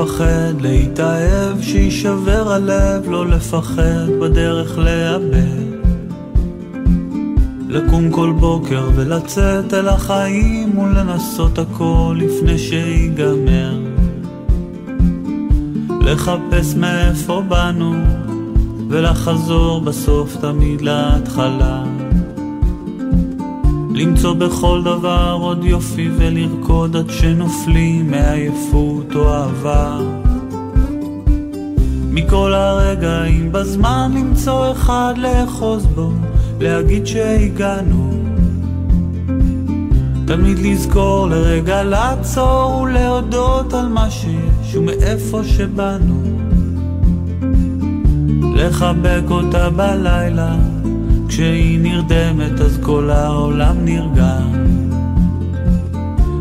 לפחד 0.04 0.62
להתאהב, 0.62 1.62
שיישבר 1.62 2.52
הלב, 2.52 3.10
לא 3.10 3.28
לפחד 3.28 4.10
בדרך 4.22 4.78
לאבד. 4.78 5.70
לקום 7.70 8.12
כל 8.12 8.34
בוקר 8.40 8.90
ולצאת 8.96 9.74
אל 9.74 9.88
החיים 9.88 10.78
ולנסות 10.78 11.60
הכל 11.60 12.18
לפני 12.20 12.58
שיגמר. 12.58 13.80
לחפש 16.02 16.76
מאיפה 16.76 17.42
באנו 17.48 17.96
ולחזור 18.90 19.82
בסוף 19.82 20.38
תמיד 20.42 20.82
להתחלה. 20.82 21.79
למצוא 24.00 24.34
בכל 24.34 24.82
דבר 24.84 25.38
עוד 25.42 25.64
יופי 25.64 26.10
ולרקוד 26.18 26.96
עד 26.96 27.10
שנופלים 27.10 28.12
מעייפות 28.12 29.16
או 29.16 29.34
אהבה. 29.34 29.98
מכל 32.12 32.54
הרגעים 32.54 33.52
בזמן 33.52 34.12
למצוא 34.16 34.72
אחד 34.72 35.14
לאחוז 35.18 35.86
בו, 35.86 36.12
להגיד 36.60 37.08
שהגענו. 37.08 38.12
תמיד 40.28 40.60
לזכור 40.60 41.28
לרגע 41.30 41.84
לעצור 41.84 42.82
ולהודות 42.82 43.74
על 43.74 43.88
מה 43.88 44.12
שיש 44.12 44.76
ומאיפה 44.76 45.44
שבאנו. 45.44 46.22
לחבק 48.56 49.24
אותה 49.30 49.70
בלילה 49.70 50.56
כשהיא 51.30 51.80
נרדמת 51.80 52.62
אז 52.62 52.80
כל 52.84 53.10
העולם 53.10 53.86
נרגע. 53.86 54.38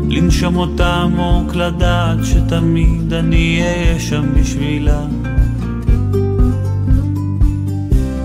לנשום 0.09 0.55
אותה 0.55 0.95
עמוק 0.95 1.55
לדעת 1.55 2.17
שתמיד 2.23 3.13
אני 3.13 3.61
אהיה 3.61 3.99
שם 3.99 4.25
בשבילה. 4.33 5.01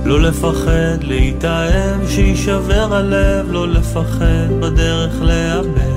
לא 0.04 0.20
לפחד 0.20 1.02
להתאהב 1.02 2.08
שיישבר 2.08 2.94
הלב 2.94 3.52
לא 3.52 3.68
לפחד 3.68 4.60
בדרך 4.60 5.22
לאבד 5.22 5.94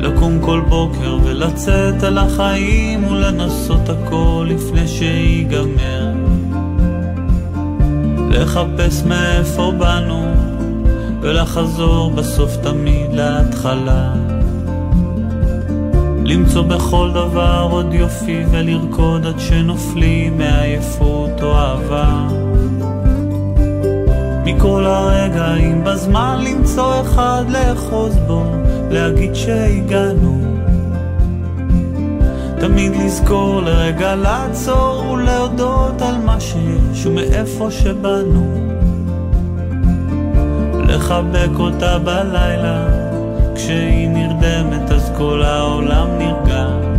לקום 0.00 0.38
כל 0.40 0.60
בוקר 0.68 1.18
ולצאת 1.24 2.02
על 2.02 2.18
החיים 2.18 3.04
ולנסות 3.04 3.88
הכל 3.88 4.48
לפני 4.50 4.88
שיגמר 4.88 6.09
לחפש 8.30 9.02
מאיפה 9.02 9.72
באנו 9.78 10.24
ולחזור 11.20 12.10
בסוף 12.10 12.56
תמיד 12.56 13.12
להתחלה. 13.12 14.12
למצוא 16.24 16.62
בכל 16.62 17.10
דבר 17.14 17.68
עוד 17.70 17.94
יופי 17.94 18.44
ולרקוד 18.50 19.26
עד 19.26 19.40
שנופלים 19.40 20.38
מעייפות 20.38 21.42
או 21.42 21.54
אהבה. 21.54 22.28
מכל 24.44 24.86
הרגעים 24.86 25.84
בזמן 25.84 26.44
למצוא 26.44 27.00
אחד 27.00 27.44
לאחוז 27.48 28.16
בו 28.26 28.44
להגיד 28.90 29.34
שהגענו 29.34 30.39
תמיד 32.60 32.92
לזכור 32.96 33.62
לרגע 33.62 34.14
לעצור 34.14 35.10
ולהודות 35.10 36.02
על 36.02 36.18
מה 36.18 36.40
שיש 36.40 37.06
ומאיפה 37.06 37.70
שבאנו. 37.70 38.70
לחבק 40.88 41.58
אותה 41.58 41.98
בלילה 41.98 42.86
כשהיא 43.54 44.08
נרדמת 44.08 44.90
אז 44.90 45.12
כל 45.18 45.42
העולם 45.42 46.08
נרגע. 46.18 46.90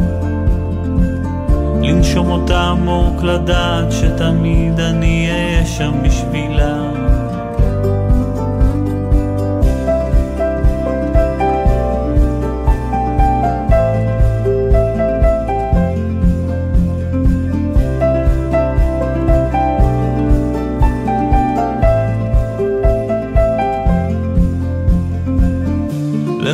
לנשום 2.01 2.31
אותה 2.31 2.61
עמוק 2.61 3.23
לדעת 3.23 3.91
שתמיד 3.91 4.79
אני 4.79 5.31
אהיה 5.31 5.65
שם 5.65 5.91
בשבילה 6.03 6.90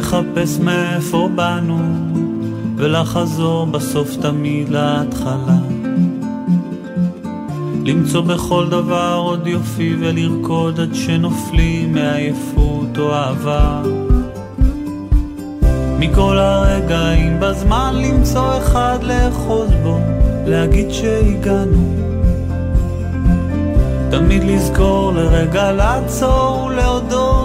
לחפש 0.07 0.59
מאיפה 0.59 1.29
באנו 1.35 1.79
ולחזור 2.75 3.65
בסוף 3.65 4.15
תמיד 4.21 4.69
להתחלה. 4.69 5.57
למצוא 7.85 8.21
בכל 8.21 8.69
דבר 8.69 9.21
עוד 9.23 9.47
יופי 9.47 9.95
ולרקוד 9.99 10.79
עד 10.79 10.95
שנופלים 10.95 11.93
מעייפות 11.93 12.97
או 12.97 13.13
אהבה. 13.13 13.81
מכל 15.99 16.37
הרגעים 16.37 17.39
בזמן 17.39 17.95
למצוא 17.95 18.57
אחד 18.57 18.99
לאחוז 19.01 19.69
בו 19.83 19.99
להגיד 20.45 20.91
שהגענו. 20.91 21.95
תמיד 24.11 24.43
לזכור 24.43 25.11
לרגע 25.13 25.71
לעצור 25.71 26.63
ולהודות 26.69 27.36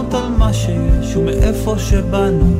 מה 0.42 0.52
שיש 0.52 1.16
ומאיפה 1.16 1.74
שבאנו. 1.78 2.54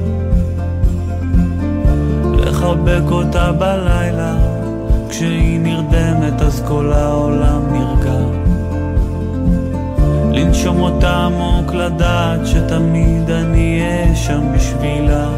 לחבק 2.34 3.10
אותה 3.10 3.52
בלילה 3.52 4.36
כשהיא 5.09 5.60
נרדמת 5.60 6.42
אז 6.42 6.62
כל 6.68 6.92
העולם 6.92 7.62
נרגע. 7.72 8.18
לנשום 10.32 10.80
אותה 10.80 11.10
עמוק 11.10 11.74
לדעת 11.74 12.46
שתמיד 12.46 13.30
אני 13.30 13.80
אהיה 13.80 14.16
שם 14.16 14.52
בשבילה. 14.54 15.28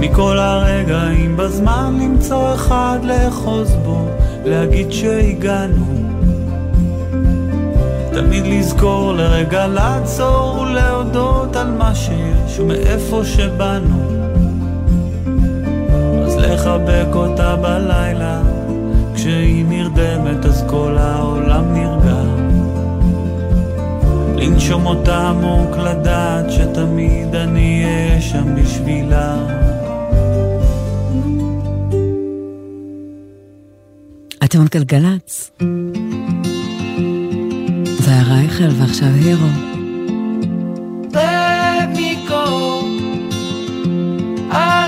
מכל 0.00 0.38
הרגעים 0.38 1.36
בזמן 1.36 1.98
למצוא 2.02 2.54
אחד 2.54 2.98
לאחוז 3.02 3.74
בו, 3.84 4.06
להגיד 4.44 4.92
שהגענו. 4.92 5.91
תמיד 8.32 8.46
לזכור 8.46 9.12
לרגע 9.12 9.66
לעצור 9.66 10.58
ולהודות 10.58 11.56
על 11.56 11.70
מה 11.70 11.94
שיש 11.94 12.58
ומאיפה 12.58 13.24
שבאנו. 13.24 14.02
אז 16.26 16.36
לחבק 16.36 17.14
אותה 17.14 17.56
בלילה, 17.56 18.42
כשהיא 19.14 19.64
נרדמת 19.68 20.44
אז 20.44 20.64
כל 20.70 20.96
העולם 20.98 21.74
נרגע. 21.74 22.22
לנשום 24.36 24.86
אותה 24.86 25.28
עמוק 25.28 25.76
לדעת 25.76 26.52
שתמיד 26.52 27.34
אני 27.34 27.84
אהיה 27.84 28.20
שם 28.20 28.54
בשבילה. 28.54 29.36
אתם 34.44 34.60
על 34.60 34.68
גלגלצ. 34.70 35.50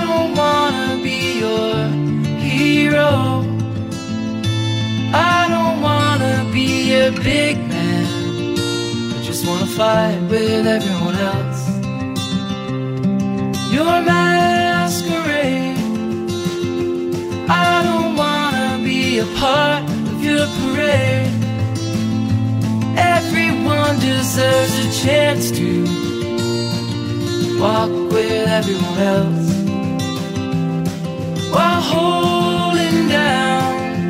Don't 0.05 0.35
wanna 0.37 1.03
be 1.03 1.39
your 1.39 1.75
hero 2.39 3.43
I 5.13 5.47
don't 5.53 5.81
wanna 5.81 6.49
be 6.51 6.93
a 6.93 7.11
big 7.11 7.57
man. 7.69 8.05
I 9.15 9.21
just 9.23 9.45
wanna 9.47 9.65
fight 9.65 10.19
with 10.29 10.65
everyone 10.67 11.15
else. 11.33 11.63
Your 13.75 13.95
masquerade. 14.11 15.77
I 17.49 17.83
don't 17.87 18.15
wanna 18.23 18.79
be 18.83 19.19
a 19.19 19.27
part 19.41 19.83
of 20.11 20.23
your 20.23 20.47
parade. 20.57 21.24
Everyone 23.95 24.17
deserves 24.17 24.75
a 24.85 25.05
chance 25.05 25.51
to 25.51 25.83
walk 27.59 27.89
with 28.11 28.47
everyone 28.47 28.97
else. 28.97 29.49
While 31.49 31.81
holding 31.81 33.07
down 33.07 34.09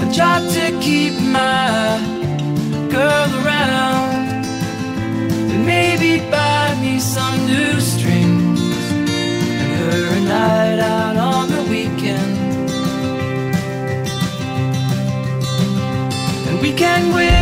a 0.00 0.12
job 0.12 0.48
to 0.52 0.78
keep 0.80 1.14
my 1.20 1.98
girl 2.90 3.28
around. 3.44 4.44
And 5.52 5.66
maybe 5.66 6.20
buy 6.30 6.74
me 6.80 7.00
some 7.00 7.46
new 7.46 7.80
strings 7.80 8.60
and 9.60 9.72
her 9.80 10.16
a 10.16 10.20
night 10.20 10.78
out 10.78 11.16
on 11.16 11.48
the 11.50 11.62
weekend. 11.68 12.36
And 16.48 16.60
we 16.60 16.72
can 16.72 17.14
whisper 17.14 17.39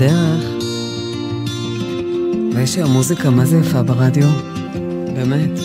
בדרך. 0.00 0.44
ויש 2.54 2.76
היום 2.76 2.92
מוזיקה 2.92 3.30
מה 3.30 3.46
זה 3.46 3.58
יפה 3.58 3.82
ברדיו, 3.82 4.28
באמת. 5.14 5.58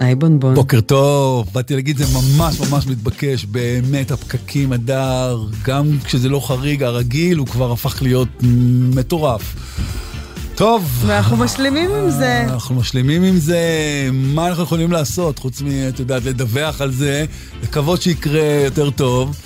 היי 0.00 0.14
בונבון. 0.14 0.54
בוקר 0.54 0.80
טוב, 0.80 1.48
באתי 1.52 1.74
להגיד 1.74 1.96
זה 1.96 2.04
ממש 2.14 2.60
ממש 2.60 2.86
מתבקש, 2.86 3.44
באמת 3.44 4.10
הפקקים, 4.10 4.72
הדר, 4.72 5.44
גם 5.64 5.98
כשזה 6.04 6.28
לא 6.28 6.40
חריג, 6.46 6.82
הרגיל 6.82 7.38
הוא 7.38 7.46
כבר 7.46 7.72
הפך 7.72 8.02
להיות 8.02 8.28
מטורף. 8.94 9.54
טוב. 10.54 11.02
ואנחנו 11.06 11.36
משלימים 11.36 11.90
עם 11.94 12.10
זה. 12.10 12.42
אנחנו 12.42 12.74
משלימים 12.74 13.22
עם 13.22 13.36
זה, 13.36 13.60
מה 14.12 14.48
אנחנו 14.48 14.62
יכולים 14.62 14.92
לעשות, 14.92 15.38
חוץ 15.38 15.62
מ, 15.62 15.66
את 15.88 16.00
יודעת, 16.00 16.24
לדווח 16.24 16.80
על 16.80 16.92
זה, 16.92 17.24
לקוות 17.62 18.02
שיקרה 18.02 18.62
יותר 18.64 18.90
טוב. 18.90 19.36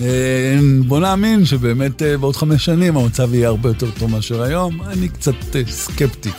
אה, 0.00 0.58
בוא 0.86 1.00
נאמין 1.00 1.44
שבאמת 1.44 2.02
אה, 2.02 2.18
בעוד 2.18 2.36
חמש 2.36 2.64
שנים 2.64 2.96
המצב 2.96 3.34
יהיה 3.34 3.48
הרבה 3.48 3.68
יותר 3.68 3.86
טוב 3.98 4.10
מאשר 4.10 4.42
היום, 4.42 4.82
אני 4.82 5.08
קצת 5.08 5.56
אה, 5.56 5.62
סקפטי. 5.68 6.30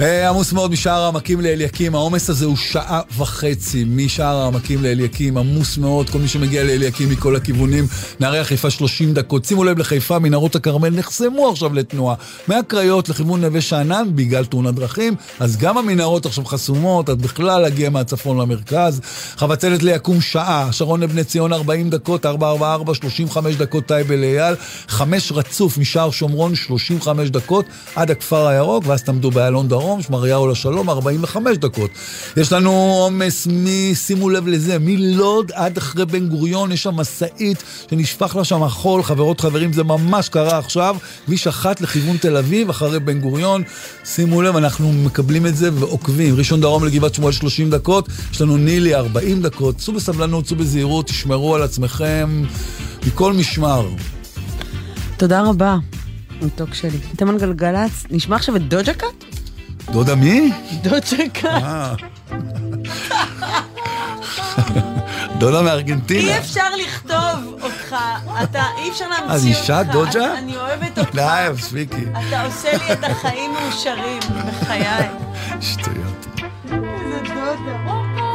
אה, 0.00 0.28
עמוס 0.28 0.52
מאוד 0.52 0.70
משער 0.70 1.02
העמקים 1.02 1.40
לאליקים, 1.40 1.94
העומס 1.94 2.30
הזה 2.30 2.46
הוא 2.46 2.56
שעה 2.56 3.00
וחצי 3.16 3.84
משער 3.88 4.36
העמקים 4.36 4.82
לאליקים, 4.82 5.38
עמוס 5.38 5.78
מאוד, 5.78 6.10
כל 6.10 6.18
מי 6.18 6.28
שמגיע 6.28 6.64
לאליקים 6.64 7.10
מכל 7.10 7.36
הכיוונים, 7.36 7.86
נערי 8.20 8.38
החיפה 8.38 8.70
30 8.70 9.14
דקות. 9.14 9.44
שימו 9.44 9.64
לב 9.64 9.78
לחיפה, 9.78 10.18
מנהרות 10.18 10.56
הכרמל 10.56 10.88
נחסמו 10.88 11.48
עכשיו 11.48 11.74
לתנועה. 11.74 12.14
מהקריות 12.48 13.08
לכיוון 13.08 13.40
נווה 13.40 13.60
שאנן 13.60 14.08
בגלל 14.14 14.44
תאונת 14.44 14.74
דרכים, 14.74 15.14
אז 15.40 15.56
גם 15.56 15.78
המנהרות 15.78 16.26
עכשיו 16.26 16.44
חסומות, 16.44 17.08
אז 17.08 17.16
בכלל 17.16 17.62
להגיע 17.62 17.90
מהצפון 17.90 18.38
למרכז. 18.38 19.00
חבצלת 19.36 19.82
ליקום 19.82 20.20
שעה, 20.20 20.68
שרון 20.72 21.00
לבני 21.00 21.24
ציון 21.24 21.52
40 21.52 21.90
דקות, 21.90 22.26
444, 22.26 22.94
35 22.94 23.56
דקות 23.56 23.86
טייבה 23.86 24.16
לאייל, 24.16 24.54
חמש 24.88 25.32
רצוף 25.32 25.78
משער 25.78 26.10
שומרון 26.10 26.54
35 26.54 27.30
דקות 27.30 27.64
עד 27.96 28.10
הכפר 28.10 28.46
הירוק, 28.46 28.84
ואז 28.86 29.02
תעמדו 29.02 29.30
באלון 29.30 29.68
דרום. 29.68 29.89
דרום, 29.90 30.02
שמריהו 30.02 30.46
לשלום, 30.46 30.90
45 30.90 31.56
דקות. 31.56 31.90
יש 32.36 32.52
לנו 32.52 32.70
עומס. 32.70 33.48
שימו 33.94 34.30
לב 34.30 34.46
לזה, 34.46 34.78
מלוד 34.78 35.52
עד 35.54 35.76
אחרי 35.76 36.06
בן 36.06 36.28
גוריון, 36.28 36.72
יש 36.72 36.82
שם 36.82 36.94
משאית 36.94 37.62
שנשפך 37.90 38.36
לה 38.36 38.44
שם 38.44 38.68
חול, 38.68 39.02
חברות 39.02 39.40
חברים, 39.40 39.72
זה 39.72 39.84
ממש 39.84 40.28
קרה 40.28 40.58
עכשיו. 40.58 40.96
כביש 41.26 41.46
אחת 41.46 41.80
לכיוון 41.80 42.16
תל 42.16 42.36
אביב, 42.36 42.70
אחרי 42.70 43.00
בן 43.00 43.20
גוריון. 43.20 43.62
שימו 44.04 44.42
לב, 44.42 44.56
אנחנו 44.56 44.92
מקבלים 44.92 45.46
את 45.46 45.56
זה 45.56 45.70
ועוקבים. 45.74 46.34
ראשון 46.36 46.60
דרום 46.60 46.84
לגבעת 46.84 47.14
שמואל 47.14 47.32
30 47.32 47.70
דקות, 47.70 48.08
יש 48.32 48.40
לנו 48.40 48.56
נילי 48.56 48.94
40 48.94 49.42
דקות. 49.42 49.76
צאו 49.76 49.92
בסבלנות, 49.92 50.44
צאו 50.44 50.56
בזהירות, 50.56 51.06
תשמרו 51.06 51.54
על 51.54 51.62
עצמכם 51.62 52.44
מכל 53.06 53.32
משמר. 53.32 53.88
תודה 55.16 55.42
רבה, 55.42 55.76
מתוק 56.42 56.74
שלי. 56.74 56.98
תימן 57.16 57.38
גלגלצ, 57.38 58.04
נשמע 58.10 58.36
עכשיו 58.36 58.56
את 58.56 58.68
דוג'ה 58.68 58.94
קאט? 58.94 59.39
דודה 59.92 60.14
מי? 60.14 60.52
אה. 61.44 61.94
דודה 65.38 65.62
מארגנטינה. 65.62 66.32
אי 66.32 66.38
אפשר 66.38 66.74
לכתוב 66.86 67.62
אותך, 67.62 67.96
אתה, 68.42 68.62
אי 68.78 68.90
אפשר 68.90 69.08
להמציא 69.08 69.24
אותך. 69.24 69.34
אז 69.34 69.46
אישה 69.46 69.82
דוג'ה? 69.82 70.38
אני 70.38 70.56
אוהבת 70.56 70.98
אותך. 70.98 71.14
די, 71.14 71.46
מספיקי. 71.54 72.04
אתה 72.28 72.42
עושה 72.44 72.68
לי 72.72 72.92
את 72.92 73.04
החיים 73.04 73.52
מאושרים, 73.52 74.18
בחיי. 74.62 75.08
שטויות. 75.60 76.26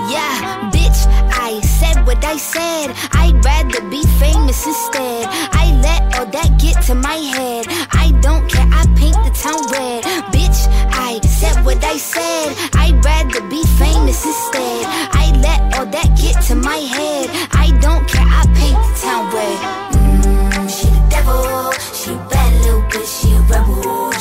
Yeah, 0.09 0.73
bitch, 0.73 1.01
I 1.45 1.61
said 1.61 2.07
what 2.07 2.25
I 2.25 2.37
said. 2.37 2.89
I'd 3.11 3.37
rather 3.45 3.87
be 3.87 4.01
famous 4.17 4.65
instead. 4.65 5.27
I 5.53 5.77
let 5.79 6.01
all 6.17 6.25
that 6.25 6.57
get 6.59 6.81
to 6.87 6.95
my 6.95 7.17
head. 7.17 7.67
I 7.91 8.09
don't 8.19 8.49
care, 8.49 8.65
I 8.65 8.81
paint 8.97 9.13
the 9.21 9.29
town 9.29 9.61
red. 9.69 10.01
Bitch, 10.33 10.65
I 10.89 11.21
said 11.21 11.63
what 11.63 11.83
I 11.83 11.97
said. 11.97 12.49
I'd 12.73 12.97
rather 13.05 13.41
be 13.47 13.61
famous 13.77 14.25
instead. 14.25 14.85
I 15.21 15.25
let 15.45 15.61
all 15.77 15.85
that 15.85 16.17
get 16.17 16.41
to 16.49 16.55
my 16.55 16.81
head. 16.97 17.29
I 17.51 17.69
don't 17.79 18.07
care, 18.09 18.25
I 18.25 18.43
paint 18.57 18.81
the 18.81 18.93
town 19.05 19.23
red. 19.29 19.57
Mm, 19.93 20.65
she 20.67 20.87
the 20.89 21.01
devil, 21.13 21.71
she 21.93 22.11
bad 22.33 22.53
little 22.63 22.81
bitch, 22.89 23.21
she 23.21 23.33
a 23.35 23.41
rebel. 23.41 24.14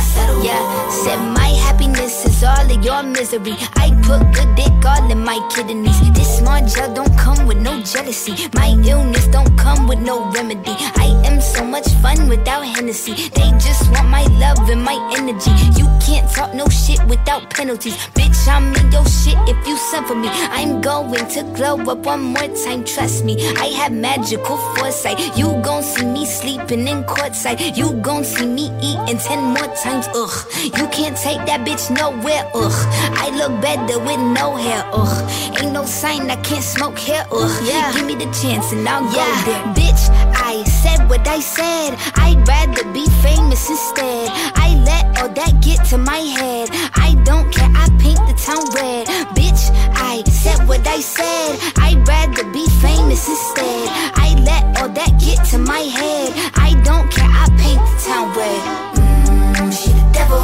Settle. 0.00 0.42
Yeah, 0.42 0.88
said 0.90 1.20
my 1.32 1.50
happiness 1.66 2.24
is 2.24 2.42
all 2.42 2.57
of 2.70 2.84
your 2.84 3.02
misery. 3.02 3.54
I 3.76 3.90
put 4.02 4.20
good 4.34 4.54
dick 4.56 4.84
all 4.84 5.10
in 5.10 5.24
my 5.24 5.38
kidneys. 5.54 5.98
This 6.12 6.38
small 6.38 6.60
gel 6.66 6.92
don't 6.94 7.16
come 7.16 7.46
with 7.46 7.58
no 7.58 7.82
jealousy. 7.82 8.48
My 8.54 8.68
illness 8.84 9.26
don't 9.28 9.56
come 9.56 9.86
with 9.86 10.00
no 10.00 10.30
remedy. 10.32 10.74
I 10.96 11.08
am 11.24 11.40
so 11.40 11.64
much 11.64 11.88
fun 12.02 12.28
without 12.28 12.64
Hennessy. 12.64 13.14
They 13.34 13.50
just 13.58 13.90
want 13.92 14.08
my 14.08 14.24
love 14.38 14.68
and 14.70 14.82
my 14.82 14.96
energy. 15.16 15.50
You 15.78 15.86
can't 16.04 16.28
talk 16.30 16.54
no 16.54 16.68
shit 16.68 17.02
without 17.04 17.50
penalties. 17.50 17.96
Bitch, 18.14 18.48
I'm 18.48 18.74
in 18.76 18.92
your 18.92 19.04
shit 19.06 19.38
if 19.48 19.66
you 19.66 19.78
for 20.06 20.14
me. 20.14 20.28
I'm 20.28 20.80
going 20.80 21.26
to 21.28 21.42
glow 21.56 21.76
up 21.90 21.98
one 22.06 22.22
more 22.22 22.48
time, 22.64 22.84
trust 22.84 23.24
me. 23.24 23.34
I 23.56 23.66
have 23.78 23.92
magical 23.92 24.56
foresight. 24.56 25.36
You 25.36 25.60
gon' 25.62 25.82
see 25.82 26.04
me 26.04 26.26
sleeping 26.26 26.86
in 26.86 27.04
courtside. 27.04 27.76
You 27.76 27.92
gon' 27.94 28.24
see 28.24 28.46
me 28.46 28.70
eating 28.80 29.18
ten 29.18 29.42
more 29.42 29.74
times, 29.76 30.08
ugh. 30.14 30.36
You 30.62 30.86
can't 30.88 31.16
take 31.16 31.44
that 31.46 31.66
bitch 31.66 31.90
nowhere. 31.90 32.44
I 32.60 33.30
look 33.36 33.60
better 33.60 33.98
with 33.98 34.18
no 34.18 34.56
hair, 34.56 34.82
ugh. 34.92 35.30
Ain't 35.60 35.72
no 35.72 35.84
sign 35.84 36.30
I 36.30 36.36
can't 36.36 36.64
smoke 36.64 36.98
here, 36.98 37.24
ugh. 37.30 37.62
Yeah. 37.64 37.92
Give 37.92 38.06
me 38.06 38.14
the 38.14 38.30
chance 38.40 38.72
and 38.72 38.88
I'll 38.88 39.04
go 39.04 39.26
there. 39.46 39.64
Bitch, 39.74 40.02
I 40.34 40.64
said 40.64 41.08
what 41.08 41.26
I 41.28 41.40
said. 41.40 41.96
I'd 42.16 42.46
rather 42.46 42.84
be 42.92 43.06
famous 43.22 43.68
instead. 43.68 44.30
I 44.56 44.74
let 44.84 45.04
all 45.22 45.28
that 45.28 45.60
get 45.62 45.84
to 45.90 45.98
my 45.98 46.18
head. 46.18 46.68
I 46.94 47.14
don't 47.24 47.52
care, 47.52 47.70
I 47.74 47.88
paint 47.98 48.20
the 48.26 48.34
town 48.34 48.64
red. 48.74 49.06
Bitch, 49.36 49.70
I 49.94 50.22
said 50.24 50.66
what 50.66 50.86
I 50.86 51.00
said. 51.00 51.58
I'd 51.76 52.06
rather 52.06 52.44
be 52.52 52.66
famous 52.80 53.28
instead. 53.28 53.88
I 54.14 54.34
let 54.44 54.64
all 54.80 54.88
that 54.88 55.20
get 55.20 55.44
to 55.50 55.58
my 55.58 55.80
head. 55.80 56.32
I 56.54 56.74
don't 56.82 57.10
care, 57.10 57.28
I 57.28 57.46
paint 57.62 57.82
the 57.86 57.96
town 58.06 58.26
red. 58.36 58.60
Mm, 58.98 59.72
she 59.72 59.92
the 59.92 60.04
devil, 60.12 60.38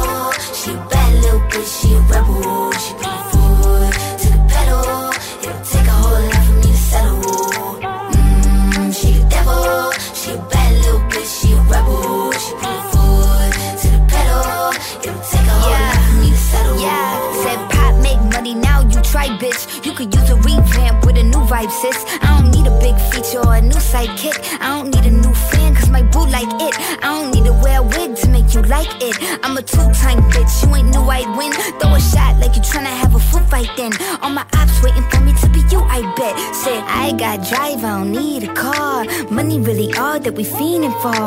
need 38.15 38.43
a 38.43 38.53
car. 38.53 39.05
Money 39.29 39.59
really 39.59 39.93
all 39.95 40.19
that 40.19 40.33
we 40.33 40.43
fiending 40.43 40.95
for. 41.01 41.25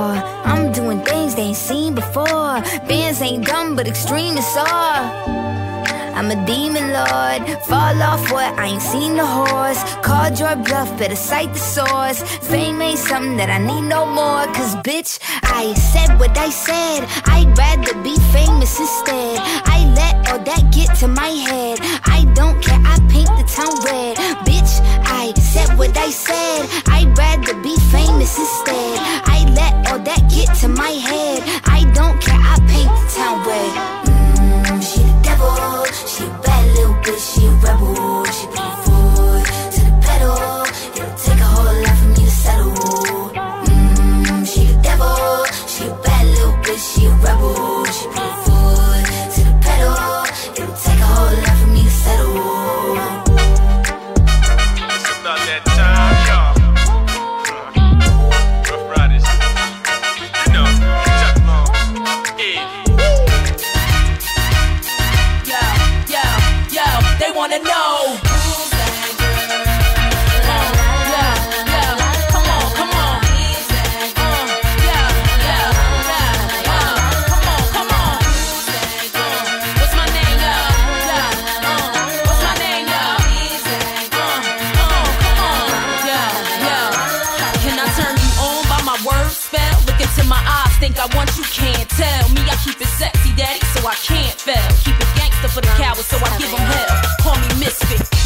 I'm 0.51 0.73
doing 0.73 1.01
things 1.03 1.35
they 1.35 1.43
ain't 1.51 1.57
seen 1.57 1.95
before. 1.95 2.61
Bands 2.89 3.21
ain't 3.21 3.47
dumb, 3.47 3.77
but 3.77 3.87
extreme 3.87 4.37
is 4.37 4.57
all. 4.57 5.39
I'm 6.19 6.33
a 6.33 6.47
demon 6.47 6.93
lord. 6.99 7.41
Fall 7.71 8.03
off 8.03 8.33
what? 8.33 8.59
I 8.59 8.67
ain't 8.67 8.83
seen 8.83 9.15
the 9.17 9.25
horse. 9.25 9.81
Called 10.03 10.37
your 10.41 10.57
bluff, 10.57 10.91
better 10.99 11.15
cite 11.15 11.53
the 11.53 11.61
source. 11.61 12.21
Fame 12.51 12.83
ain't 12.83 12.99
something 12.99 13.37
that 13.37 13.51
I 13.51 13.59
need 13.59 13.87
no 13.89 14.05
more. 14.05 14.45
Cause 14.57 14.75
bitch, 14.83 15.21
I 15.45 15.75
said 15.75 16.19
what 16.19 16.37
I 16.37 16.51
said. 16.51 17.07
I'd 17.27 17.57
rather 17.57 17.95
be 18.03 18.17
famous 18.35 18.81
instead. 18.81 19.39
I 19.77 19.79
let 19.95 20.15
all 20.29 20.41
that 20.41 20.73
get 20.73 20.97
to 20.97 21.07
my 21.07 21.29
head. 21.29 21.79
I 22.05 22.25
don't 22.35 22.61
care, 22.61 22.83
I 22.83 22.99
paint 23.15 23.31
the 23.39 23.47
town 23.47 23.75
red. 23.87 24.18
Said 25.49 25.79
what 25.79 25.97
I 25.97 26.11
said. 26.11 26.69
I'd 26.89 27.17
rather 27.17 27.55
be 27.63 27.75
famous 27.91 28.39
instead. 28.39 28.99
I 29.25 29.49
let 29.57 29.73
all 29.91 29.99
that 29.99 30.29
get 30.29 30.55
to 30.61 30.69
my 30.69 30.91
head. 30.91 31.43
I 31.65 31.91
don't 31.95 32.21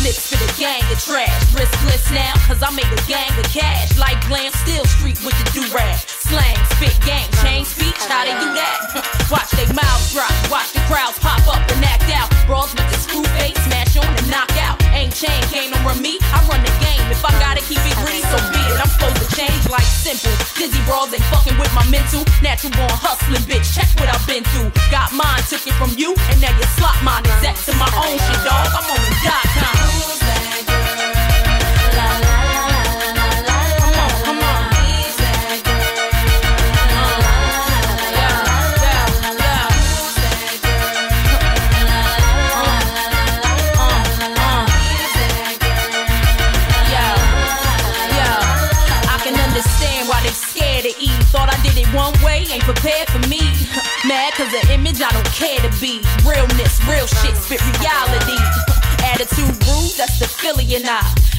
Lips 0.02 0.34
for 0.34 0.38
the 0.42 0.50
gang 0.58 0.82
of 0.90 0.98
trash. 0.98 1.30
Riskless 1.54 2.10
now, 2.10 2.34
cause 2.50 2.58
I 2.58 2.74
made 2.74 2.90
a 2.90 3.02
gang 3.06 3.30
of 3.38 3.46
cash. 3.54 3.94
Like 3.94 4.18
glam, 4.26 4.50
still 4.66 4.82
street 4.98 5.14
with 5.22 5.30
the 5.38 5.46
do-rag. 5.54 5.94
Slang, 6.26 6.58
spit, 6.74 6.98
gang, 7.06 7.30
change 7.38 7.70
speech, 7.70 7.94
how 8.10 8.26
they 8.26 8.34
do 8.34 8.50
that? 8.50 8.98
watch 9.30 9.46
they 9.54 9.62
mouths 9.70 10.10
drop, 10.10 10.34
watch 10.50 10.74
the 10.74 10.82
crowds 10.90 11.22
pop 11.22 11.38
up 11.46 11.62
and 11.70 11.86
act 11.86 12.10
out. 12.10 12.26
Brawls 12.50 12.74
with 12.74 12.82
the 12.90 12.98
screw 12.98 13.22
face, 13.38 13.54
smash 13.62 13.94
on 13.94 14.10
and 14.10 14.26
knock 14.26 14.50
out. 14.58 14.82
Ain't 14.90 15.14
chain, 15.14 15.38
can't 15.54 15.70
run 15.86 16.02
me, 16.02 16.18
I 16.34 16.42
run 16.50 16.58
the 16.66 16.74
game. 16.82 17.06
If 17.06 17.22
I 17.22 17.30
gotta 17.38 17.62
keep 17.62 17.78
it 17.78 17.94
green, 18.02 18.26
so 18.26 18.42
be 18.50 18.58
it. 18.58 18.82
I'm 18.82 18.90
supposed 18.90 19.22
to 19.22 19.28
change 19.38 19.70
like 19.70 19.86
simple. 19.86 20.34
Dizzy 20.58 20.82
brawls 20.82 21.14
ain't 21.14 21.22
fucking 21.30 21.54
with 21.62 21.70
my 21.78 21.86
mental. 21.94 22.26
Natural 22.42 22.74
born 22.74 22.90
hustling, 22.98 23.46
bitch, 23.46 23.70
check 23.70 23.86
what 24.02 24.10
I've 24.10 24.26
been 24.26 24.42
through. 24.50 24.74
Got 24.90 25.14
mine, 25.14 25.46
took 25.46 25.62
it 25.62 25.78
from 25.78 25.94
you, 25.94 26.10
and 26.34 26.42
now 26.42 26.50
you 26.58 26.66
slot 26.74 26.98
mine. 27.06 27.22
Exact 27.38 27.62
to 27.70 27.72
my 27.78 27.86
own 28.02 28.18
shit, 28.18 28.40
dog. 28.42 28.66
I'm 28.74 28.90
on 28.90 28.98
the 28.98 29.14
dot 29.22 29.46
com. 29.54 29.81
Prepared 52.74 53.08
for 53.10 53.22
me. 53.28 53.40
Mad 54.08 54.32
cause 54.34 54.50
the 54.52 54.62
image 54.72 55.00
I 55.00 55.10
don't 55.12 55.32
care 55.32 55.58
to 55.60 55.70
be. 55.80 56.00
Realness, 56.24 56.80
real 56.88 57.06
shit, 57.06 57.36
spit 57.36 57.60
reality. 57.80 58.38
Attitude 59.12 59.56
rude, 59.66 59.92
that's 59.98 60.18
the 60.18 60.28
Philly 60.28 60.74
and 60.74 60.86
I. 60.86 61.02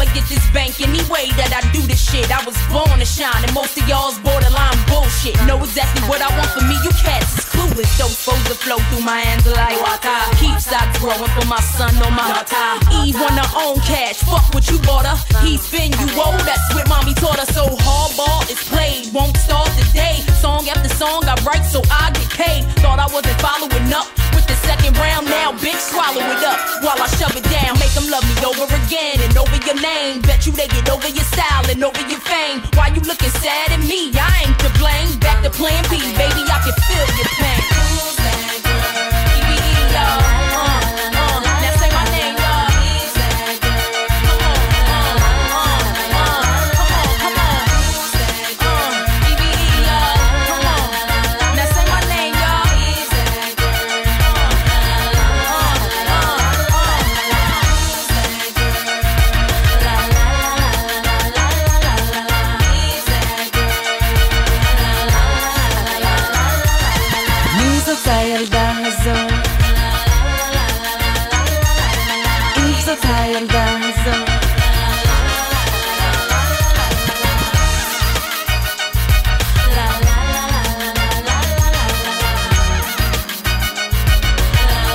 I'ma 0.00 0.14
get 0.14 0.26
this 0.30 0.50
bank 0.50 0.80
any 0.80 1.04
way 1.12 1.28
that 1.36 1.52
I 1.52 1.60
do 1.72 1.82
this 1.86 2.00
shit. 2.00 2.32
I 2.32 2.42
was 2.46 2.56
born 2.72 3.00
to 3.00 3.04
shine, 3.04 3.44
and 3.44 3.52
most 3.52 3.76
of 3.76 3.86
y'all's 3.86 4.18
borderline 4.20 4.80
bullshit. 4.88 5.36
Know 5.44 5.58
exactly 5.58 6.08
what 6.08 6.22
I 6.22 6.28
want 6.38 6.48
for 6.56 6.64
me, 6.64 6.74
you 6.82 6.90
cats 7.04 7.49
clueless. 7.60 7.90
Those 7.98 8.16
foes 8.16 8.42
that 8.48 8.58
flow 8.58 8.78
through 8.88 9.04
my 9.04 9.20
hands 9.20 9.44
like 9.46 9.76
water. 9.80 10.16
Keep 10.40 10.56
stocks 10.60 10.98
growing 10.98 11.32
for 11.36 11.46
my 11.46 11.60
son 11.60 11.92
or 12.00 12.10
my 12.10 12.24
daughter. 12.32 13.04
Eve 13.04 13.16
want 13.20 13.36
her 13.36 13.50
own 13.56 13.76
cash, 13.84 14.20
fuck 14.24 14.44
what 14.54 14.64
you 14.70 14.78
bought 14.80 15.06
her. 15.06 15.16
He 15.44 15.56
spin 15.56 15.92
you 15.92 16.08
old, 16.16 16.40
that's 16.48 16.64
what 16.74 16.88
mommy 16.88 17.14
taught 17.14 17.38
her. 17.38 17.48
So 17.52 17.68
hardball 17.84 18.48
is 18.48 18.60
played, 18.68 19.12
won't 19.12 19.36
start 19.36 19.68
today. 19.76 20.24
Song 20.40 20.68
after 20.68 20.88
song 20.96 21.24
I 21.28 21.36
write 21.44 21.64
so 21.64 21.82
I 21.90 22.10
get 22.12 22.30
paid. 22.30 22.62
Thought 22.80 22.98
I 22.98 23.08
wasn't 23.12 23.38
following 23.40 23.92
up 23.92 24.08
with 24.34 24.46
the 24.46 24.56
second 24.64 24.96
round, 24.96 25.26
now 25.28 25.52
bitch 25.52 25.80
swallow 25.92 26.24
it 26.24 26.42
up 26.44 26.58
while 26.84 26.96
I 26.96 27.08
shove 27.20 27.36
it 27.36 27.44
down. 27.52 27.76
Make 27.76 27.92
them 27.92 28.08
love 28.08 28.24
me 28.24 28.34
over 28.40 28.66
again 28.86 29.20
and 29.20 29.36
over 29.36 29.58
your 29.66 29.78
name. 29.80 30.22
Bet 30.22 30.46
you 30.46 30.52
they 30.52 30.68
get 30.68 30.88
over 30.88 31.08
your 31.08 31.26
style 31.28 31.66
and 31.68 31.82
over 31.84 32.04
your 32.08 32.22
fame. 32.24 32.62
Why 32.74 32.88
you 32.88 33.02
looking 33.04 33.34
sad 33.42 33.72
at 33.72 33.82
me? 33.84 34.12
I 34.16 34.48
ain't 34.48 34.58
to 34.64 34.70
blame. 34.80 35.18
Back 35.20 35.42
to 35.44 35.50
plan 35.50 35.82
B, 35.90 36.00
baby, 36.16 36.42
I 36.48 36.58
can 36.64 36.76
feel 36.88 37.06
your 37.20 37.30
pain 37.36 37.49
thing. 37.56 38.19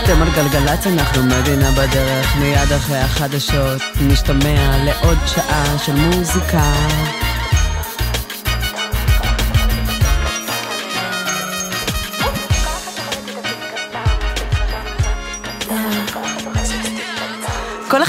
אתם 0.05 0.21
על 0.21 0.29
גלגלצ, 0.29 0.87
אנחנו 0.87 1.23
מדינה 1.23 1.71
בדרך, 1.71 2.35
מיד 2.35 2.71
אחרי 2.75 2.97
החדשות, 2.97 3.81
נשתמע 4.01 4.77
לעוד 4.83 5.17
שעה 5.25 5.77
של 5.85 5.95
מוזיקה. 5.95 7.24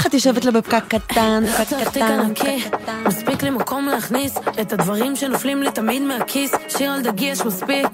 אחת 0.07 0.13
יושבת 0.13 0.45
לה 0.45 0.51
בפקק 0.51 0.83
קטן, 0.87 1.43
פקק 1.53 1.67
צריך 1.69 1.89
תיק 1.89 2.03
קטן. 2.03 3.03
מספיק 3.05 3.43
לי 3.43 3.49
מקום 3.49 3.85
להכניס 3.85 4.37
את 4.61 4.73
הדברים 4.73 5.15
שנופלים 5.15 5.63
לי 5.63 5.71
תמיד 5.71 6.01
מהכיס, 6.01 6.51
שיר 6.77 6.91
על 6.91 7.01
דגי 7.01 7.25
יש 7.25 7.41
מספיק. 7.41 7.87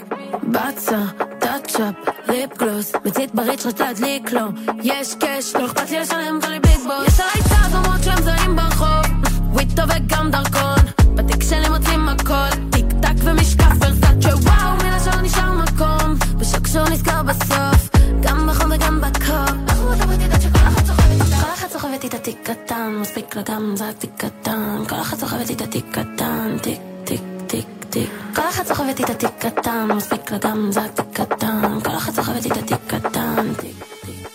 בצה, 0.44 1.00
טאצ'אפ, 1.40 1.94
ליפ 2.28 2.58
גלוס, 2.58 2.92
מצית 3.06 3.36
בריץ' 3.36 3.66
רצה 3.66 3.84
להדליק 3.84 4.32
לו, 4.32 4.42
יש 4.84 5.16
קאש, 5.16 5.56
לא 5.56 5.66
אכפת 5.66 5.92
לי 5.92 6.00
לשלם 6.00 6.40
כל 6.42 6.60
ביג 6.60 6.80
בוס. 6.84 7.08
יש 7.08 7.20
עליי 7.20 7.50
צעד 7.50 7.74
למרות 7.74 8.04
שהם 8.04 8.22
זרים 8.22 8.56
ברחוב, 8.56 9.06
וויטו 9.54 9.84
וגם 9.84 10.32
דרכון, 10.32 10.80
בתיק 11.16 11.44
שלי 11.50 11.70
מוצאים 11.70 12.10
הכל, 12.10 12.56
טיק 12.72 12.86
טק 13.02 13.24
ומשקף 13.24 13.74
ורסאצ'ה, 13.82 14.36
וואו, 14.36 14.78
השאר 14.84 15.22
נשאר 15.22 15.52
מקום, 15.52 16.16
בשקשור 16.38 16.90
נזכר 16.90 17.24
בסוף, 17.24 17.90
גם 18.22 18.50
בחום 18.50 18.63
אחת 22.14 22.26
סוחבת 22.26 22.38
איתה 22.38 22.46
תיק 22.46 22.58
קטן, 22.66 22.96
מספיק 23.02 23.36
לה 23.36 23.76
זה 23.76 23.90
רק 23.90 23.96
תיק 23.98 24.10
קטן. 24.18 24.84
כל 24.90 24.96
אחת 24.96 25.20
סוחבת 25.20 25.50
איתה 25.50 25.68
תיק 25.68 25.86
קטן, 25.92 26.58
תיק, 26.62 26.80
תיק, 27.04 27.22
תיק, 27.48 27.66
תיק. 27.90 28.10
כל 28.36 28.42
אחת 28.50 28.68
סוחבת 28.68 29.00
איתה 29.00 29.14
תיק 29.14 29.30
קטן, 29.40 29.88
מספיק 29.96 30.32
לה 30.32 30.38
זה 30.70 30.80
רק 30.82 30.92
תיק 30.92 31.06
קטן. 31.14 31.80
כל 31.84 31.92
אחת 31.98 32.14
סוחבת 32.14 32.46
איתה 32.46 32.62
תיק 32.62 32.78
קטן, 32.88 33.54
תיק. 33.54 33.76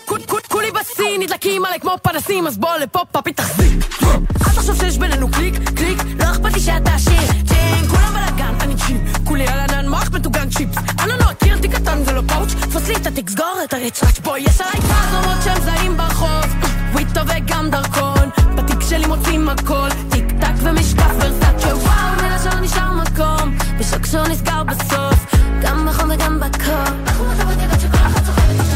כול- 0.04 0.40
כולי 0.48 0.70
בשיא, 0.70 1.18
נדלקים 1.18 1.64
עליי 1.64 1.80
כמו 1.80 1.94
פנסים, 2.02 2.46
אז 2.46 2.58
בוא 2.58 2.76
לפה 2.76 3.00
פאפי 3.12 3.32
תחזיק. 3.32 3.84
אל 4.02 4.54
תחשוב 4.54 4.76
שיש 4.76 4.98
בינינו 4.98 5.30
קליק, 5.30 5.54
קליק, 5.76 5.98
לא 6.18 6.24
אכפת 6.24 6.52
לי 6.54 6.60
שאתה 6.60 6.94
עשיר. 6.94 7.20
צ'יין, 7.48 7.88
כולם 7.88 8.12
בלאגן, 8.14 8.54
אני 8.60 8.74
צ'יפ. 8.76 9.26
כולי 9.26 9.46
על 9.48 9.58
ענן 9.60 9.88
מוח 9.88 10.10
מטוגן 10.12 10.50
צ'יפס. 10.50 10.76
אני 10.98 11.08
לא 11.08 11.30
מכיר 11.30 11.58
תיק 11.58 11.74
קטן 11.74 12.04
זה 12.04 12.12
לא 12.12 12.22
פאוץ', 12.28 12.52
תפוס 12.52 12.88
לי 12.88 12.96
את 12.96 13.06
התיק, 13.06 13.30
סגור 13.30 13.58
את 13.64 13.72
הריצ'ראץ'. 13.72 14.18
בוא, 14.18 14.36
יש 14.36 14.60
עליי 14.60 14.80
צעד 14.88 15.14
למרות 15.14 15.42
שהם 15.44 15.60
זרים 15.62 15.96
ברחוב. 15.96 16.77
וויטו 16.92 17.20
וגם 17.26 17.70
דרכון, 17.70 18.30
בתיק 18.54 18.80
שלי 18.88 19.06
מוצאים 19.06 19.48
הכל. 19.48 19.88
טיק 20.10 20.24
טק 20.40 20.54
ומשקף 20.62 21.10
ורסאצ'ה, 21.14 21.76
וואו, 21.76 22.26
השאר 22.34 22.60
נשאר 22.60 22.92
מקום. 22.92 23.58
בשקשור 23.78 24.28
נסגר 24.28 24.62
בסוף, 24.62 25.34
גם 25.62 25.86
בחום 25.88 26.10
וגם 26.14 26.40
בקור. 26.40 26.84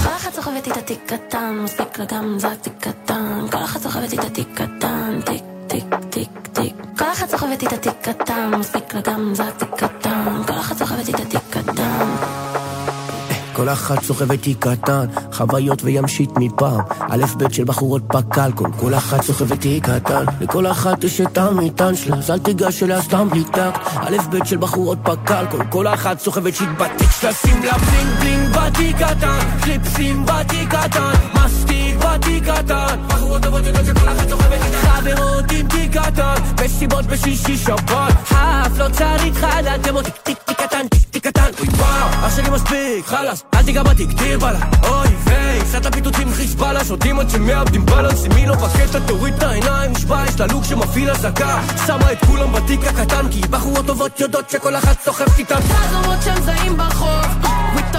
כל 0.03 0.09
אחת 0.17 0.35
סוחבת 0.35 0.67
איתה 0.67 0.81
תיק 0.81 1.01
קטן, 1.07 1.59
מספיק 1.65 1.99
לה 1.99 2.05
גם 2.05 2.39
זה 2.39 2.49
תיק 2.63 2.73
קטן. 2.81 3.47
כל 3.51 3.65
אחת 3.65 3.81
סוחבת 3.81 4.13
איתה 4.13 4.31
תיק 4.31 4.49
קטן, 4.55 5.21
תיק, 5.25 5.43
תיק, 5.67 5.85
תיק, 6.11 6.29
תיק. 6.53 6.75
כל 6.99 7.13
אחת 7.13 7.31
סוחבת 7.31 7.63
איתה 7.63 7.77
תיק 7.77 7.95
קטן, 8.03 8.51
מספיק 8.59 8.95
לה 8.95 9.01
גם 9.01 9.35
זה 9.35 9.45
תיק 9.59 9.69
קטן. 9.77 10.43
כל 10.47 10.55
אחת 10.61 10.77
סוחבת 10.77 11.09
איתה 11.09 11.25
תיק 11.25 11.41
קטן. 11.51 12.12
כל 13.53 13.69
אחת 13.69 14.03
סוחבת 14.03 14.43
תיק 14.43 14.67
קטן, 14.67 15.07
חוויות 15.33 15.85
וימשית 15.85 16.31
מפעם. 16.37 16.81
א' 17.01 17.25
ב' 17.37 17.53
של 17.53 17.65
בחורות 17.65 18.03
בקלקול, 18.09 18.71
כל 18.81 18.95
אחת 18.95 19.23
סוחבת 19.23 19.61
תיק 19.61 19.87
קטן. 19.87 20.25
לכל 20.41 20.67
אחת 20.67 21.05
יש 21.05 21.21
את 21.21 21.39
המטען 21.39 21.97
שלה, 21.97 22.17
אז 22.17 22.31
אל 22.31 22.39
תיגש 22.39 22.83
אליה 22.83 23.03
סתם 23.03 23.29
בלי 23.31 23.45
טקט. 23.45 23.81
א' 23.97 24.17
ב' 24.31 24.45
של 24.45 24.57
בחורות 24.57 24.99
בקלקול, 24.99 25.65
כל 25.71 25.87
אחת 25.87 26.21
סוחבת 26.21 26.55
shit 26.55 26.69
בתיק 26.79 27.11
שלה, 27.21 27.33
שים 27.33 27.63
לה 27.63 27.73
bling 27.79 28.19
bling 28.21 28.57
בתיק 28.57 28.97
קטן, 28.97 29.39
קליפסים 29.63 30.27
בתיק 30.27 30.69
קטן, 30.69 31.13
מסטיק 31.35 31.97
בתיק 31.97 32.45
קטן 32.45 32.97
בחורות 33.09 33.43
טובות 33.43 33.67
יודעות 33.67 33.87
שכל 33.87 34.09
אחת 34.09 34.29
סוחבת 34.29 34.61
חברות 34.83 35.45
עם 35.53 35.69
תיק 35.69 35.97
קטן 35.99 36.35
מסיבות 36.65 37.07
בשישי 37.07 37.57
שבת 37.57 38.15
האף 38.31 38.79
לא 38.79 38.89
צריך 38.93 39.47
דמו 39.83 40.03
טיק 40.03 40.17
טיק 40.17 40.39
טיק 40.39 40.61
קטן 40.61 40.89
טיק 40.89 41.02
קטן. 41.23 41.51
אוי 41.61 41.69
וואו 41.69 42.27
אח 42.27 42.37
שלי 42.37 42.51
מספיק 42.51 43.07
חלאס. 43.07 43.45
אל 43.55 43.63
תיגע 43.63 43.83
בתיק 43.83 44.09
תיר 44.19 44.39
בלה 44.39 44.59
אוי 44.83 45.09
ויי 45.25 45.61
סעת 45.67 45.87
הפיתוצים 45.87 46.33
חיזבאללה 46.33 46.85
שותים 46.85 47.21
עד 47.21 47.31
שמאבדים 47.31 47.87
בלנס 47.87 48.25
אם 48.27 48.31
היא 48.33 48.49
לא 48.49 48.55
בקטע? 48.55 48.99
תוריד 49.07 49.35
את 49.35 49.43
העיניים 49.43 49.93
נשבע 49.93 50.25
יש 50.29 50.41
לה 50.41 50.47
לוק 50.47 50.65
שמפעיל 50.65 51.11
אזעקה. 51.11 51.63
שמה 51.87 52.13
את 52.13 52.25
כולם 52.25 52.53
בתיק 52.53 52.81
הקטן 52.87 53.29
כי 53.31 53.41
בחורות 53.41 53.87
טובות 53.87 54.21
יודעות 54.21 54.51
שכל 54.51 54.77
אחת 54.77 55.05
סוחבת 55.05 55.39
איתן 55.39 55.61
חזרות 55.61 56.23
שהם 56.25 56.43
זעים 56.43 56.77
ברחוב 56.77 57.27
וויקטו 57.75 57.99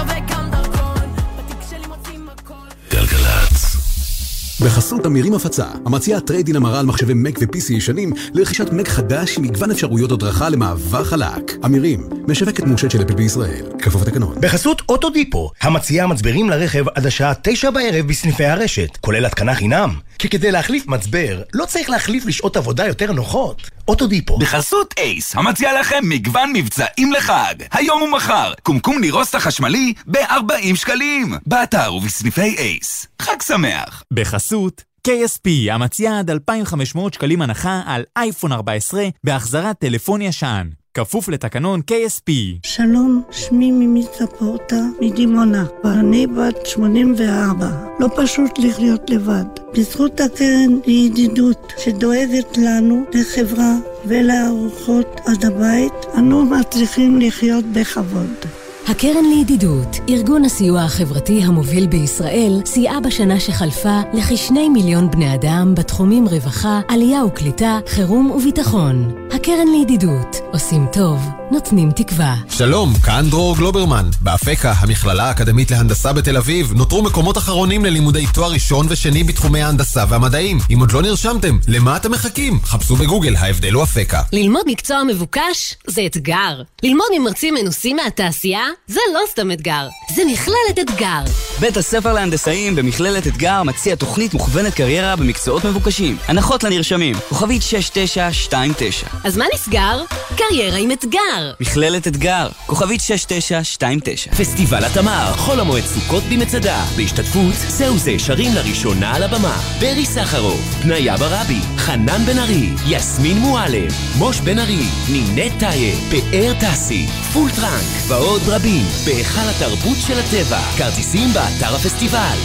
בחסות 4.64 5.06
אמירים 5.06 5.34
הפצה, 5.34 5.66
המציעה 5.86 6.20
trade-in 6.20 6.56
המרה 6.56 6.80
על 6.80 6.86
מחשבי 6.86 7.14
מק 7.14 7.38
ו-PC 7.38 7.72
ישנים 7.72 8.12
לרכישת 8.34 8.72
מק 8.72 8.88
חדש 8.88 9.38
עם 9.38 9.44
מגוון 9.44 9.70
אפשרויות 9.70 10.12
הדרכה 10.12 10.48
למעבר 10.48 11.04
חלק. 11.04 11.56
אמירים, 11.64 12.08
משווקת 12.28 12.64
מורשת 12.64 12.90
של 12.90 13.02
אפל 13.02 13.14
בישראל, 13.14 13.66
כפוף 13.78 14.02
לתקנון. 14.02 14.36
בחסות 14.40 14.82
אוטודיפו, 14.88 15.50
המציעה 15.62 16.06
מצברים 16.06 16.50
לרכב 16.50 16.84
עד 16.94 17.06
השעה 17.06 17.32
תשע 17.42 17.70
בערב 17.70 18.06
בסניפי 18.06 18.44
הרשת, 18.44 18.96
כולל 19.00 19.26
התקנה 19.26 19.54
חינם. 19.54 19.94
כי 20.18 20.28
כדי 20.28 20.52
להחליף 20.52 20.86
מצבר, 20.86 21.42
לא 21.54 21.64
צריך 21.64 21.90
להחליף 21.90 22.26
לשעות 22.26 22.56
עבודה 22.56 22.86
יותר 22.86 23.12
נוחות. 23.12 23.70
אוטודיפו. 23.88 24.38
בחסות 24.38 24.94
אייס, 24.98 25.36
המציע 25.36 25.80
לכם 25.80 26.00
מגוון 26.02 26.52
מבצעים 26.52 27.12
לחג. 27.12 27.54
היום 27.72 28.02
ומחר, 28.02 28.52
קומקום 28.62 29.00
נירוסטה 29.00 29.40
חשמלי 29.40 29.92
ב-40 30.06 30.74
שקלים. 30.76 31.34
באתר 31.46 31.94
ובסניפי 31.94 32.56
אייס. 32.58 33.06
חג 33.22 33.42
שמח. 33.42 34.02
בחסות 34.12 34.84
KSP, 35.08 35.72
המציעה 35.72 36.18
עד 36.18 36.30
2,500 36.30 37.14
שקלים 37.14 37.42
הנחה 37.42 37.82
על 37.86 38.04
אייפון 38.16 38.52
14 38.52 39.04
בהחזרת 39.24 39.78
טלפון 39.78 40.22
ישן. 40.22 40.68
כפוף 40.94 41.28
לתקנון 41.28 41.80
KSP. 41.90 42.32
שלום, 42.62 43.22
שמי 43.30 43.72
מימי 43.72 44.02
ספורטה 44.12 44.80
מדימונה, 45.00 45.64
ואני 45.84 46.26
בת 46.26 46.66
84. 46.66 47.70
לא 48.00 48.08
פשוט 48.16 48.58
לחיות 48.58 49.10
לבד. 49.10 49.44
בזכות 49.72 50.20
הקרן 50.20 50.78
לידידות 50.86 51.72
שדואגת 51.78 52.58
לנו, 52.58 53.04
לחברה 53.14 53.72
ולארוחות 54.06 55.20
עד 55.26 55.44
הבית, 55.44 55.92
אנו 56.18 56.44
מצליחים 56.44 57.20
לחיות 57.20 57.64
בכבוד. 57.64 58.63
הקרן 58.88 59.24
לידידות, 59.24 59.96
ארגון 60.08 60.44
הסיוע 60.44 60.80
החברתי 60.82 61.42
המוביל 61.42 61.86
בישראל, 61.86 62.60
סייעה 62.66 63.00
בשנה 63.00 63.40
שחלפה 63.40 64.00
לכשני 64.12 64.68
מיליון 64.68 65.10
בני 65.10 65.34
אדם 65.34 65.74
בתחומים 65.76 66.28
רווחה, 66.28 66.80
עלייה 66.88 67.24
וקליטה, 67.24 67.78
חירום 67.86 68.30
וביטחון. 68.30 69.14
הקרן 69.32 69.68
לידידות, 69.72 70.36
עושים 70.52 70.86
טוב, 70.92 71.18
נותנים 71.54 71.90
תקווה. 71.90 72.34
שלום, 72.48 72.94
כאן 73.04 73.26
דרור 73.30 73.56
גלוברמן. 73.56 74.10
באפקה, 74.20 74.72
המכללה 74.78 75.24
האקדמית 75.24 75.70
להנדסה 75.70 76.12
בתל 76.12 76.36
אביב, 76.36 76.72
נותרו 76.72 77.02
מקומות 77.02 77.38
אחרונים 77.38 77.84
ללימודי 77.84 78.26
תואר 78.34 78.52
ראשון 78.52 78.86
ושני 78.90 79.24
בתחומי 79.24 79.62
ההנדסה 79.62 80.04
והמדעים. 80.08 80.58
אם 80.72 80.80
עוד 80.80 80.92
לא 80.92 81.02
נרשמתם, 81.02 81.58
למה 81.68 81.96
אתם 81.96 82.10
מחכים? 82.10 82.60
חפשו 82.64 82.96
בגוגל, 82.96 83.36
ההבדל 83.36 83.72
הוא 83.72 83.82
אפקה. 83.82 84.22
ללמוד 84.32 84.62
מקצוע 84.66 85.02
מבוקש 85.04 85.74
זה 85.86 86.02
אתגר. 86.06 86.62
ללמוד 86.82 87.06
ממרצים 87.18 87.54
מנוסים 87.54 87.96
מהתעשייה 87.96 88.64
זה 88.86 89.00
לא 89.14 89.20
סתם 89.30 89.52
אתגר, 89.52 89.88
זה 90.14 90.22
מכללת 90.32 90.78
אתגר. 90.80 91.22
בית 91.60 91.76
הספר 91.76 92.12
להנדסאים 92.12 92.76
במכללת 92.76 93.26
אתגר 93.26 93.62
מציע 93.62 93.94
תוכנית 93.94 94.34
מוכוונת 94.34 94.74
קריירה 94.74 95.16
במקצועות 95.16 95.64
מבוקשים. 95.64 96.16
הנחות 96.28 96.64
לנרשמים, 96.64 97.16
כוכבית 97.28 97.62
6929. 97.62 99.06
אז 99.24 99.36
מה 99.36 99.44
נסגר? 99.54 100.02
קריירה 100.36 100.78
עם 100.78 100.90
אתגר. 100.90 101.43
מכללת 101.60 102.08
אתגר, 102.08 102.48
כוכבית 102.66 103.00
6929. 103.00 104.30
פסטיבל 104.30 104.84
התמר, 104.84 105.32
חול 105.36 105.60
המועד 105.60 105.84
סוכות 105.84 106.22
במצדה, 106.22 106.84
בהשתתפות 106.96 107.54
זהו 107.68 107.98
זה 107.98 108.18
שרים 108.18 108.54
לראשונה 108.54 109.16
על 109.16 109.22
הבמה, 109.22 109.56
ברי 109.80 110.06
סחרוף, 110.06 110.60
פניה 110.82 111.16
ברבי, 111.16 111.60
חנן 111.76 112.24
בן 112.26 112.38
ארי, 112.38 112.70
יסמין 112.86 113.38
מועלם, 113.38 113.88
מוש 114.18 114.40
בן 114.40 114.58
ארי, 114.58 114.86
נינט 115.08 115.52
טייב, 115.58 116.10
פאר 116.10 116.52
טסי, 116.60 117.06
פול 117.32 117.50
טראנק 117.50 118.08
ועוד 118.08 118.42
רבים, 118.46 118.86
בהיכל 119.06 119.48
התרבות 119.50 119.96
של 120.06 120.18
הטבע, 120.18 120.60
כרטיסים 120.76 121.28
באתר 121.32 121.74
הפסטיבל. 121.74 122.38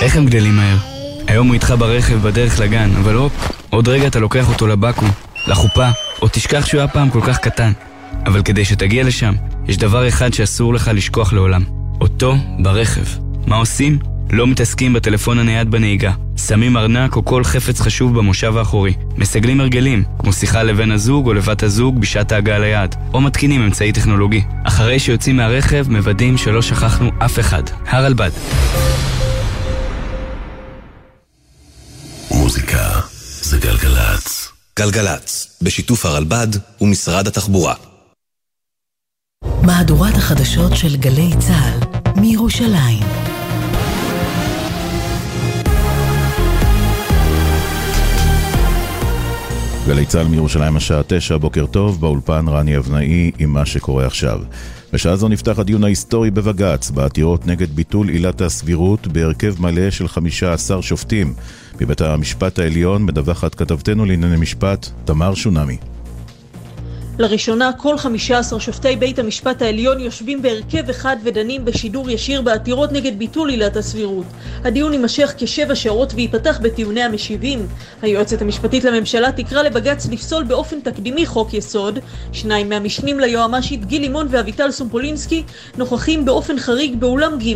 איך 0.00 0.16
הם 0.16 0.26
גדלים 0.26 0.56
מהר? 0.56 0.76
היום 1.26 1.46
הוא 1.46 1.54
איתך 1.54 1.74
ברכב 1.78 2.14
בדרך 2.14 2.60
לגן, 2.60 2.90
אבל 2.96 3.14
הופ, 3.14 3.32
עוד 3.70 3.88
רגע 3.88 4.06
אתה 4.06 4.18
לוקח 4.18 4.48
אותו 4.48 4.66
לבקו"ם, 4.66 5.10
לחופה, 5.46 5.88
ותשכח 6.22 6.66
שהוא 6.66 6.78
היה 6.78 6.88
פעם 6.88 7.10
כל 7.10 7.20
כך 7.26 7.38
קטן. 7.38 7.72
אבל 8.26 8.42
כדי 8.42 8.64
שתגיע 8.64 9.04
לשם, 9.04 9.34
יש 9.66 9.76
דבר 9.76 10.08
אחד 10.08 10.34
שאסור 10.34 10.74
לך 10.74 10.90
לשכוח 10.94 11.32
לעולם. 11.32 11.64
אותו 12.00 12.36
ברכב. 12.58 13.04
מה 13.46 13.56
עושים? 13.56 13.98
לא 14.30 14.46
מתעסקים 14.46 14.92
בטלפון 14.92 15.38
הנייד 15.38 15.70
בנהיגה. 15.70 16.12
שמים 16.36 16.76
ארנק 16.76 17.16
או 17.16 17.24
כל 17.24 17.44
חפץ 17.44 17.80
חשוב 17.80 18.18
במושב 18.18 18.56
האחורי. 18.56 18.94
מסגלים 19.16 19.60
הרגלים, 19.60 20.02
כמו 20.18 20.32
שיחה 20.32 20.62
לבן 20.62 20.90
הזוג 20.90 21.26
או 21.26 21.34
לבת 21.34 21.62
הזוג 21.62 22.00
בשעת 22.00 22.32
ההגעה 22.32 22.58
ליעד. 22.58 22.94
או 23.14 23.20
מתקינים 23.20 23.62
אמצעי 23.62 23.92
טכנולוגי. 23.92 24.42
אחרי 24.64 24.98
שיוצאים 24.98 25.36
מהרכב, 25.36 25.86
מוודאים 25.88 26.36
שלא 26.36 26.62
שכחנו 26.62 27.10
אף 27.18 27.38
אחד. 27.38 27.62
הרלב"ד. 27.86 28.30
מוזיקה 32.30 33.00
זה 33.42 33.58
גלגלצ. 33.58 34.57
גלגלצ, 34.78 35.58
בשיתוף 35.62 36.06
הרלב"ד 36.06 36.46
ומשרד 36.80 37.26
התחבורה. 37.26 37.74
מהדורת 39.62 40.14
החדשות 40.14 40.76
של 40.76 40.96
גלי 40.96 41.30
צה"ל 41.38 41.80
מירושלים. 42.20 43.02
גלי 49.86 50.06
צה"ל 50.06 50.26
מירושלים 50.26 50.76
השעה 50.76 51.02
תשע, 51.06 51.36
בוקר 51.36 51.66
טוב, 51.66 52.00
באולפן 52.00 52.48
רני 52.48 52.76
אבנאי 52.76 53.30
עם 53.38 53.52
מה 53.52 53.66
שקורה 53.66 54.06
עכשיו. 54.06 54.40
בשעה 54.92 55.16
זו 55.16 55.28
נפתח 55.28 55.58
הדיון 55.58 55.84
ההיסטורי 55.84 56.30
בבג"ץ, 56.30 56.90
בעתירות 56.90 57.46
נגד 57.46 57.70
ביטול 57.70 58.08
עילת 58.08 58.40
הסבירות 58.40 59.06
בהרכב 59.06 59.54
מלא 59.60 59.90
של 59.90 60.08
15 60.08 60.82
שופטים. 60.82 61.34
מבית 61.80 62.00
המשפט 62.00 62.58
העליון 62.58 63.04
מדווחת 63.04 63.54
כתבתנו 63.54 64.04
לענייני 64.04 64.36
משפט, 64.36 64.88
תמר 65.04 65.34
שונמי. 65.34 65.76
לראשונה 67.18 67.70
כל 67.72 67.98
15 67.98 68.60
שופטי 68.60 68.96
בית 68.96 69.18
המשפט 69.18 69.62
העליון 69.62 70.00
יושבים 70.00 70.42
בהרכב 70.42 70.90
אחד 70.90 71.16
ודנים 71.24 71.64
בשידור 71.64 72.10
ישיר 72.10 72.42
בעתירות 72.42 72.92
נגד 72.92 73.18
ביטול 73.18 73.48
עילת 73.48 73.76
הסבירות. 73.76 74.26
הדיון 74.64 74.92
יימשך 74.92 75.34
כשבע 75.38 75.74
שעות 75.74 76.14
וייפתח 76.14 76.58
בטיעוני 76.62 77.02
המשיבים. 77.02 77.66
היועצת 78.02 78.42
המשפטית 78.42 78.84
לממשלה 78.84 79.32
תקרא 79.32 79.62
לבג"ץ 79.62 80.06
לפסול 80.10 80.44
באופן 80.44 80.80
תקדימי 80.80 81.26
חוק 81.26 81.54
יסוד. 81.54 81.98
שניים 82.32 82.68
מהמשנים 82.68 83.20
ליועמ"שית 83.20 83.84
גיל 83.84 84.02
לימון 84.02 84.26
ואביטל 84.30 84.70
סומפולינסקי 84.70 85.42
נוכחים 85.76 86.24
באופן 86.24 86.58
חריג 86.58 87.00
באולם 87.00 87.38
ג'. 87.38 87.54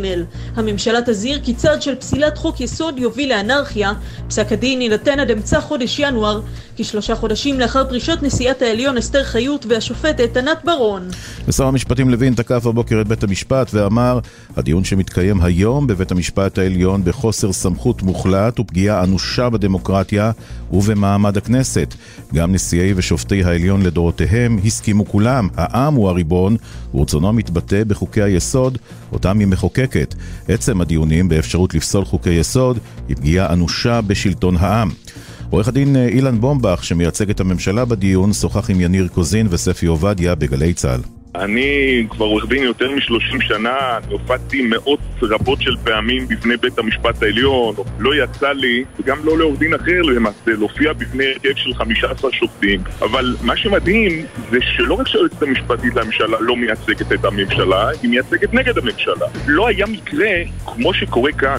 הממשלה 0.57 1.01
תזהיר 1.07 1.41
כי 1.45 1.55
צעד 1.55 1.83
של 1.83 1.95
פסילת 1.95 2.39
חוק 2.39 2.61
יסוד 2.61 2.99
יוביל 2.99 3.29
לאנרכיה. 3.29 3.93
פסק 4.29 4.53
הדין 4.53 4.83
יינתן 4.83 5.21
עד 5.21 5.31
אמצע 5.31 5.61
חודש 5.61 5.99
ינואר, 5.99 6.41
כשלושה 6.77 7.15
חודשים 7.15 7.61
לאחר 7.61 7.89
פרישת 7.89 8.19
נשיאת 8.23 8.63
העליון 8.63 8.97
אסתר 8.97 9.25
חיות 9.25 9.52
והשופטת 9.69 10.37
ענת 10.37 10.59
ברון. 10.65 11.09
ושר 11.49 11.67
המשפטים 11.67 12.11
לוין 12.11 12.35
תקף 12.35 12.67
הבוקר 12.67 13.01
את 13.01 13.09
בית 13.09 13.23
המשפט 13.23 13.71
ואמר 13.75 14.19
הדיון 14.57 14.85
שמתקיים 14.85 15.41
היום 15.43 15.87
בבית 15.87 16.11
המשפט 16.11 16.59
העליון 16.59 17.05
בחוסר 17.05 17.53
סמכות 17.53 18.03
מוחלט 18.03 18.61
ופגיעה 18.61 19.05
אנושה 19.05 19.51
בדמוקרטיה 19.51 20.31
ובמעמד 20.73 21.37
הכנסת. 21.37 21.95
גם 22.35 22.53
נשיאי 22.53 22.93
ושופטי 22.97 23.45
העליון 23.45 23.83
לדורותיהם 23.83 24.59
הסכימו 24.65 25.09
כולם, 25.09 25.49
העם 25.57 25.95
הוא 25.95 26.09
הריבון 26.09 26.57
ורצונו 26.95 27.33
מתבטא 27.33 27.85
בחוקי 27.85 28.23
היסוד 28.23 28.79
אותם 29.13 29.39
היא 29.39 29.47
מחוקקת. 29.47 30.15
עצם 30.49 30.81
הדיונים 30.81 31.29
באפשרות 31.29 31.75
לפסול 31.75 32.05
חוקי 32.05 32.31
יסוד 32.31 32.79
היא 33.09 33.17
פגיעה 33.17 33.53
אנושה 33.53 34.01
בשלטון 34.01 34.57
העם. 34.57 34.91
עורך 35.53 35.69
הדין 35.69 35.97
אילן 35.97 36.41
בומבך, 36.41 36.85
שמייצג 36.85 37.31
את 37.31 37.41
הממשלה 37.41 37.85
בדיון, 37.85 38.33
שוחח 38.33 38.71
עם 38.71 38.81
יניר 38.81 39.09
קוזין 39.09 39.47
וספי 39.51 39.87
עובדיה 39.87 40.35
בגלי 40.35 40.75
צה"ל. 40.75 41.01
אני 41.35 42.07
כבר 42.11 42.27
עורך 42.27 42.49
דין 42.49 42.63
יותר 42.63 42.91
מ-30 42.91 43.45
שנה, 43.45 43.99
הופעתי 44.11 44.63
מאות 44.63 45.01
רבות 45.23 45.63
של 45.63 45.77
פעמים 45.85 46.29
בפני 46.29 46.57
בית 46.57 46.79
המשפט 46.79 47.23
העליון, 47.23 47.75
לא 47.99 48.25
יצא 48.25 48.53
לי, 48.53 48.85
וגם 49.01 49.19
לא 49.25 49.39
לעורך 49.39 49.59
דין 49.59 49.75
אחר 49.75 50.03
למעשה, 50.03 50.51
להופיע 50.51 50.93
בפני 50.93 51.25
הרכב 51.25 51.57
של 51.57 51.75
15 51.75 52.33
שופטים. 52.33 52.81
אבל 53.01 53.37
מה 53.43 53.57
שמדהים 53.57 54.27
זה 54.51 54.59
שלא 54.77 54.95
רק 54.95 55.09
שהיועצת 55.09 55.43
המשפטית 55.43 55.95
לממשלה 55.95 56.37
לא 56.41 56.57
מייצגת 56.57 57.13
את 57.13 57.25
הממשלה, 57.25 57.89
היא 58.03 58.11
מייצגת 58.11 58.55
נגד 58.55 58.79
הממשלה. 58.79 59.27
לא 59.47 59.69
היה 59.69 59.87
מקרה 59.87 60.31
כמו 60.67 60.95
שקורה 60.95 61.33
כאן. 61.33 61.59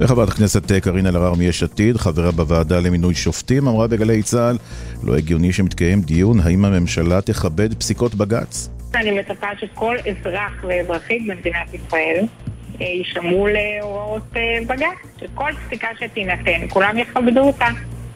וחברת 0.00 0.28
הכנסת 0.28 0.72
אה, 0.72 0.80
קארין 0.80 1.06
אלהרר 1.06 1.34
מיש 1.34 1.62
עתיד, 1.62 1.96
חברה 1.96 2.30
בוועדה 2.30 2.80
למינוי 2.80 3.14
שופטים, 3.14 3.68
אמרה 3.68 3.86
בגלי 3.86 4.22
צה"ל, 4.22 4.56
לא 5.02 5.16
הגיוני 5.16 5.52
שמתקיים 5.52 6.00
דיון 6.00 6.40
האם 6.40 6.64
הממשלה 6.64 7.20
תכבד 7.20 7.74
פסיקות 7.74 8.14
בג"ץ. 8.14 8.68
אני 8.94 9.10
מצפה 9.10 9.46
שכל 9.60 9.96
אזרח 9.98 10.52
ואזרחית 10.62 11.22
במדינת 11.26 11.74
ישראל 11.74 12.24
אה, 12.80 12.86
יישמעו 12.86 13.46
להוראות 13.46 14.22
אה, 14.36 14.58
בג"ץ, 14.66 15.20
שכל 15.20 15.50
פסיקה 15.66 15.88
שתינתן, 16.00 16.68
כולם 16.68 16.98
יכבדו 16.98 17.40
אותה, 17.40 17.68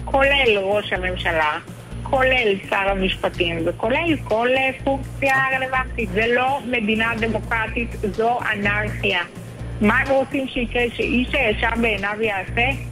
כולל 0.05 0.59
ראש 0.59 0.93
הממשלה, 0.93 1.59
כולל 2.02 2.55
שר 2.70 2.89
המשפטים 2.90 3.57
וכולל 3.66 4.16
כל 4.24 4.48
אה, 4.57 4.70
פונקציה 4.85 5.35
רלוונטית. 5.57 6.11
זה 6.11 6.24
לא 6.35 6.61
מדינה 6.66 7.12
דמוקרטית, 7.20 7.90
זו 8.16 8.39
אנרכיה. 8.55 9.20
מה 9.81 9.98
הם 9.98 10.09
רוצים 10.11 10.48
שיקרה? 10.48 10.82
שאיש 10.97 11.35
הישר 11.35 11.70
בעיניו 11.81 12.23
יעשה? 12.23 12.89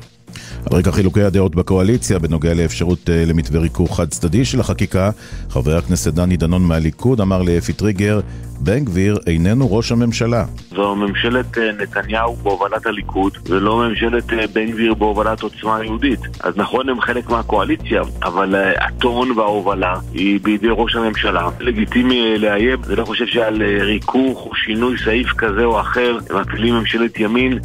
על 0.71 0.79
רקע 0.79 0.93
חילוקי 0.93 1.23
הדעות 1.23 1.55
בקואליציה 1.55 2.19
בנוגע 2.19 2.55
לאפשרות 2.55 3.11
אה, 3.11 3.25
למתווה 3.27 3.61
ריכוך 3.61 3.97
חד 3.97 4.09
צדדי 4.09 4.45
של 4.45 4.61
החקיקה, 4.61 5.11
חבר 5.51 5.77
הכנסת 5.77 6.15
דני 6.15 6.37
דנון 6.37 6.63
מהליכוד 6.63 7.21
אמר 7.21 7.43
לאפי 7.43 7.73
טריגר, 7.73 8.21
בן 8.61 8.85
גביר 8.85 9.19
איננו 9.27 9.77
ראש 9.77 9.93
הממשלה. 9.93 10.45
זו 10.71 10.97
ממשלת 10.97 11.59
אה, 11.59 11.73
נתניהו 11.73 12.37
בהובלת 12.37 12.87
הליכוד, 12.87 13.33
ולא 13.47 13.77
ממשלת 13.77 14.33
אה, 14.33 14.47
בן 14.53 14.71
גביר 14.71 14.95
בהובלת 14.95 15.43
עוצמה 15.43 15.85
יהודית. 15.85 16.21
אז 16.41 16.57
נכון, 16.57 16.89
הם 16.89 17.01
חלק 17.01 17.31
מהקואליציה, 17.31 18.03
אבל 18.23 18.55
הטון 18.81 19.31
וההובלה 19.31 19.95
היא 20.13 20.41
בידי 20.43 20.69
ראש 20.71 20.97
הממשלה. 20.97 21.49
לגיטימי 21.61 22.39
לאיים, 22.39 22.79
אני 22.87 22.97
לא 22.97 23.05
חושב 23.05 23.27
שעל 23.27 23.63
ריכוך 23.63 24.47
או 24.47 24.55
שינוי 24.55 24.97
סעיף 25.05 25.29
כזה 25.33 25.65
או 25.65 25.81
אחר, 25.81 26.19
מפעילים 26.41 26.75
ממשלת 26.75 27.21
ימין. 27.21 27.59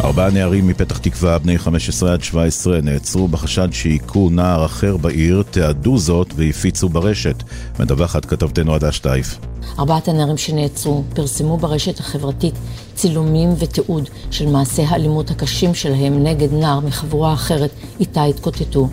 ארבעה 0.00 0.30
נערים 0.30 0.66
מפתח 0.66 0.98
תקווה, 0.98 1.38
בני 1.38 1.58
15 1.58 2.12
עד 2.12 2.22
17, 2.22 2.80
נעצרו 2.80 3.28
בחשד 3.28 3.68
שהיכו 3.72 4.30
נער 4.30 4.66
אחר 4.66 4.96
בעיר, 4.96 5.42
תיעדו 5.50 5.98
זאת 5.98 6.32
והפיצו 6.36 6.88
ברשת. 6.88 7.42
מדווחת 7.80 8.24
כתבתנו 8.24 8.74
עדה 8.74 8.92
שטייף. 8.92 9.38
ארבעת 9.78 10.08
הנערים 10.08 10.36
שנעצרו 10.36 11.04
פרסמו 11.14 11.56
ברשת 11.56 12.00
החברתית 12.00 12.54
צילומים 12.94 13.48
ותיעוד 13.58 14.08
של 14.30 14.46
מעשי 14.46 14.82
האלימות 14.82 15.30
הקשים 15.30 15.74
שלהם 15.74 16.24
נגד 16.24 16.52
נער 16.52 16.80
מחבורה 16.80 17.32
אחרת 17.32 17.70
איתה 18.00 18.24
התקוטטו. 18.24 18.88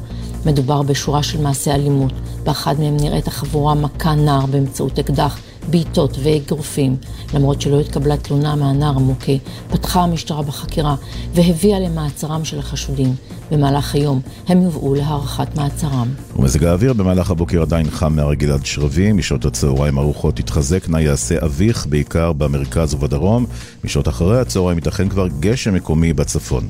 מדובר 0.46 0.82
בשורה 0.82 1.24
של 1.24 1.42
מעשי 1.42 1.72
אלימות, 1.72 2.14
באחד 2.44 2.80
מהם 2.80 2.98
נראית 2.98 3.28
החבורה 3.28 3.76
מכה 3.76 4.16
נער 4.16 4.46
באמצעות 4.46 5.00
אקדח, 5.00 5.40
בעיטות 5.68 6.18
ואגרופים. 6.24 6.96
למרות 7.34 7.62
שלא 7.62 7.80
התקבלה 7.80 8.18
תלונה 8.18 8.56
מהנער 8.56 8.96
המוכה, 8.96 9.32
פתחה 9.70 10.04
המשטרה 10.04 10.42
בחקירה 10.42 10.96
והביאה 11.34 11.80
למעצרם 11.80 12.46
של 12.46 12.60
החשודים. 12.60 13.16
במהלך 13.52 13.96
היום 13.96 14.22
הם 14.48 14.62
יובאו 14.62 14.96
להארכת 14.96 15.56
מעצרם. 15.56 16.08
ומזג 16.36 16.64
האוויר 16.64 16.94
במהלך 16.94 17.32
הבוקר 17.32 17.62
עדיין 17.62 17.90
חם 17.90 18.16
מהרגיל 18.16 18.52
עד 18.52 18.66
שרבים, 18.66 19.18
משעות 19.18 19.46
הצהריים 19.46 19.98
הרוחות 19.98 20.36
תתחזקנה, 20.36 21.02
יעשה 21.02 21.46
אביך, 21.46 21.86
בעיקר 21.86 22.34
במרכז 22.34 22.94
ובדרום. 22.94 23.46
משעות 23.84 24.08
אחרי 24.08 24.40
הצהריים 24.40 24.78
ייתכן 24.78 25.10
כבר 25.10 25.28
גשם 25.40 25.74
מקומי 25.74 26.14
בצפון. 26.14 26.68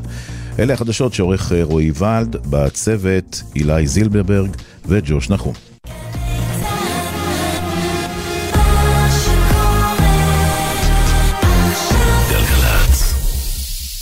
אלה 0.59 0.73
החדשות 0.73 1.13
שעורך 1.13 1.51
אה, 1.51 1.63
רועי 1.63 1.91
ולד, 1.99 2.35
בצוות 2.49 3.43
אילי 3.55 3.87
זילברברג 3.87 4.49
וג'וש 4.85 5.29
נחום. 5.29 5.68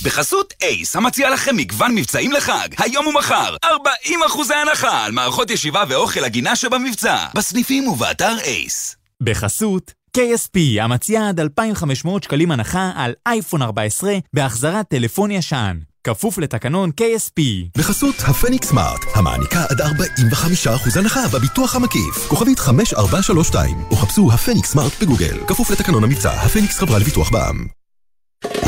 בחסות 0.03 0.53
אייס, 0.61 0.95
המציע 0.95 1.29
לכם 1.29 1.55
מגוון 1.55 1.95
מבצעים 1.95 2.31
לחג, 2.31 2.67
היום 2.77 3.07
ומחר, 3.07 3.55
40 3.63 4.19
אחוזי 4.25 4.53
הנחה 4.53 5.05
על 5.05 5.11
מערכות 5.11 5.51
ישיבה 5.51 5.83
ואוכל 5.89 6.23
הגינה 6.23 6.55
שבמבצע, 6.55 7.25
בסניפים 7.35 7.87
ובאתר 7.87 8.37
אייס. 8.43 8.95
בחסות 9.23 9.93
KSP, 10.17 10.81
המציע 10.81 11.27
עד 11.29 11.39
2,500 11.39 12.23
שקלים 12.23 12.51
הנחה 12.51 12.91
על 12.95 13.13
אייפון 13.25 13.61
14 13.61 14.13
בהחזרת 14.33 14.87
טלפון 14.87 15.31
ישן. 15.31 15.77
כפוף 16.03 16.37
לתקנון 16.37 16.91
KSP. 17.01 17.41
בחסות 17.77 18.15
הפניקס 18.19 18.67
סמארט, 18.67 19.01
המעניקה 19.15 19.63
עד 19.69 19.81
45% 19.81 20.99
הנחה 20.99 21.27
בביטוח 21.33 21.75
המקיף. 21.75 22.27
כוכבית 22.27 22.59
5432, 22.59 23.77
או 23.91 23.95
חפשו 23.95 24.31
הפניקס 24.33 24.71
סמארט 24.71 24.91
בגוגל. 25.01 25.37
כפוף 25.47 25.71
לתקנון 25.71 26.03
המבצע, 26.03 26.31
הפניקס 26.31 26.79
חברה 26.79 26.99
לביטוח 26.99 27.29
בע"מ. 27.31 27.77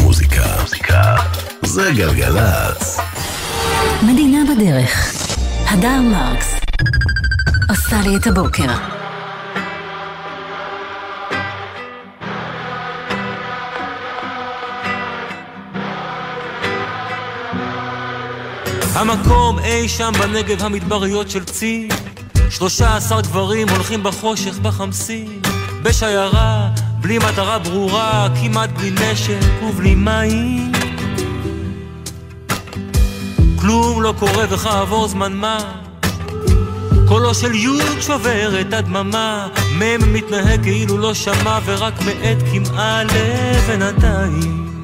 מוזיקה, 0.01 0.61
מוזיקה, 0.61 1.15
זה 1.65 1.91
גלגלצ. 1.95 2.99
מדינה 4.03 4.39
בדרך. 4.53 5.15
הדר 5.67 6.01
מרקס 6.01 6.55
עושה 7.69 8.01
לי 8.01 8.15
את 8.15 8.27
הבוקר. 8.27 8.71
המקום 18.95 19.59
אי 19.59 19.89
שם 19.89 20.11
בנגב 20.19 20.63
המדבריות 20.63 21.29
של 21.29 21.43
צי 21.43 21.89
שלושה 22.49 22.95
עשר 22.95 23.21
גברים 23.21 23.69
הולכים 23.69 24.03
בחושך 24.03 24.59
בחמסין 24.59 25.41
בשיירה, 25.83 26.69
בלי 27.09 27.17
מטרה 27.17 27.59
ברורה, 27.59 28.27
כמעט 28.41 28.69
בלי 28.69 28.91
נשק 28.91 29.63
ובלי 29.63 29.95
מים. 29.95 30.71
כלום 33.59 34.01
לא 34.01 34.13
קורה 34.19 34.45
וכעבור 34.49 35.07
זמן 35.07 35.33
מה. 35.33 35.57
קולו 37.07 37.33
של 37.33 37.55
יוד 37.55 38.01
שובר 38.01 38.61
את 38.61 38.73
הדממה. 38.73 39.47
מם 39.77 40.13
מתנהג 40.13 40.63
כאילו 40.63 40.97
לא 40.97 41.13
שמע 41.13 41.59
ורק 41.65 41.93
מאט 42.01 42.37
כמעה 42.51 43.03
לבינתיים 43.03 44.83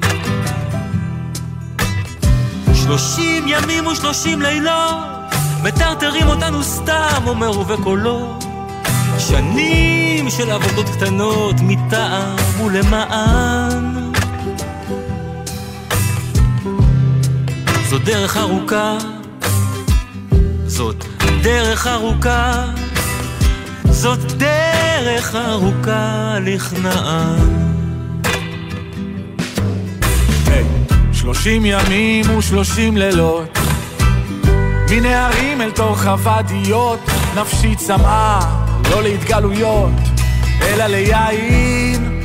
שלושים 2.74 3.44
ימים 3.48 3.86
ושלושים 3.86 4.42
לילות 4.42 4.96
מטרטרים 5.62 6.28
אותנו 6.28 6.62
סתם, 6.62 7.22
אומר 7.26 7.58
ובקולו 7.58 8.38
שנים 9.18 10.30
של 10.30 10.50
עבודות 10.50 10.88
קטנות 10.88 11.54
מטעם 11.62 12.36
ולמען. 12.64 14.12
זו 17.88 17.98
דרך 17.98 18.36
ארוכה 18.36 18.98
זאת 20.66 21.04
דרך 21.42 21.86
ארוכה 21.86 22.64
זאת 23.90 24.32
דרך 24.32 25.34
ארוכה 25.34 26.36
לכנען. 26.40 27.56
שלושים 31.12 31.62
ימים 31.64 32.36
ושלושים 32.38 32.96
לילות 32.96 33.58
מנערים 34.90 35.60
אל 35.60 35.70
תוך 35.70 36.06
הוואדיות 36.06 37.00
נפשי 37.36 37.76
צמאה 37.76 38.65
לא 38.90 39.02
להתגלויות 39.02 39.92
אלא 40.62 40.86
ליין. 40.86 42.16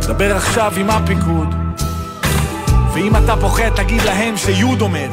דבר 0.00 0.36
עכשיו 0.36 0.72
עם 0.76 0.90
הפיקוד 0.90 1.54
ואם 2.92 3.16
אתה 3.16 3.36
פוחד 3.40 3.68
תגיד 3.68 4.02
להם 4.02 4.36
שיוד 4.36 4.80
אומר 4.80 5.08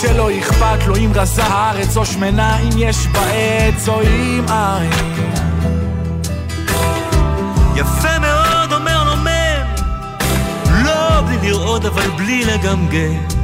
שלא 0.00 0.30
אכפת 0.38 0.86
לו 0.86 0.96
אם 0.96 1.10
רזה 1.14 1.44
הארץ 1.44 1.96
או 1.96 2.06
שמנה 2.06 2.58
אם 2.58 2.68
יש 2.76 3.06
בה 3.06 3.20
עץ 3.32 3.88
או 3.88 4.02
אם 4.02 4.44
אין. 4.48 4.90
יפה 7.76 8.18
מאוד 8.18 8.72
אומר 8.72 9.04
לו 9.04 9.16
מם 9.16 9.84
לא 10.84 11.20
בלי 11.20 11.48
לראות 11.48 11.84
אבל 11.84 12.10
בלי 12.16 12.44
לגמגם 12.44 13.37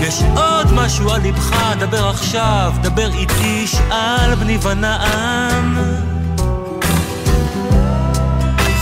יש 0.00 0.22
עוד 0.36 0.72
משהו 0.72 1.10
על 1.10 1.20
ליבך, 1.20 1.56
דבר 1.78 2.08
עכשיו, 2.08 2.72
דבר 2.82 3.10
איתי, 3.12 3.66
שאל 3.66 4.34
בני 4.34 4.58
ונען. 4.62 5.74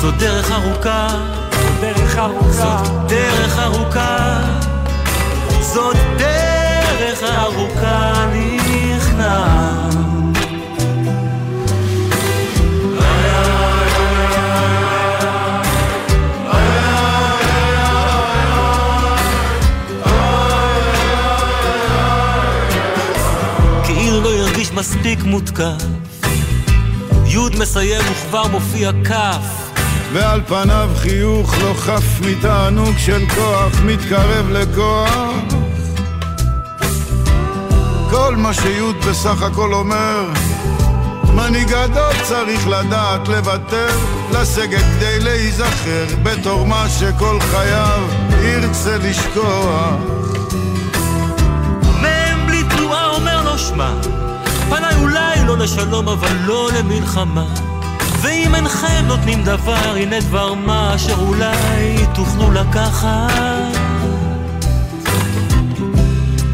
זו 0.00 0.10
דרך 0.10 0.50
ארוכה, 0.52 1.08
דרך 1.80 2.18
ארוכה, 2.18 2.82
זאת 2.82 3.08
דרך 3.08 3.58
ארוכה, 3.58 4.40
זאת 5.60 5.96
דרך 6.18 7.22
ארוכה 7.22 8.26
נכנע. 8.32 9.87
מספיק 24.78 25.22
מותקף. 25.22 25.82
י' 27.26 27.58
מסיים 27.58 28.02
וכבר 28.12 28.46
מופיע 28.46 28.90
כ'. 29.04 29.12
ועל 30.12 30.40
פניו 30.46 30.90
חיוך 30.96 31.54
לא 31.62 31.74
חף 31.74 32.20
מתענוג 32.20 32.98
של 32.98 33.22
כוח 33.34 33.80
מתקרב 33.84 34.50
לכוח 34.50 35.42
כל 38.10 38.36
מה 38.36 38.54
שי' 38.54 39.08
בסך 39.08 39.42
הכל 39.42 39.74
אומר 39.74 40.24
מנהיג 41.34 41.68
גדול 41.68 42.12
צריך 42.22 42.68
לדעת 42.68 43.28
לוותר, 43.28 43.98
לסגת 44.32 44.84
כדי 44.96 45.20
להיזכר 45.20 46.06
בתור 46.22 46.66
מה 46.66 46.86
שכל 46.88 47.40
חייו 47.40 48.08
ירצה 48.42 48.98
לשכוח. 48.98 50.17
לא 55.48 55.58
לשלום 55.58 56.08
אבל 56.08 56.36
לא 56.44 56.68
למלחמה. 56.78 57.46
ואם 58.20 58.54
אינכם 58.54 59.04
נותנים 59.06 59.44
דבר, 59.44 59.94
הנה 59.96 60.20
דבר 60.20 60.54
מה 60.54 60.94
אשר 60.94 61.14
אולי 61.18 62.06
תוכלו 62.14 62.50
לקחת. 62.50 63.78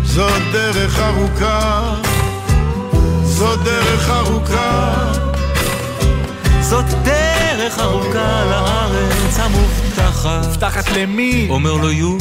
זאת 0.05 0.43
דרך 0.53 0.99
ארוכה, 0.99 1.95
זאת 3.25 3.61
דרך 3.65 4.11
ארוכה. 4.11 4.95
זאת 6.61 6.85
דרך 6.85 7.79
ארוכה 7.79 8.45
לארץ 8.51 9.39
המובטחת. 9.39 10.45
מובטחת 10.47 10.91
למי? 10.97 11.47
אומר 11.51 11.73
לו 11.73 11.91
יו. 11.91 12.19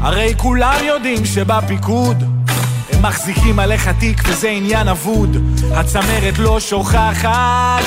הרי 0.00 0.34
כולם 0.36 0.78
יודעים 0.84 1.24
שבפיקוד 1.24 2.24
מחזיקים 3.08 3.58
עליך 3.58 3.88
תיק 3.88 4.22
וזה 4.28 4.48
עניין 4.48 4.88
אבוד. 4.88 5.36
הצמרת 5.74 6.38
לא 6.38 6.60
שוכחת. 6.60 7.84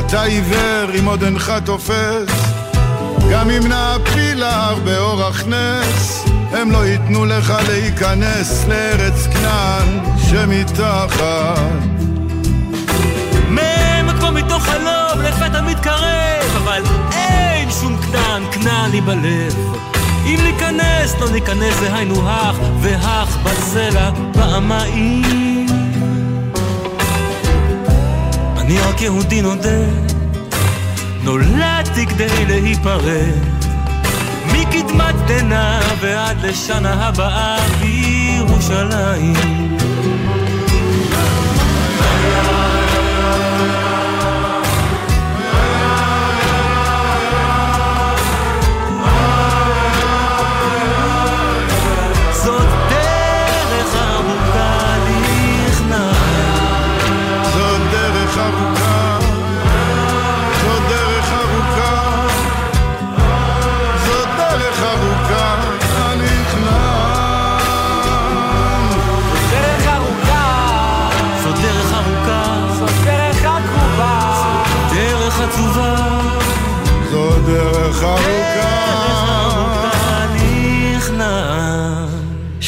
אתה 0.00 0.22
עיוור 0.22 0.98
אם 0.98 1.04
עוד 1.04 1.22
אינך 1.22 1.52
תופס, 1.64 2.30
גם 3.30 3.50
אם 3.50 3.66
נעפיל 3.66 4.38
להר 4.38 4.74
באורח 4.84 5.44
נס, 5.46 6.24
הם 6.52 6.70
לא 6.70 6.86
ייתנו 6.86 7.24
לך 7.24 7.52
להיכנס 7.68 8.64
לארץ 8.68 9.26
כנען 9.26 9.98
שמתחת. 10.30 11.58
מ"ם 13.50 14.18
כמו 14.20 14.32
מתוך 14.32 14.62
חלום 14.62 15.24
לפתע 15.24 15.60
מתקרב, 15.60 16.56
אבל 16.56 16.82
אין 17.12 17.70
שום 17.70 17.96
כנען, 17.96 18.42
כנען 18.52 18.90
לי 18.90 19.00
בלב. 19.00 19.97
אם 20.28 20.40
ניכנס, 20.44 21.14
לא 21.20 21.30
ניכנס, 21.30 21.74
זה 21.80 21.94
היינו 21.94 22.28
הך, 22.28 22.56
והך 22.80 23.36
בסלע 23.36 24.10
פעמיים. 24.32 25.66
אני 28.56 28.78
רק 28.78 29.00
יהודי 29.00 29.42
נודד, 29.42 30.12
נולדתי 31.22 32.06
כדי 32.06 32.46
להיפרד. 32.46 33.58
מקדמת 34.52 35.14
דנא 35.26 35.80
ועד 36.00 36.46
לשנה 36.46 37.08
הבאה 37.08 37.58
בירושלים. 37.80 39.77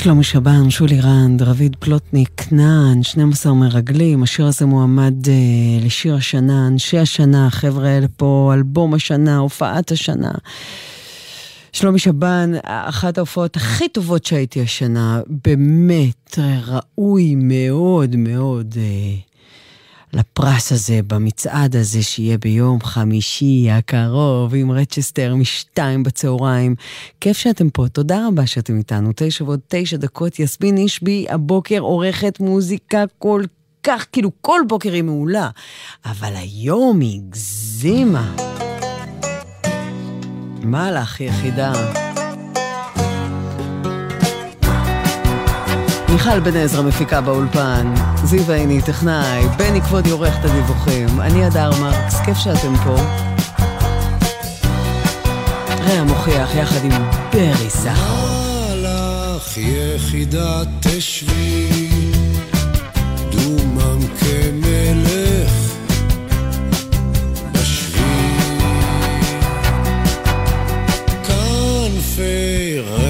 שלומי 0.03 0.23
שבן, 0.23 0.71
שולי 0.71 1.01
רנד, 1.01 1.43
רביד 1.43 1.77
פלוטניק, 1.79 2.31
כנען, 2.37 3.03
12 3.03 3.55
מרגלים, 3.55 4.23
השיר 4.23 4.47
הזה 4.47 4.67
מועמד 4.67 5.29
אה, 5.29 5.87
לשיר 5.87 6.15
השנה, 6.15 6.67
אנשי 6.67 6.99
השנה, 6.99 7.47
החבר'ה 7.47 7.89
האלה 7.89 8.07
פה, 8.17 8.51
אלבום 8.55 8.95
השנה, 8.95 9.37
הופעת 9.37 9.93
השנה. 9.93 10.31
שלומי 11.73 11.99
שבן, 11.99 12.53
אחת 12.65 13.19
ההופעות 13.19 13.57
הכי 13.57 13.89
טובות 13.89 14.25
שהייתי 14.25 14.63
השנה, 14.63 15.21
באמת 15.45 16.39
ראוי 16.67 17.35
מאוד 17.35 18.17
מאוד 18.17 18.75
אה, 18.79 19.30
לפרס 20.13 20.73
הזה, 20.73 21.01
במצעד 21.07 21.77
הזה 21.77 22.03
שיהיה 22.03 22.39
ביום 22.39 22.81
חמישי 22.83 23.71
הקרוב 23.71 24.55
עם 24.55 24.71
רצ'סטר 24.71 25.35
משתיים 25.35 26.03
בצהריים. 26.03 26.75
כיף 27.21 27.37
שאתם 27.37 27.71
פה, 27.71 27.89
תודה 27.89 28.27
רבה 28.29 28.47
שאתם 28.47 28.79
איתנו. 28.79 29.11
תשע 29.17 29.45
ועוד 29.45 29.61
תשע 29.69 29.97
דקות, 29.97 30.39
יסמין 30.39 30.77
אישבי 30.77 31.27
הבוקר 31.29 31.79
עורכת 31.79 32.41
מוזיקה 32.41 33.05
כל 33.19 33.43
כך, 33.83 34.07
כאילו 34.13 34.31
כל 34.41 34.61
בוקר 34.69 34.93
היא 34.93 35.03
מעולה, 35.03 35.51
אבל 36.05 36.33
היום 36.37 37.01
היא 37.01 37.21
הגזימה. 37.21 38.35
מה 40.63 40.93
לך, 40.93 41.21
יחידה? 41.21 41.73
מיכל 46.13 46.41
בן 46.41 46.57
עזרא 46.57 46.83
מפיקה 46.83 47.21
באולפן, 47.21 47.95
זיו 48.25 48.53
עיני 48.53 48.83
טכנאי, 48.83 49.49
בני 49.57 49.81
כבודי 49.81 50.11
עורך 50.11 50.35
את 50.41 50.45
הדיווחים, 50.45 51.21
אני 51.21 51.45
הדר 51.45 51.71
מרקס, 51.81 52.21
כיף 52.21 52.39
שאתם 52.39 52.77
פה. 52.85 52.97
רע 55.69 56.03
מוכיח 56.05 56.55
יחד 56.55 56.85
עם 56.85 56.93
ברי 57.33 57.71
סחר. 57.71 58.31
כנפי 71.25 72.79
רננים 72.79 73.10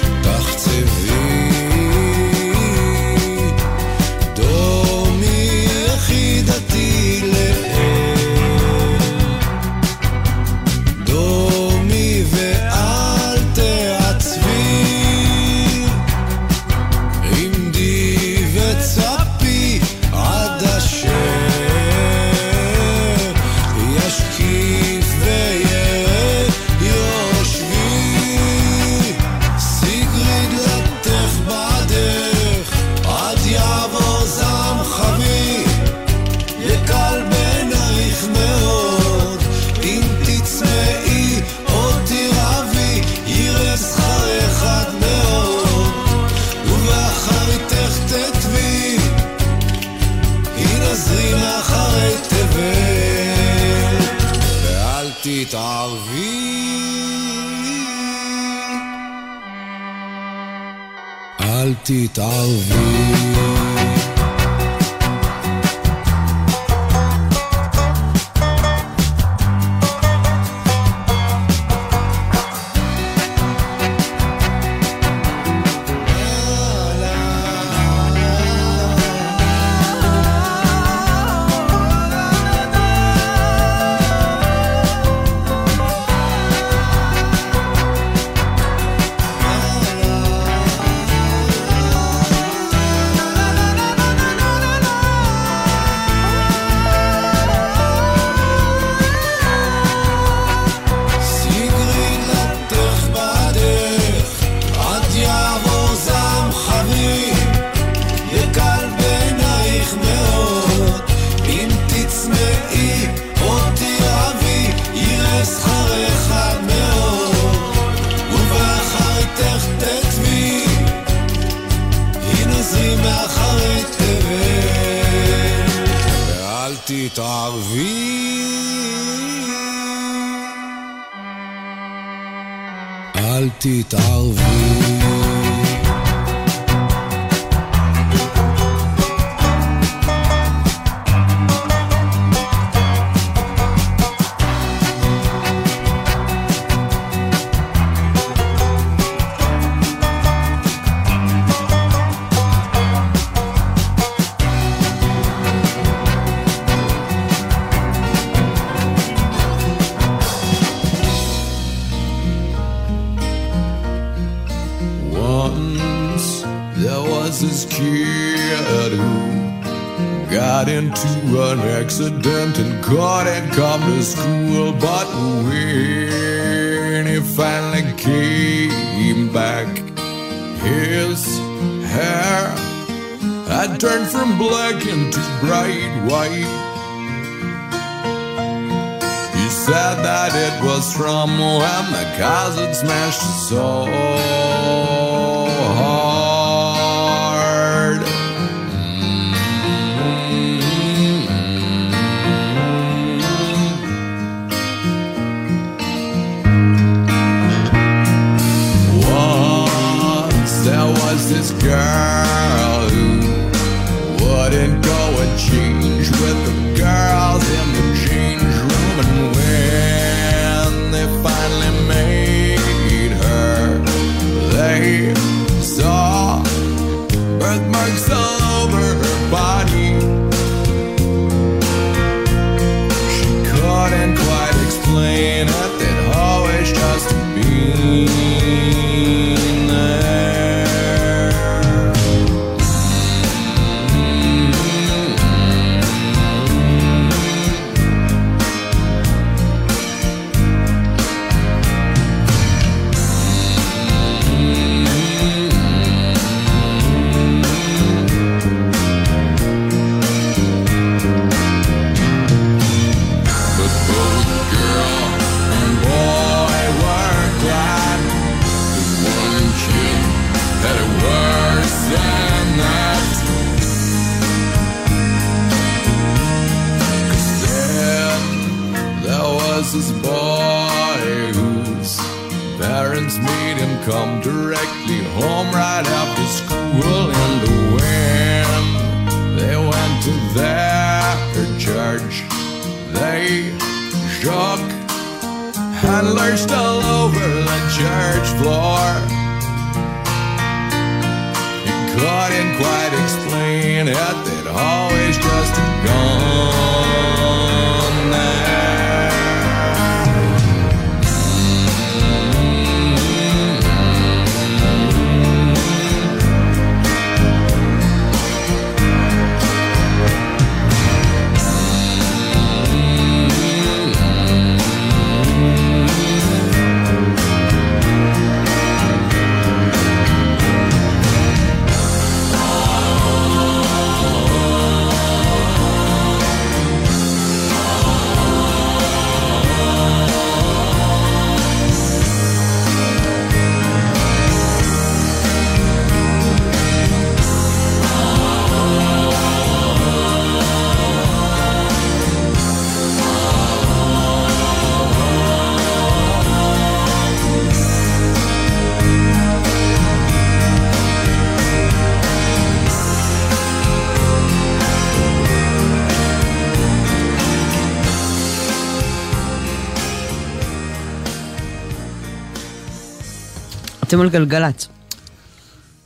על 374.01 374.09
גלגלצ. 374.09 374.67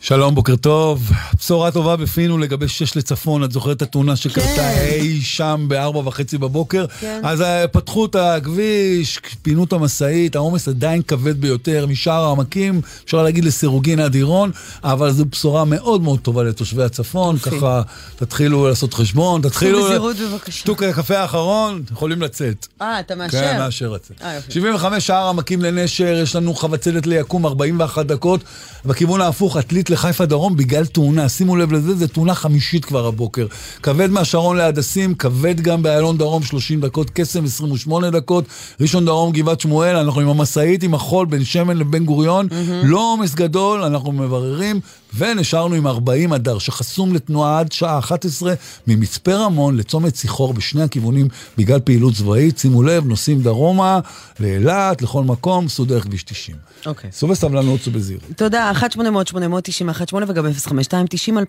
שלום, 0.02 0.36
בוקר 0.36 0.56
טוב. 0.56 1.12
בשורה 1.46 1.72
טובה 1.72 1.96
בפינו 1.96 2.38
לגבי 2.38 2.68
שש 2.68 2.98
לצפון, 2.98 3.44
את 3.44 3.52
זוכרת 3.52 3.78
את 3.78 3.82
התאונה 3.82 4.16
שקרתה 4.16 4.56
כן. 4.56 4.88
אי 4.92 5.22
שם 5.22 5.66
בארבע 5.68 6.00
וחצי 6.00 6.38
בבוקר? 6.38 6.86
כן. 7.00 7.22
אז 7.24 7.42
אה, 7.42 7.68
פתחו 7.68 8.06
את 8.06 8.16
הכביש, 8.16 9.20
פינו 9.42 9.64
את 9.64 9.74
המשאית, 9.74 10.36
העומס 10.36 10.68
עדיין 10.68 11.02
כבד 11.02 11.42
ביותר 11.42 11.86
משאר 11.86 12.26
העמקים, 12.26 12.82
אפשר 13.06 13.24
להגיד 13.24 13.46
לסירוגין 13.46 14.00
עד 14.00 14.16
עירון, 14.16 14.52
אבל 14.84 15.12
זו 15.12 15.26
בשורה 15.26 15.66
מאוד 15.66 16.02
מאוד 16.02 16.20
טובה 16.20 16.44
לתושבי 16.44 16.84
הצפון, 16.84 17.38
ככה 17.38 17.82
תתחילו 18.16 18.68
לעשות 18.68 18.94
חשבון, 18.94 19.42
תתחילו... 19.42 19.84
בזהירות 19.84 20.16
בבקשה. 20.16 20.52
שתו 20.52 20.76
הקפה 20.90 21.18
האחרון, 21.18 21.84
יכולים 21.92 22.22
לצאת. 22.22 22.68
אה, 22.82 23.00
אתה 23.00 23.16
מאשר? 23.16 23.42
כן, 23.42 23.58
מאשר 23.58 23.90
לצאת. 23.90 24.22
75 24.50 25.08
שער 25.08 25.30
עמקים 25.30 25.62
לנשר, 25.62 26.20
יש 26.24 26.36
לנו 26.36 26.54
חבצלת 26.54 27.08
ליקום 27.08 27.46
41 27.46 28.06
דקות, 28.06 28.42
בכיוון 28.86 29.22
ההפוך, 29.22 29.58
עתלית 29.58 29.90
לחיפה 29.90 30.26
דרום 30.26 30.56
בגלל 30.58 30.86
תאונה. 30.86 31.30
שימו 31.38 31.56
לב 31.56 31.72
לזה, 31.72 31.96
זו 31.96 32.08
תאונה 32.08 32.36
חמישית 32.36 32.86
כבר 32.86 33.06
הבוקר. 33.08 33.48
כבד 33.84 34.12
מהשרון 34.12 34.58
להדסים, 34.58 35.16
כבד 35.16 35.62
גם 35.62 35.84
באיילון 35.84 36.18
דרום 36.18 36.44
30 36.44 36.82
דקות, 36.82 37.10
קסם 37.14 37.46
28 37.46 38.10
דקות, 38.10 38.46
ראשון 38.82 39.06
דרום 39.06 39.32
גבעת 39.32 39.62
שמואל, 39.62 39.96
אנחנו 39.96 40.22
עם 40.22 40.28
המשאית, 40.30 40.84
עם 40.84 40.94
החול 40.94 41.26
בין 41.26 41.44
שמן 41.44 41.78
לבן 41.78 42.06
גוריון, 42.06 42.48
mm-hmm. 42.50 42.86
לא 42.86 43.00
עומס 43.14 43.36
גדול, 43.36 43.82
אנחנו 43.84 44.12
מבררים, 44.12 44.80
ונשארנו 45.18 45.76
עם 45.76 45.88
40 45.88 46.34
אדר, 46.34 46.60
שחסום 46.60 47.14
לתנועה 47.14 47.60
עד 47.60 47.72
שעה 47.72 48.00
11 48.00 48.54
ממצפה 48.88 49.34
רמון 49.34 49.78
לצומת 49.78 50.16
שיחור 50.16 50.54
בשני 50.54 50.84
הכיוונים 50.84 51.28
בגלל 51.58 51.80
פעילות 51.80 52.14
צבאית. 52.14 52.58
שימו 52.58 52.84
לב, 52.84 53.06
נוסעים 53.06 53.42
דרומה, 53.42 54.00
לאילת, 54.40 55.02
לכל 55.02 55.24
מקום, 55.24 55.68
סעו 55.68 55.86
דרך 55.86 56.04
כביש 56.04 56.24
90. 56.24 56.58
אוקיי. 56.86 57.10
סעו 57.12 57.30
בסבלנות, 57.30 57.82
סעו 57.82 57.92
בזהירות. 57.92 58.24
תודה, 58.36 58.72
1-800-890-18 58.96 60.16
וגם 60.28 60.46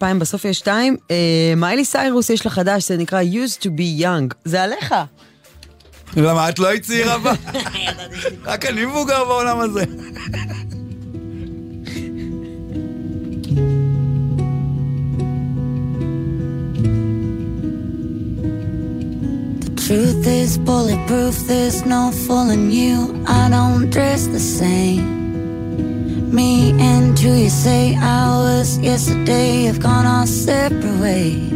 052-90-2000, 0.03 0.05
בסוף 0.19 0.45
יש 0.45 0.59
2. 0.59 0.97
מיילי 1.57 1.85
סיירוס 1.85 2.31
יש 2.31 2.45
לה 2.47 2.51
חדש, 2.51 2.89
זה 2.89 2.97
נקרא 2.97 3.23
used 3.23 3.63
to 3.63 3.67
be 3.67 4.03
young. 4.03 4.35
זה 4.45 4.63
עליך. 4.63 4.95
למה 6.17 6.49
את 6.49 6.59
לא 6.59 6.69
היית 6.69 6.83
צעירה 6.83 7.19
בה? 7.19 7.33
רק 8.45 8.67
אני 8.67 8.85
מבוגר 8.85 9.25
בעולם 9.25 9.61
הזה. 9.61 9.85
Truth 19.87 20.27
is 20.27 20.59
bulletproof, 20.59 21.47
there's 21.47 21.87
no 21.87 22.11
fooling 22.11 22.73
you. 22.73 23.23
I 23.25 23.49
don't 23.49 23.89
dress 23.89 24.27
the 24.27 24.41
same. 24.41 26.35
Me 26.35 26.73
and 26.81 27.17
you, 27.21 27.33
you 27.35 27.49
say 27.49 27.95
I 27.95 28.27
was 28.37 28.81
yesterday 28.81 29.63
have 29.67 29.79
gone 29.79 30.05
our 30.05 30.27
separate 30.27 31.01
ways. 31.01 31.53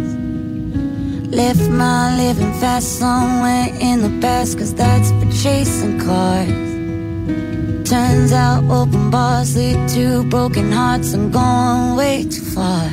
Left 1.35 1.69
my 1.71 2.17
living 2.19 2.53
fast 2.61 3.01
somewhere 3.01 3.67
in 3.81 4.01
the 4.01 4.21
past, 4.21 4.59
cause 4.59 4.75
that's 4.75 5.11
for 5.11 5.29
chasing 5.43 5.99
cars. 5.99 6.71
Turns 7.91 8.33
out 8.33 8.63
open 8.71 9.11
bars 9.11 9.57
lead 9.57 9.89
to 9.89 10.23
broken 10.31 10.71
hearts. 10.71 11.15
I'm 11.15 11.33
going 11.33 11.97
way 11.97 12.23
too 12.31 12.45
far. 12.45 12.93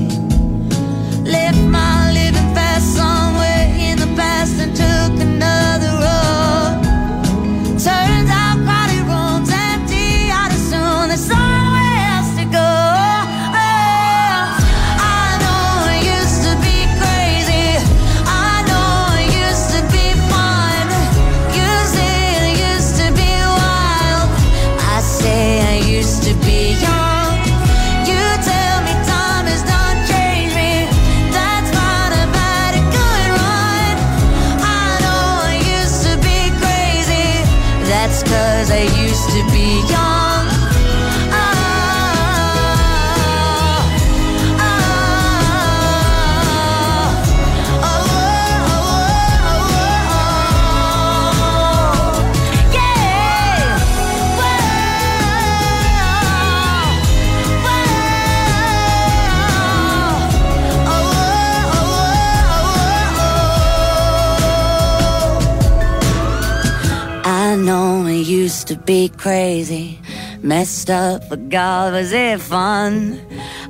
Used 68.31 68.69
to 68.69 68.77
be 68.77 69.09
crazy, 69.09 69.99
messed 70.41 70.89
up, 70.89 71.27
but 71.27 71.49
God, 71.49 71.91
was 71.91 72.13
it 72.13 72.39
fun? 72.39 73.19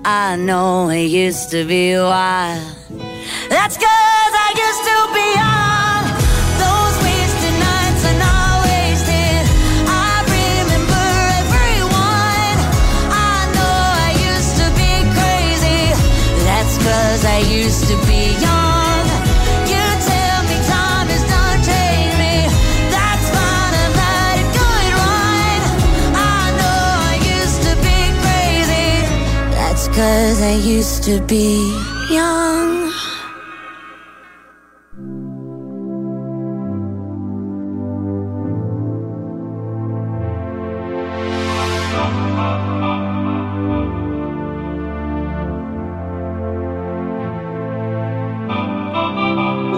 I 0.06 0.36
know 0.36 0.90
it 0.90 1.08
used 1.08 1.50
to 1.50 1.66
be 1.66 1.96
wild. 1.96 2.62
That's 3.50 3.76
cause 3.78 4.34
I 4.46 4.50
used 4.68 4.84
to 4.92 4.98
be 5.18 5.28
young. 5.42 6.04
Those 6.62 6.96
wasted 7.06 7.56
nights 7.68 8.04
are 8.10 8.20
not 8.28 8.54
wasted. 8.70 9.44
I 10.06 10.14
remember 10.38 11.06
everyone. 11.42 12.58
I 13.34 13.38
know 13.56 13.78
I 14.06 14.12
used 14.30 14.56
to 14.62 14.68
be 14.82 14.94
crazy. 15.18 15.82
That's 16.46 16.76
cause 16.86 17.26
I 17.26 17.40
used 17.50 17.84
to 17.90 17.96
be 18.06 18.22
young. 18.40 18.81
Cause 30.02 30.42
I 30.42 30.56
used 30.78 31.04
to 31.04 31.16
be 31.32 31.50
young. 32.10 32.70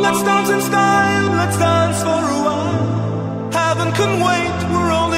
Let's 0.03 0.21
dance 0.23 0.49
in 0.55 0.61
style, 0.61 1.27
let's 1.39 1.57
dance 1.57 1.99
for 2.07 2.23
a 2.37 2.39
while. 2.47 3.51
Heaven 3.59 3.89
can 3.99 4.11
wait, 4.27 4.57
we're 4.71 5.02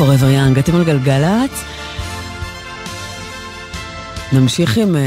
Forever 0.00 0.56
Young, 0.56 0.60
אתם 0.60 0.74
על 0.74 0.84
גלגלת? 0.84 1.50
נמשיך 4.32 4.76
עם, 4.76 4.96
אה, 4.96 5.00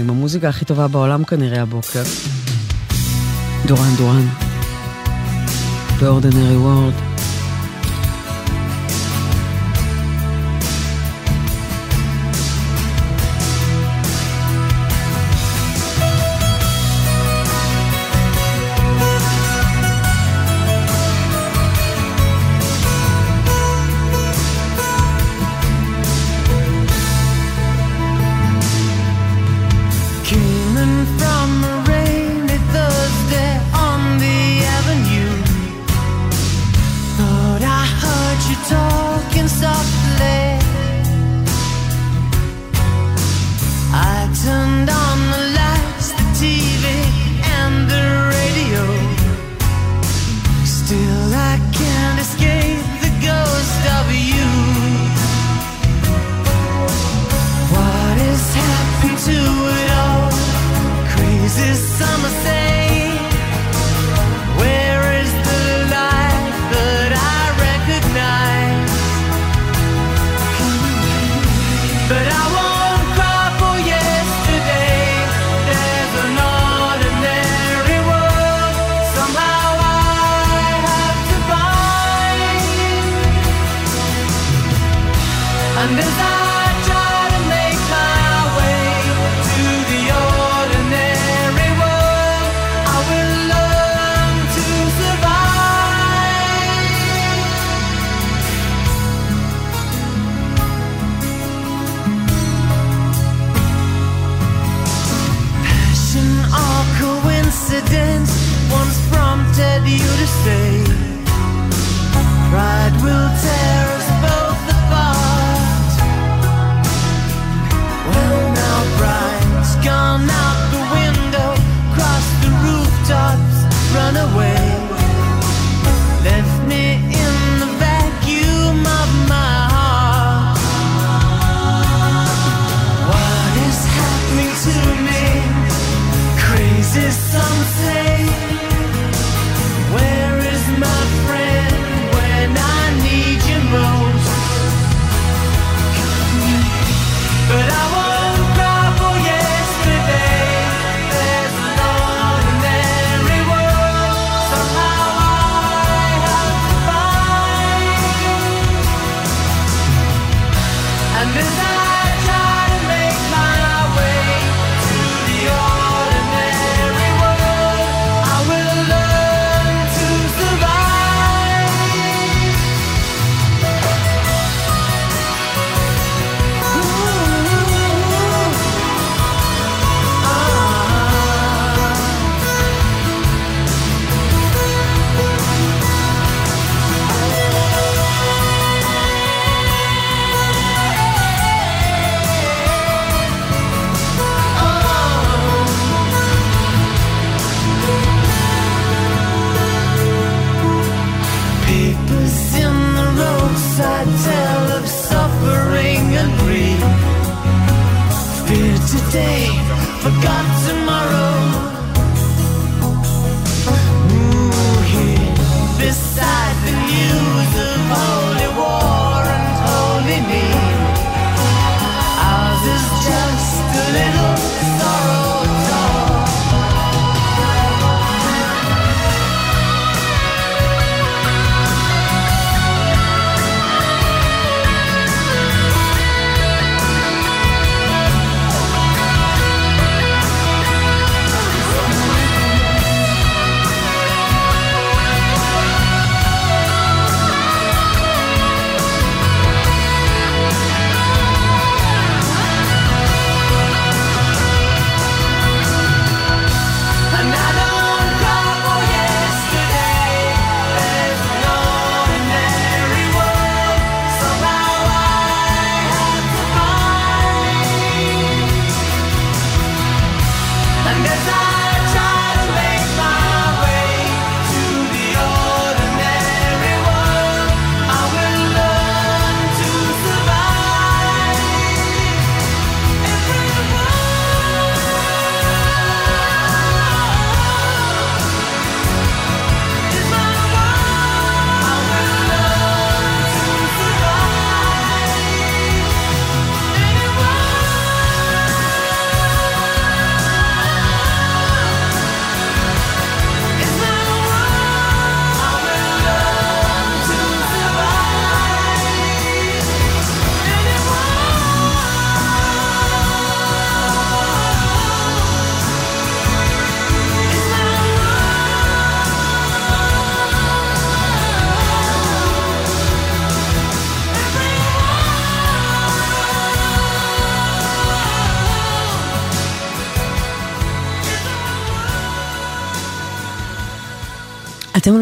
עם 0.00 0.10
המוזיקה 0.10 0.48
הכי 0.48 0.64
טובה 0.64 0.88
בעולם 0.88 1.24
כנראה 1.24 1.62
הבוקר. 1.62 2.02
דורן 3.66 3.94
דורן, 3.96 4.28
The 6.00 6.02
Ordinary 6.02 6.64
World. 6.64 7.07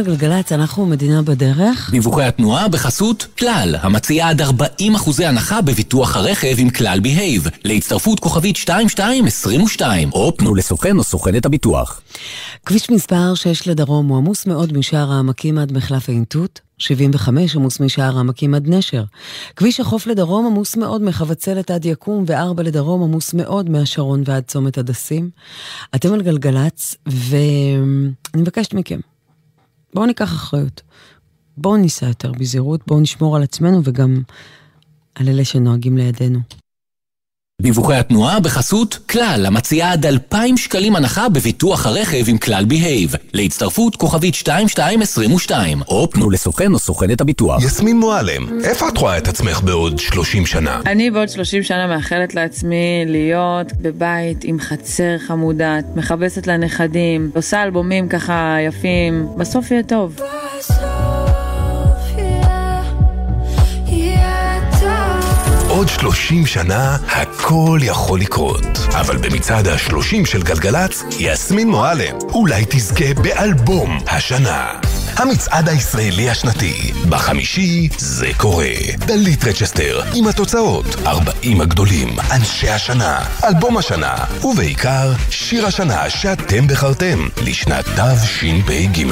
גלגלצ, 0.07 0.53
אנחנו 0.53 0.87
מדינה 0.87 1.23
בדרך. 1.23 1.91
דיווחי 1.91 2.23
התנועה 2.23 2.69
בחסות 2.69 3.27
כלל, 3.39 3.77
המציעה 3.81 4.31
עד 4.31 4.41
40 4.41 4.95
אחוזי 4.95 5.25
הנחה 5.25 5.61
בביטוח 5.61 6.17
הרכב 6.17 6.55
עם 6.59 6.71
כלל 6.71 7.01
בהייב, 7.01 7.47
להצטרפות 7.65 8.21
כוכבית 8.21 8.57
2222, 8.57 10.13
או 10.13 10.37
פנו 10.37 10.55
לסוכן 10.55 10.99
או 10.99 11.05
סוכנת 11.05 11.47
הביטוח. 11.47 12.01
כביש 12.67 12.91
מספר 12.91 13.35
6 13.35 13.69
לדרום 13.69 14.09
הוא 14.09 14.17
עמוס 14.17 14.47
מאוד 14.47 14.79
משער 14.79 15.13
העמקים 15.13 15.59
עד 15.59 15.73
מחלף 15.73 16.07
תות, 16.29 16.61
75 16.79 17.57
עמוס 17.57 17.81
משער 17.81 18.17
העמקים 18.17 18.55
עד 18.55 18.69
נשר. 18.69 19.05
כביש 19.57 19.81
החוף 19.81 20.07
לדרום 20.07 20.47
עמוס 20.47 20.77
מאוד 20.77 21.03
מחבצלת 21.03 21.71
עד 21.71 21.85
יקום, 21.85 22.25
ו-4 22.27 22.63
לדרום 22.63 23.03
עמוס 23.03 23.35
מאוד 23.35 23.71
מהשרון 23.71 24.23
ועד 24.27 24.45
צומת 24.47 24.79
הדסים. 24.79 25.31
אתם 25.95 26.13
על 26.13 26.23
גלגלצ, 26.23 26.97
ואני 27.07 28.43
מבקשת 28.43 28.75
מכם, 28.75 29.01
בואו 29.97 30.07
ניקח 30.07 30.33
אחריות. 30.33 30.83
בואו 31.57 31.77
ניסע 31.77 32.07
יותר 32.07 32.33
בזהירות, 32.33 32.81
בואו 32.87 33.01
נשמור 33.01 33.37
על 33.37 33.43
עצמנו 33.43 33.81
וגם 33.85 34.23
על 35.15 35.29
אלה 35.29 35.45
שנוהגים 35.45 35.97
לידינו. 35.97 36.39
דיווחי 37.63 37.95
התנועה 37.95 38.41
בחסות 38.41 38.99
כלל, 39.11 39.47
המציעה 39.47 39.93
עד 39.93 40.07
2,000 40.07 40.57
שקלים 40.57 40.97
הנחה 40.97 41.29
בביטוח 41.29 41.87
הרכב 41.87 42.25
עם 42.29 42.39
כלל 42.39 42.65
בהייב, 42.65 43.15
להצטרפות 43.33 43.97
כוכבית 43.97 44.35
2222, 44.35 45.83
או 45.89 46.11
פנו 46.11 46.31
לסוכן 46.31 46.73
או 46.73 46.79
סוכנת 46.79 47.21
הביטוח. 47.21 47.63
יסמין 47.65 48.01
מועלם, 48.01 48.61
איפה 48.65 48.89
את 48.89 48.99
רואה 48.99 49.19
את 49.19 49.29
עצמך 49.29 49.61
בעוד 49.63 49.99
30 49.99 50.47
שנה? 50.47 50.81
אני 50.87 51.11
בעוד 51.11 51.29
30 51.29 51.63
שנה 51.63 51.87
מאחלת 51.87 52.35
לעצמי 52.35 53.05
להיות 53.07 53.73
בבית 53.73 54.45
עם 54.45 54.61
חצר 54.61 55.19
חמודה, 55.27 55.77
מכבסת 55.95 56.47
לנכדים, 56.47 57.31
עושה 57.35 57.63
אלבומים 57.63 58.09
ככה 58.09 58.57
יפים, 58.67 59.27
בסוף 59.37 59.71
יהיה 59.71 59.83
טוב. 59.83 60.21
עוד 65.77 65.89
30 65.89 66.47
שנה 66.47 66.97
הכל 67.09 67.79
יכול 67.83 68.21
לקרות. 68.21 68.79
אבל 69.01 69.17
במצעד 69.17 69.69
ה-30 69.69 70.27
של 70.27 70.43
גלגלצ, 70.43 71.03
יסמין 71.19 71.71
מועלם 71.71 72.17
אולי 72.33 72.65
תזכה 72.69 73.15
באלבום 73.23 73.99
השנה. 74.07 74.81
המצעד 75.17 75.69
הישראלי 75.69 76.31
השנתי, 76.31 76.93
בחמישי 77.09 77.89
זה 77.99 78.29
קורה. 78.37 78.73
דלית 78.97 79.45
רצ'סטר, 79.45 80.03
עם 80.15 80.27
התוצאות, 80.27 80.87
40 81.07 81.61
הגדולים, 81.61 82.09
אנשי 82.31 82.69
השנה, 82.69 83.25
אלבום 83.45 83.77
השנה, 83.77 84.15
ובעיקר, 84.45 85.13
שיר 85.31 85.67
השנה 85.67 86.11
שאתם 86.11 86.67
בחרתם, 86.67 87.29
לשנת 87.45 87.85
תשפ"ג. 87.85 89.05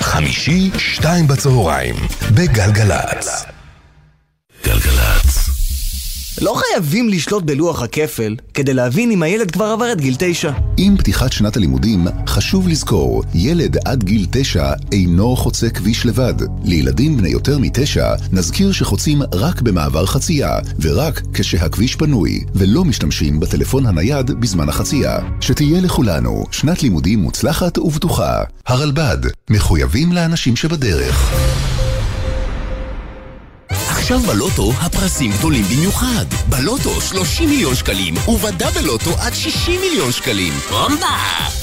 חמישי, 0.00 0.70
שתיים 0.78 1.26
בצהריים, 1.26 1.94
בגלגלצ. 2.34 3.44
גלגלצ. 4.64 5.47
לא 6.40 6.54
חייבים 6.54 7.08
לשלוט 7.08 7.42
בלוח 7.42 7.82
הכפל 7.82 8.36
כדי 8.54 8.74
להבין 8.74 9.10
אם 9.10 9.22
הילד 9.22 9.50
כבר 9.50 9.64
עבר 9.64 9.92
את 9.92 10.00
גיל 10.00 10.14
תשע. 10.18 10.52
עם 10.76 10.96
פתיחת 10.96 11.32
שנת 11.32 11.56
הלימודים, 11.56 12.06
חשוב 12.26 12.68
לזכור, 12.68 13.22
ילד 13.34 13.76
עד 13.84 14.04
גיל 14.04 14.26
תשע 14.30 14.72
אינו 14.92 15.36
חוצה 15.36 15.70
כביש 15.70 16.06
לבד. 16.06 16.34
לילדים 16.64 17.16
בני 17.16 17.28
יותר 17.28 17.58
מתשע, 17.58 18.14
נזכיר 18.32 18.72
שחוצים 18.72 19.22
רק 19.34 19.62
במעבר 19.62 20.06
חצייה, 20.06 20.58
ורק 20.80 21.22
כשהכביש 21.34 21.96
פנוי, 21.96 22.44
ולא 22.54 22.84
משתמשים 22.84 23.40
בטלפון 23.40 23.86
הנייד 23.86 24.30
בזמן 24.30 24.68
החצייה. 24.68 25.18
שתהיה 25.40 25.80
לכולנו 25.80 26.44
שנת 26.50 26.82
לימודים 26.82 27.18
מוצלחת 27.18 27.78
ובטוחה. 27.78 28.42
הרלב"ד, 28.66 29.18
מחויבים 29.50 30.12
לאנשים 30.12 30.56
שבדרך. 30.56 31.32
עכשיו 34.08 34.34
בלוטו 34.34 34.72
הפרסים 34.80 35.30
גדולים 35.30 35.64
במיוחד. 35.64 36.24
בלוטו 36.48 37.00
30 37.00 37.48
מיליון 37.48 37.74
שקלים, 37.74 38.14
ובדאבל 38.28 38.80
לוטו 38.84 39.10
עד 39.18 39.34
60 39.34 39.80
מיליון 39.80 40.12
שקלים. 40.12 40.52
בומבה! 40.70 41.06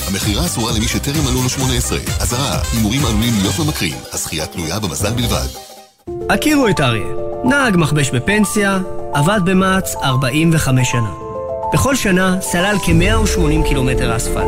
המכירה 0.08 0.46
אסורה 0.46 0.72
למי 0.78 0.88
שטרם 0.88 1.24
מלאו 1.24 1.44
לו 1.44 1.50
18. 1.50 2.00
אזהרה, 2.20 2.60
הימורים 2.74 3.06
עלולים 3.06 3.34
להיות 3.42 3.60
ממכרים. 3.60 3.94
הזכייה 4.14 4.46
תלויה 4.46 4.80
במזל 4.80 5.12
בלבד. 5.12 5.48
הכירו 6.30 6.68
את 6.68 6.80
אריה. 6.80 7.08
נהג 7.44 7.78
מכבש 7.78 8.10
בפנסיה, 8.10 8.80
עבד 9.14 9.40
במע"צ 9.46 9.96
45 10.04 10.92
שנה. 10.92 11.12
בכל 11.74 11.96
שנה 11.96 12.38
סלל 12.42 12.76
כ-180 12.86 13.68
קילומטר 13.68 14.16
אספלט. 14.16 14.48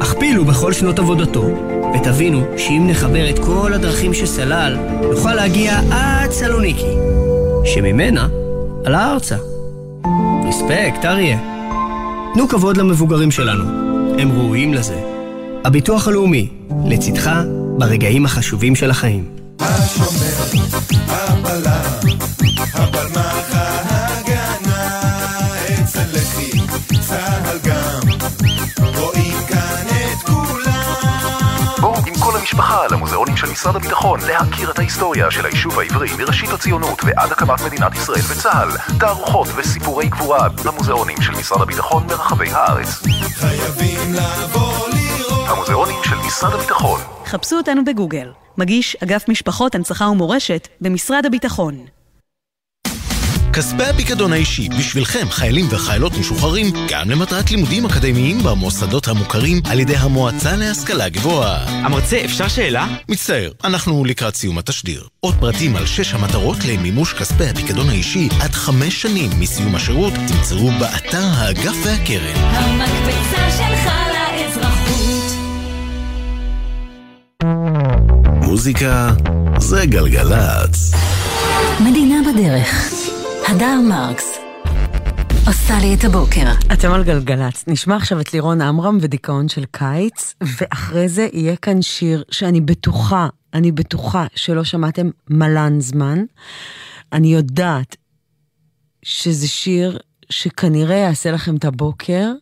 הכפילו 0.00 0.44
בכל 0.44 0.72
שנות 0.72 0.98
עבודתו, 0.98 1.44
ותבינו 1.94 2.44
שאם 2.56 2.86
נחבר 2.90 3.30
את 3.30 3.38
כל 3.38 3.72
הדרכים 3.74 4.14
שסלל, 4.14 4.78
נוכל 5.12 5.34
להגיע 5.34 5.80
עד 5.90 6.30
סלוניקי, 6.30 7.07
שממנה 7.74 8.28
עלה 8.84 9.12
ארצה. 9.12 9.36
רספקט, 10.48 11.04
אריה. 11.04 11.38
תנו 12.34 12.48
כבוד 12.48 12.76
למבוגרים 12.76 13.30
שלנו, 13.30 13.64
הם 14.18 14.38
ראויים 14.38 14.74
לזה. 14.74 15.00
הביטוח 15.64 16.08
הלאומי, 16.08 16.48
לצדך 16.86 17.30
ברגעים 17.78 18.24
החשובים 18.24 18.74
של 18.74 18.90
החיים. 18.90 19.24
השומר, 19.60 20.62
הבלם, 21.08 22.18
הבלמח 22.74 23.57
המשפחה 32.48 32.86
למוזיאונים 32.90 33.36
של 33.36 33.50
משרד 33.50 33.76
הביטחון 33.76 34.20
להכיר 34.20 34.70
את 34.70 34.78
ההיסטוריה 34.78 35.30
של 35.30 35.46
היישוב 35.46 35.78
העברי 35.78 36.08
מראשית 36.18 36.50
הציונות 36.50 37.04
ועד 37.04 37.32
הקמת 37.32 37.60
מדינת 37.66 37.94
ישראל 37.94 38.20
וצה"ל, 38.30 38.96
תערוכות 39.00 39.48
וסיפורי 39.56 40.08
גבורה 40.08 40.48
במוזיאונים 40.64 41.22
של 41.22 41.32
משרד 41.32 41.62
הביטחון 41.62 42.06
ברחבי 42.06 42.50
הארץ. 42.50 43.02
חייבים 43.34 44.12
לבוא 44.12 44.88
לראות. 44.88 45.48
המוזיאונים 45.48 45.96
של 46.04 46.16
משרד 46.26 46.52
הביטחון 46.52 47.00
חפשו 47.24 47.56
אותנו 47.56 47.84
בגוגל. 47.84 48.32
מגיש 48.58 48.96
אגף 49.02 49.28
משפחות, 49.28 49.74
הנצחה 49.74 50.04
ומורשת 50.04 50.68
במשרד 50.80 51.26
הביטחון. 51.26 51.97
כספי 53.52 53.84
הפיקדון 53.84 54.32
האישי 54.32 54.68
בשבילכם, 54.68 55.26
חיילים 55.30 55.66
וחיילות 55.70 56.12
משוחררים, 56.18 56.66
גם 56.88 57.10
למטרת 57.10 57.50
לימודים 57.50 57.86
אקדמיים 57.86 58.42
במוסדות 58.42 59.08
המוכרים 59.08 59.60
על 59.70 59.80
ידי 59.80 59.96
המועצה 59.96 60.56
להשכלה 60.56 61.08
גבוהה. 61.08 61.64
המרצה, 61.68 62.24
אפשר 62.24 62.48
שאלה? 62.48 62.86
מצטער, 63.08 63.50
אנחנו 63.64 64.04
לקראת 64.04 64.34
סיום 64.34 64.58
התשדיר. 64.58 65.06
עוד 65.20 65.34
פרטים 65.40 65.76
על 65.76 65.86
שש 65.86 66.14
המטרות 66.14 66.56
למימוש 66.64 67.12
כספי 67.12 67.44
הפיקדון 67.44 67.88
האישי 67.88 68.28
עד 68.40 68.52
חמש 68.54 69.02
שנים 69.02 69.30
מסיום 69.38 69.74
השירות 69.74 70.12
תמצאו 70.28 70.70
באתר 70.78 71.26
האגף 71.34 71.76
והקרן. 71.84 72.36
המקפצה 72.36 73.50
שלך 73.50 73.92
לאזרחות. 74.14 75.32
מוזיקה 78.42 79.10
זה 79.58 79.86
גלגלצ. 79.86 80.92
מדינה 81.80 82.16
בדרך. 82.32 83.08
הדר 83.50 83.80
מרקס. 83.88 84.38
עושה 85.46 85.74
לי 85.80 85.94
את 85.94 86.04
הבוקר. 86.04 86.72
אתם 86.72 86.92
על 86.92 87.04
גלגלצ. 87.04 87.64
נשמע 87.66 87.96
עכשיו 87.96 88.20
את 88.20 88.32
לירון 88.32 88.60
עמרם 88.60 88.98
ודיכאון 89.00 89.48
של 89.48 89.64
קיץ, 89.64 90.34
ואחרי 90.40 91.08
זה 91.08 91.28
יהיה 91.32 91.56
כאן 91.56 91.82
שיר 91.82 92.24
שאני 92.30 92.60
בטוחה, 92.60 93.28
אני 93.54 93.72
בטוחה 93.72 94.26
שלא 94.34 94.64
שמעתם 94.64 95.10
מלן 95.30 95.80
זמן. 95.80 96.24
אני 97.12 97.34
יודעת 97.34 97.96
שזה 99.02 99.48
שיר 99.48 99.98
שכנראה 100.30 100.96
יעשה 100.96 101.30
לכם 101.30 101.56
את 101.56 101.64
הבוקר. 101.64 102.32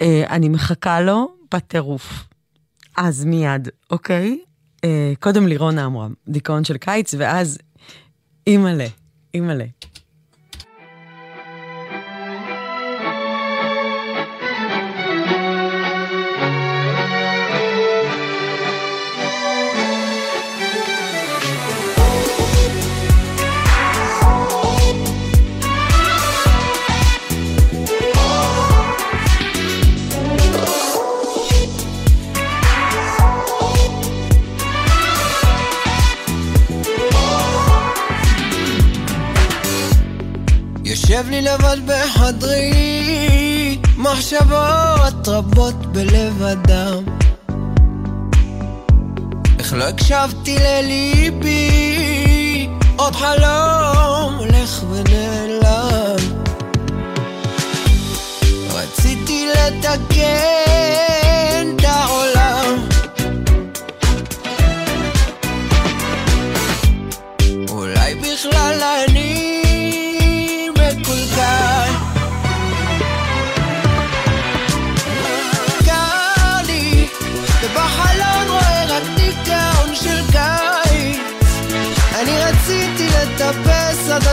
אה, 0.00 0.24
אני 0.30 0.48
מחכה 0.48 1.00
לו 1.00 1.34
בטירוף. 1.54 2.24
אז 2.96 3.24
מיד, 3.24 3.68
אוקיי? 3.90 4.38
אה, 4.84 5.12
קודם 5.20 5.46
לירון 5.46 5.78
עמרם, 5.78 6.14
דיכאון 6.28 6.64
של 6.64 6.76
קיץ, 6.76 7.14
ואז 7.18 7.58
אימא'לה, 8.46 8.86
אימא'לה. 9.34 9.64
יושב 41.22 41.30
לי 41.30 41.42
לבד 41.42 41.76
בחדרי, 41.86 42.72
מחשבות 43.96 45.28
רבות 45.28 45.86
בלב 45.86 46.42
אדם. 46.42 47.04
איך 49.58 49.74
לא 49.74 49.84
הקשבתי 49.84 50.56
לליבי, 50.58 51.68
עוד 52.96 53.16
חלום 53.16 54.34
הולך 54.38 54.84
ונעלם. 54.90 56.16
רציתי 58.70 59.48
לתקן 59.48 61.21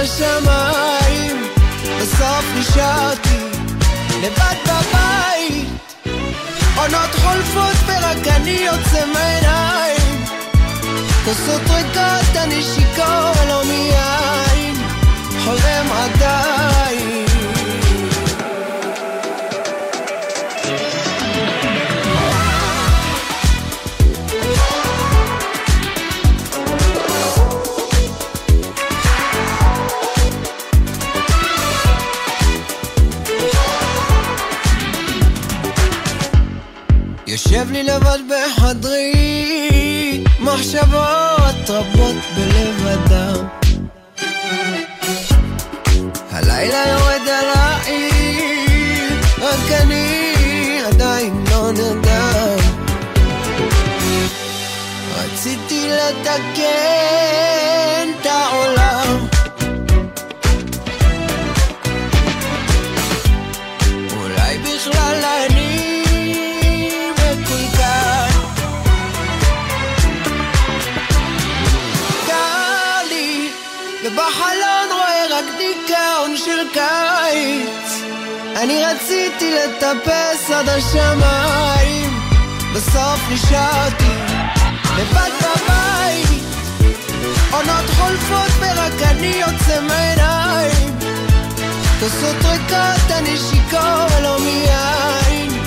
השמיים, 0.01 1.43
בסוף 2.01 2.45
נשארתי 2.55 3.39
לבד 4.23 4.55
בבית. 4.63 5.67
עונות 6.75 7.15
חולפות 7.15 7.75
ורק 7.85 8.27
אני 8.27 8.49
יוצא 8.49 9.05
מהעיניים. 9.13 10.25
כוסות 11.25 11.61
ריקות 11.69 12.35
אני 12.35 12.61
שיכור 12.63 13.45
לא 13.49 13.63
מיין, 13.65 14.75
חולם 15.45 15.85
עדיין. 15.91 16.88
יושב 37.51 37.71
לי 37.71 37.83
לבד 37.83 38.19
בחדרי, 38.29 39.13
מחשבות 40.39 41.69
רבות 41.69 42.15
בלב 42.35 42.87
אדם. 42.87 43.47
הלילה 46.31 46.83
יורד 46.87 47.21
על 47.27 47.49
העיר, 47.55 49.19
רק 49.41 49.71
אני 49.81 50.81
עדיין 50.85 51.43
לא 51.51 51.71
נרדם. 51.71 52.57
רציתי 55.15 55.89
לתקן 55.89 57.78
לטפס 79.89 80.51
עד 80.51 80.69
השמיים, 80.69 82.19
בסוף 82.75 83.19
נשארתי 83.31 84.13
לבד 84.97 85.29
בבית. 85.41 86.43
עונות 87.51 87.89
חולפות 87.97 88.51
ורק 88.59 89.01
אני 89.01 89.27
יוצא 89.27 89.81
מהעיניים. 89.81 90.99
כוסות 91.99 92.35
ריקות 92.45 93.11
אני 93.11 93.37
שיכור 93.37 94.17
ולא 94.17 94.37
מיין. 94.39 95.63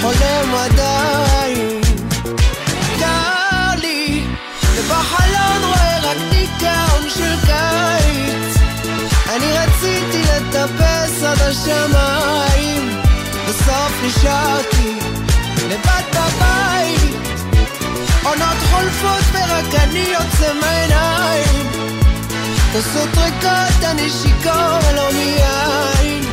חולם 0.00 0.54
עדיין. 0.54 1.80
קר 2.98 3.80
לי 3.80 4.24
ובחלון 4.74 5.64
רואה 5.64 5.98
רק 6.02 6.16
דיכאון 6.30 7.10
של 7.10 7.34
קיץ. 7.46 8.56
אני 9.28 9.52
רציתי 9.52 10.22
לטפס 10.22 11.22
עד 11.22 11.40
השמיים 11.40 13.09
נשארתי 14.06 14.98
לבד 15.68 16.02
בבית. 16.10 17.16
עונות 18.22 18.58
חולפות 18.70 19.24
ורק 19.32 19.74
אני 19.74 19.98
יוצא 19.98 20.52
מהעיניים. 20.60 21.66
כוסות 22.72 23.08
ריקות 23.16 23.84
אני 23.84 24.10
שיכור 24.10 24.78
ולא 24.90 25.12
מיין. 25.12 26.24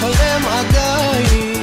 חולם 0.00 0.42
עדיין. 0.46 1.58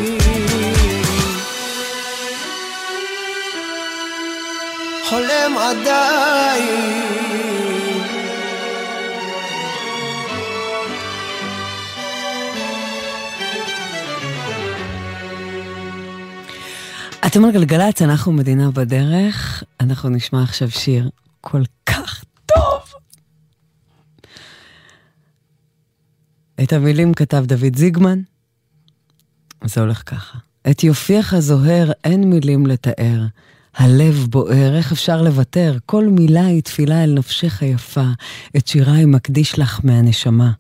חולם 5.10 5.58
עדיין 5.58 7.06
אתם 17.28 17.46
על 17.46 17.52
גלגלצ, 17.52 18.02
אנחנו 18.02 18.32
מדינה 18.32 18.72
בדרך. 18.72 19.64
אנחנו 19.80 20.10
נשמע 20.10 20.44
עכשיו 20.44 20.72
שיר 20.72 21.10
כל 21.42 21.62
כך 21.86 22.24
טוב. 22.46 22.82
את 26.64 26.74
המילים 26.74 27.14
כתב 27.14 27.46
דוד 27.48 27.76
זיגמן. 27.76 28.20
זה 29.64 29.82
הולך 29.82 30.04
ככה. 30.06 30.38
את 30.72 30.84
יופייך 30.84 31.34
הזוהר 31.34 31.92
אין 32.04 32.30
מילים 32.30 32.68
לתאר. 32.68 33.22
הלב 33.76 34.28
בוער, 34.30 34.76
איך 34.78 34.92
אפשר 34.92 35.22
לוותר? 35.22 35.78
כל 35.86 36.06
מילה 36.08 36.46
היא 36.46 36.62
תפילה 36.62 37.04
אל 37.04 37.14
נפשך 37.14 37.62
היפה. 37.62 38.08
את 38.58 38.68
שיריי 38.68 39.06
מקדיש 39.06 39.60
לך 39.60 39.80
מהנשמה. 39.84 40.52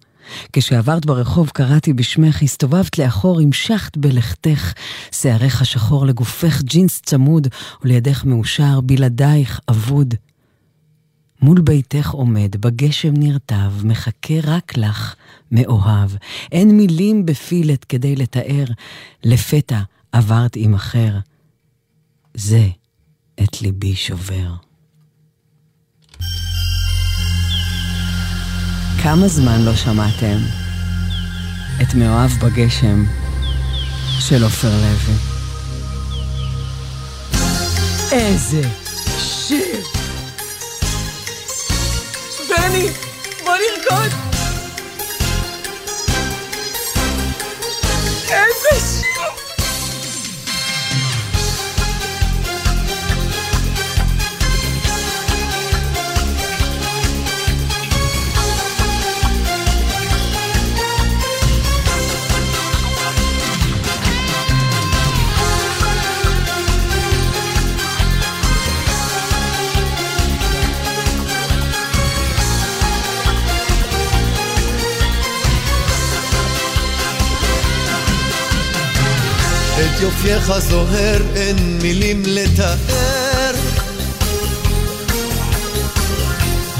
כשעברת 0.53 1.05
ברחוב 1.05 1.49
קראתי 1.49 1.93
בשמך, 1.93 2.41
הסתובבת 2.41 2.97
לאחור, 2.97 3.39
המשכת 3.39 3.97
בלכתך, 3.97 4.73
שערך 5.11 5.61
השחור 5.61 6.05
לגופך 6.05 6.61
ג'ינס 6.61 7.01
צמוד, 7.01 7.47
ולידך 7.83 8.25
מאושר, 8.25 8.81
בלעדייך 8.81 9.59
אבוד. 9.69 10.13
מול 11.41 11.61
ביתך 11.61 12.09
עומד, 12.09 12.55
בגשם 12.59 13.13
נרטב, 13.13 13.71
מחכה 13.83 14.33
רק 14.43 14.77
לך, 14.77 15.15
מאוהב. 15.51 16.09
אין 16.51 16.77
מילים 16.77 17.25
בפילת 17.25 17.85
כדי 17.85 18.15
לתאר, 18.15 18.65
לפתע 19.23 19.79
עברת 20.11 20.55
עם 20.55 20.73
אחר. 20.73 21.19
זה 22.33 22.67
את 23.43 23.61
ליבי 23.61 23.95
שובר. 23.95 24.53
כמה 29.05 29.27
זמן 29.27 29.61
לא 29.61 29.75
שמעתם 29.75 30.37
את 31.81 31.93
מאוהב 31.93 32.31
בגשם 32.31 33.05
של 34.19 34.43
עופר 34.43 34.69
לוי? 34.69 35.15
איזה 38.11 38.61
שיר! 39.19 39.83
בני, 42.49 42.87
בוא 43.43 43.53
נרקוד! 43.53 44.34
את 79.95 80.01
יופייך 80.01 80.59
זוהר 80.59 81.21
אין 81.35 81.79
מילים 81.81 82.23
לתאר. 82.25 83.55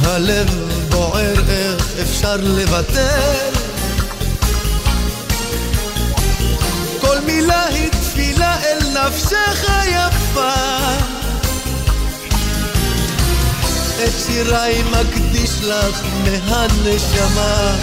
הלב 0.02 0.50
בוער 0.90 1.34
איך 1.50 1.88
אפשר 2.02 2.36
לוותר? 2.40 3.50
כל 7.02 7.18
מילה 7.26 7.66
היא 7.66 7.90
תפילה 7.90 8.58
אל 8.64 8.78
נפשך 8.90 9.70
היפה. 9.70 10.54
את 14.04 14.14
שיריי 14.26 14.84
מקדיש 14.84 15.52
לך 15.62 16.02
מהנשמה. 16.24 17.76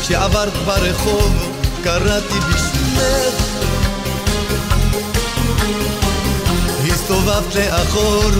כשעברת 0.00 0.52
ברחוב 0.52 1.55
קראתי 1.86 2.38
בשמך 2.40 3.34
הסתובבת 6.92 7.54
לאחור, 7.54 8.30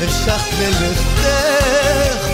המשכת 0.00 0.54
בלכתך 0.58 2.26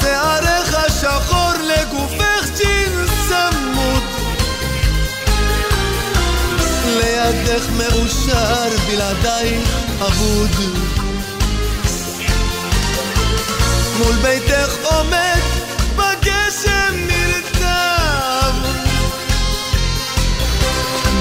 שערך 0.00 0.74
השחור 0.74 1.52
לגופך 1.62 2.48
ג'ינס 2.56 3.10
צמוד. 3.28 4.02
לידך 6.86 7.66
מאושר, 7.76 8.68
בלעדייך 8.86 9.68
אבוד. 10.00 10.50
מול 13.98 14.14
ביתך 14.22 14.76
עומד 14.82 15.40
בגשם 15.96 16.45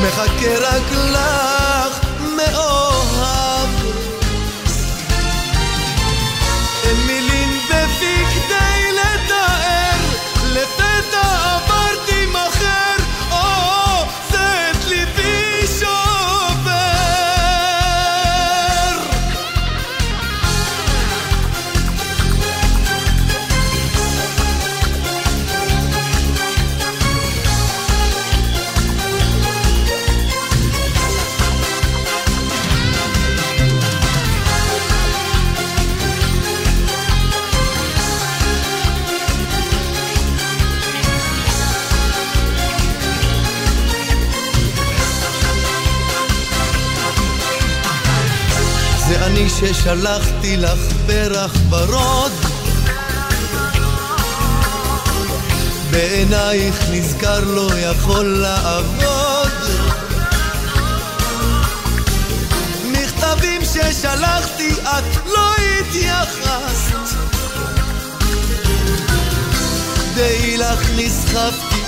מחכה 0.08 0.58
רק 0.59 0.92
לך 0.92 2.00
מאוהב 2.35 2.85
ששלחתי 49.74 50.58
לך 50.58 50.80
פרח 51.08 51.52
ורוד. 51.69 52.32
בעינייך 55.92 56.76
נזכר 56.92 57.40
לא 57.40 57.69
יכול 57.77 58.26
לעבוד. 58.26 59.52
מכתבים 62.92 63.61
ששלחתי 63.61 64.72
את 64.82 65.26
לא 65.26 65.52
התייחסת. 65.56 67.16
די 70.16 70.58
לך 70.58 70.90
נסחפתי 70.98 71.82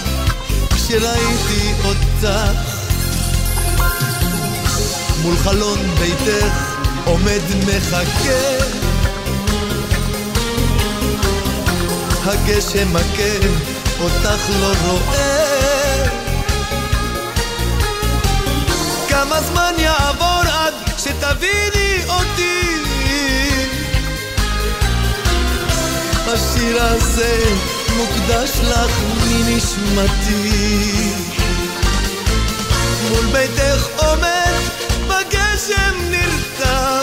כשראיתי 0.75 1.73
אותך. 1.83 2.27
מול 5.21 5.35
חלון 5.37 5.79
ביתך 5.99 6.66
עומד 7.07 7.41
מחכה. 7.67 8.77
הגשם 12.25 12.93
מכה, 12.93 13.47
אותך 14.01 14.49
לא 14.59 14.73
רואה. 14.85 16.05
כמה 19.09 19.41
זמן 19.41 19.73
יעבור 19.77 20.41
עד 20.51 20.73
שתביני 20.97 22.03
אותי? 22.09 22.83
השיר 26.27 26.83
הזה 26.83 27.39
מוקדש 27.97 28.49
לך 28.61 28.91
מנשמתי. 29.23 30.77
מול 33.09 33.25
ביתך 33.25 33.87
עומד 33.95 34.61
בגשם 35.07 35.95
נרטב 36.09 36.96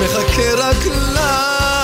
מחכה 0.00 0.54
רק 0.54 0.86
לך 0.86 1.75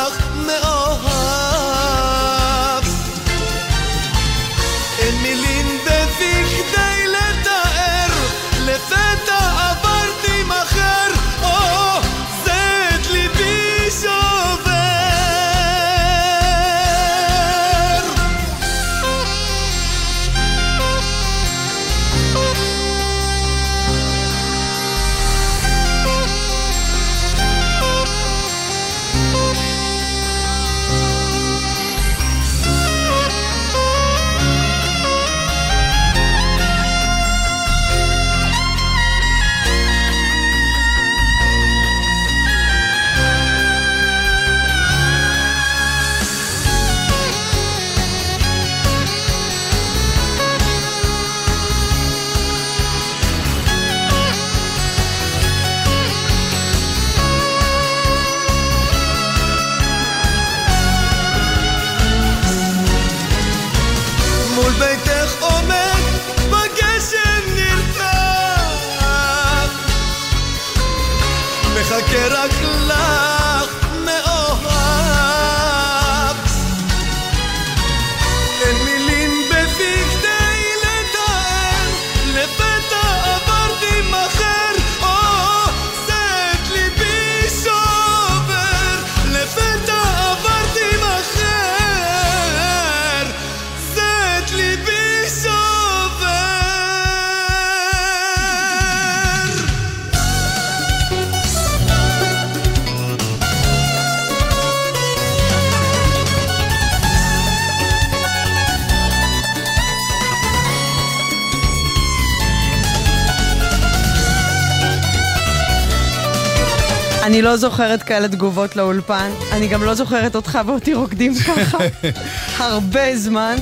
אני 117.33 117.43
לא 117.43 117.57
זוכרת 117.57 118.03
כאלה 118.03 118.29
תגובות 118.29 118.77
לאולפן, 118.77 119.31
אני 119.53 119.69
גם 119.69 119.83
לא 119.83 119.95
זוכרת 119.95 120.35
אותך 120.37 120.59
ואותי 120.67 120.95
רוקדים 120.95 121.35
ככה 121.35 121.79
הרבה 122.65 123.17
זמן. 123.17 123.57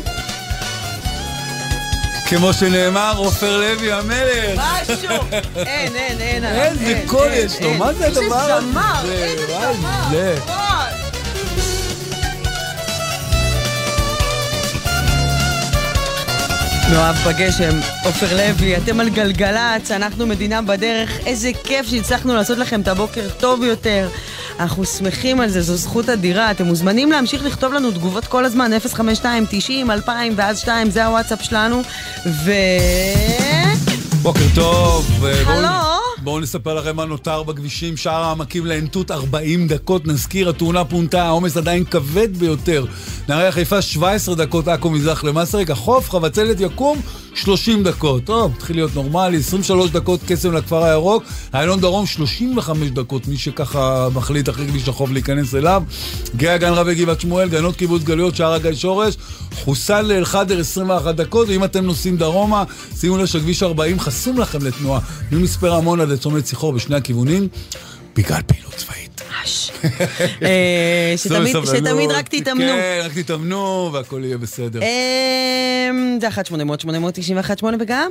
כמו 2.26 2.52
שנאמר, 2.52 3.12
עופר 3.16 3.60
לוי 3.60 3.92
המלך. 3.92 4.56
משהו! 4.56 5.16
אין, 5.56 5.96
אין, 5.96 6.20
אין. 6.20 6.44
איזה 6.44 7.02
קול 7.06 7.28
יש 7.32 7.60
לו. 7.62 7.74
מה 7.74 7.92
זה 7.92 8.06
הדבר 8.06 8.34
הזה? 8.36 8.54
איזה 8.56 8.70
זמר, 8.72 9.12
איזה 9.12 9.46
זמר. 9.80 10.59
מאוהב 16.92 17.16
בגשם, 17.26 17.70
עופר 18.04 18.36
לוי, 18.36 18.76
אתם 18.76 19.00
על 19.00 19.08
גלגלצ, 19.08 19.90
אנחנו 19.90 20.26
מדינה 20.26 20.62
בדרך, 20.62 21.10
איזה 21.26 21.50
כיף 21.64 21.86
שהצלחנו 21.86 22.34
לעשות 22.34 22.58
לכם 22.58 22.80
את 22.80 22.88
הבוקר 22.88 23.28
טוב 23.38 23.62
יותר. 23.62 24.08
אנחנו 24.60 24.84
שמחים 24.84 25.40
על 25.40 25.48
זה, 25.48 25.62
זו 25.62 25.76
זכות 25.76 26.08
אדירה. 26.08 26.50
אתם 26.50 26.64
מוזמנים 26.64 27.12
להמשיך 27.12 27.44
לכתוב 27.44 27.72
לנו 27.72 27.90
תגובות 27.90 28.24
כל 28.26 28.44
הזמן, 28.44 28.70
052 28.94 29.46
90 29.50 29.90
2000 29.90 30.32
ואז 30.36 30.58
2, 30.58 30.90
זה 30.90 31.04
הוואטסאפ 31.06 31.42
שלנו. 31.42 31.82
ו... 32.44 32.52
בוקר 34.22 34.40
טוב. 34.54 35.06
בואו- 35.20 35.28
הלו? 35.46 35.89
בואו 36.22 36.40
נספר 36.40 36.74
לכם 36.74 36.96
מה 36.96 37.04
נותר 37.04 37.42
בכבישים, 37.42 37.96
שער 37.96 38.22
העמקים 38.22 38.66
לענתות 38.66 39.10
40 39.10 39.68
דקות, 39.68 40.06
נזכיר, 40.06 40.48
התאונה 40.48 40.84
פונתה, 40.84 41.22
העומס 41.22 41.56
עדיין 41.56 41.84
כבד 41.84 42.36
ביותר. 42.36 42.84
נהריה 43.28 43.52
חיפה 43.52 43.82
17 43.82 44.34
דקות, 44.34 44.68
עכו 44.68 44.90
מזרח 44.90 45.24
למסרק, 45.24 45.70
החוף, 45.70 46.10
חבצלת 46.10 46.60
יקום 46.60 47.00
30 47.34 47.82
דקות. 47.82 48.24
טוב, 48.24 48.52
התחיל 48.56 48.76
להיות 48.76 48.94
נורמלי, 48.94 49.36
23 49.36 49.90
דקות 49.90 50.20
קסם 50.26 50.52
לכפר 50.52 50.84
הירוק, 50.84 51.24
איילון 51.54 51.80
דרום 51.80 52.06
35 52.06 52.90
דקות, 52.90 53.28
מי 53.28 53.36
שככה 53.36 54.08
מחליט 54.14 54.48
אחרי 54.48 54.68
כביש 54.68 54.88
החוף 54.88 55.10
להיכנס 55.10 55.54
אליו. 55.54 55.82
גאה 56.36 56.58
גן 56.58 56.72
רבי 56.72 56.94
גבעת 56.94 57.20
שמואל, 57.20 57.48
גנות 57.48 57.76
קיבוץ 57.76 58.02
גלויות, 58.02 58.36
שער 58.36 58.52
הגיא 58.52 58.74
שורש, 58.74 59.16
חוסל 59.54 60.02
לאלחדר 60.02 60.60
21 60.60 61.14
דקות, 61.14 61.48
ואם 61.48 61.64
אתם 61.64 61.84
נוסעים 61.84 62.16
דרומה, 62.16 62.64
שימו 63.00 63.18
לב 63.18 63.26
שכביש 63.26 63.62
40 63.62 64.00
חסום 64.00 64.38
לכם 64.38 64.58
לתנועה. 64.62 65.00
רמון 65.62 66.00
עד 66.00 66.08
לצומת 66.08 66.46
שיחור 66.46 66.72
בשני 66.72 66.96
הכיוונים, 66.96 67.48
בגלל 68.16 68.40
פעילות 68.46 68.74
צבאית. 68.74 69.22
אה, 70.42 71.14
שתמיד- 71.16 72.10
רק 72.10 72.28
תתאמנו. 72.28 72.66
כן, 72.66 73.00
רק 73.04 73.12
תתאמנו 73.18 73.90
והכל 73.92 74.20
יהיה 74.24 74.38
בסדר. 74.38 74.80
אמ, 74.82 76.18
זה 76.20 76.28
1-800-891-8 76.28 77.64
וגם? 77.80 78.10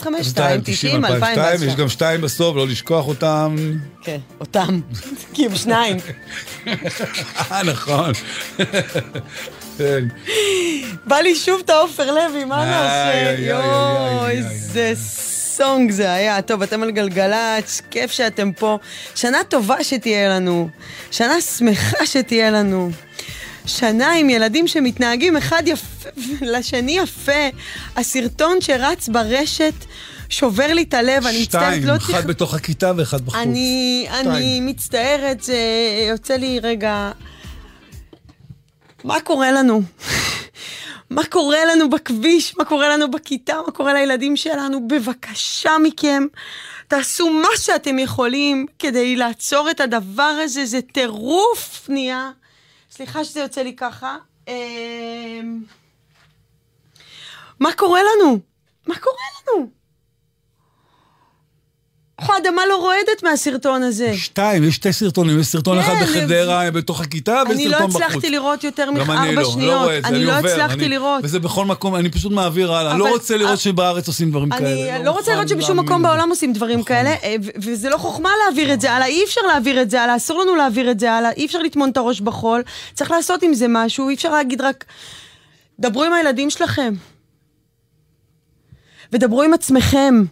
052 0.00 0.60
90 0.64 1.04
2000 1.04 1.22
2002, 1.22 1.68
יש 1.70 1.76
גם 1.76 1.88
שתיים 1.88 2.20
בסוף, 2.20 2.56
לא 2.56 2.66
לשכוח 2.66 3.08
אותם. 3.08 3.56
כן, 4.02 4.18
אותם. 4.40 4.80
כי 5.34 5.46
הם 5.46 5.56
שניים. 5.56 5.96
אה, 7.50 7.62
נכון. 7.62 8.12
כן. 9.78 10.04
בא 11.06 11.16
לי 11.16 11.34
שוב 11.34 11.60
את 11.64 11.70
העופר 11.70 12.10
לוי, 12.14 12.44
מה 12.44 12.64
נעשה? 12.64 13.34
יואו, 13.38 14.28
איזה 14.28 14.92
סונג 15.56 15.90
זה 15.90 16.12
היה. 16.12 16.42
טוב, 16.42 16.62
אתם 16.62 16.82
על 16.82 16.90
גלגלצ, 16.90 17.80
כיף 17.90 18.10
שאתם 18.10 18.52
פה. 18.52 18.78
שנה 19.14 19.38
טובה 19.48 19.84
שתהיה 19.84 20.28
לנו. 20.28 20.68
שנה 21.10 21.40
שמחה 21.40 22.06
שתהיה 22.06 22.50
לנו. 22.50 22.90
שנה 23.66 24.12
עם 24.12 24.30
ילדים 24.30 24.68
שמתנהגים 24.68 25.36
אחד 25.36 25.62
יפה 25.66 26.08
לשני 26.54 26.98
יפה. 26.98 27.48
הסרטון 27.96 28.60
שרץ 28.60 29.08
ברשת 29.08 29.74
שובר 30.28 30.66
לי 30.66 30.82
את 30.82 30.94
הלב, 30.94 31.26
אני 31.26 31.42
מצטערת, 31.42 31.64
שתיים, 31.74 31.84
לא 31.84 31.96
אחד 31.96 32.26
בתוך 32.26 32.54
הכיתה 32.54 32.92
ואחד 32.96 33.20
בחוץ. 33.20 33.40
אני, 33.40 34.06
אני 34.10 34.22
שתיים. 34.22 34.66
מצטערת, 34.66 35.42
זה 35.42 35.58
יוצא 36.08 36.34
לי 36.34 36.60
רגע... 36.62 37.10
מה 39.04 39.20
קורה 39.20 39.52
לנו? 39.52 39.82
מה 41.14 41.24
קורה 41.24 41.64
לנו 41.64 41.90
בכביש? 41.90 42.56
מה 42.56 42.64
קורה 42.64 42.88
לנו 42.88 43.10
בכיתה? 43.10 43.60
מה 43.66 43.72
קורה 43.72 43.92
לילדים 43.92 44.36
שלנו? 44.36 44.88
בבקשה 44.88 45.70
מכם, 45.82 46.26
תעשו 46.88 47.30
מה 47.30 47.48
שאתם 47.56 47.98
יכולים 47.98 48.66
כדי 48.78 49.16
לעצור 49.16 49.70
את 49.70 49.80
הדבר 49.80 50.22
הזה, 50.22 50.64
זה 50.66 50.82
טירוף 50.82 51.86
נהיה. 51.88 52.30
סליחה 52.90 53.24
שזה 53.24 53.40
יוצא 53.40 53.62
לי 53.62 53.76
ככה. 53.76 54.16
אמ, 54.48 55.62
מה 57.60 57.72
קורה 57.72 58.00
לנו? 58.02 58.38
מה 58.86 58.98
קורה 58.98 59.24
לנו? 59.42 59.70
איך 62.22 62.30
האדמה 62.30 62.62
לא 62.68 62.76
רועדת 62.76 63.22
מהסרטון 63.22 63.82
הזה? 63.82 64.14
שתיים, 64.16 64.64
יש 64.64 64.74
שתי 64.74 64.92
סרטונים, 64.92 65.40
יש 65.40 65.46
סרטון 65.46 65.78
אחד 65.78 65.92
כן, 65.94 66.04
בחדרה 66.04 66.70
בתוך 66.70 67.00
הכיתה 67.00 67.42
אני 67.42 67.68
לא 67.68 67.76
וסרטון 67.76 67.88
בחוץ. 67.90 68.02
הצלחתי 68.02 68.30
לראות 68.30 68.64
יותר 68.64 68.86
גם 68.86 68.96
אני 68.96 69.04
מארבע 69.04 69.32
לא, 69.32 69.42
לא 69.42 69.50
שניות. 69.50 69.82
רואה 69.82 69.98
את 69.98 70.02
זה, 70.02 70.08
אני 70.08 70.24
לא 70.24 70.38
עובר, 70.38 70.48
הצלחתי 70.48 70.74
אני- 70.74 70.88
לראות. 70.88 71.20
וזה 71.24 71.38
בכל 71.38 71.64
מקום, 71.64 71.96
אני 71.96 72.10
פשוט 72.10 72.32
מעביר 72.32 72.72
הלאה. 72.74 72.90
אני 72.90 72.98
לא 72.98 73.04
אבל- 73.04 73.12
רוצה 73.12 73.36
לראות 73.36 73.58
שבארץ 73.58 74.08
עושים 74.08 74.30
דברים 74.30 74.50
כאלה. 74.50 74.96
אני 74.96 75.04
לא 75.04 75.10
רוצה 75.10 75.32
לראות 75.34 75.48
שבשום 75.48 75.76
להאמין 75.76 75.84
מקום. 75.84 76.02
בעולם 76.02 76.30
עושים 76.30 76.52
דברים 76.52 76.82
כאלה, 76.82 77.10
אה, 77.22 77.34
וזה 77.56 77.88
לא 77.90 77.96
חוכמה 77.96 78.30
להעביר 78.44 78.72
את 78.72 78.80
זה 78.80 78.92
הלאה, 78.92 79.06
אי 79.06 79.24
אפשר 79.24 79.40
להעביר 79.48 79.82
את 79.82 79.90
זה 79.90 80.02
הלאה, 80.02 80.16
אסור 80.16 80.40
לנו 80.42 80.56
להעביר 80.56 80.90
את 80.90 81.00
זה 81.00 81.12
הלאה, 81.12 81.30
אי 81.36 81.46
אפשר 81.46 81.62
לטמון 81.62 81.90
את 81.90 81.96
הראש 81.96 82.20
בחול, 82.20 82.62
צריך 82.94 83.10
לעשות 83.10 83.42
עם 83.42 83.54
זה 83.54 83.66
משהו, 83.68 84.08
אי 84.08 84.14
אפשר 84.14 84.32
להגיד 84.32 84.60
רק, 84.60 84.84
דברו 85.80 86.02
עם 86.04 86.12
הילדים 86.12 86.50
שלכם. 86.50 86.94
ודברו 89.12 89.42
עם 89.42 89.54
עצמכם. 89.54 90.22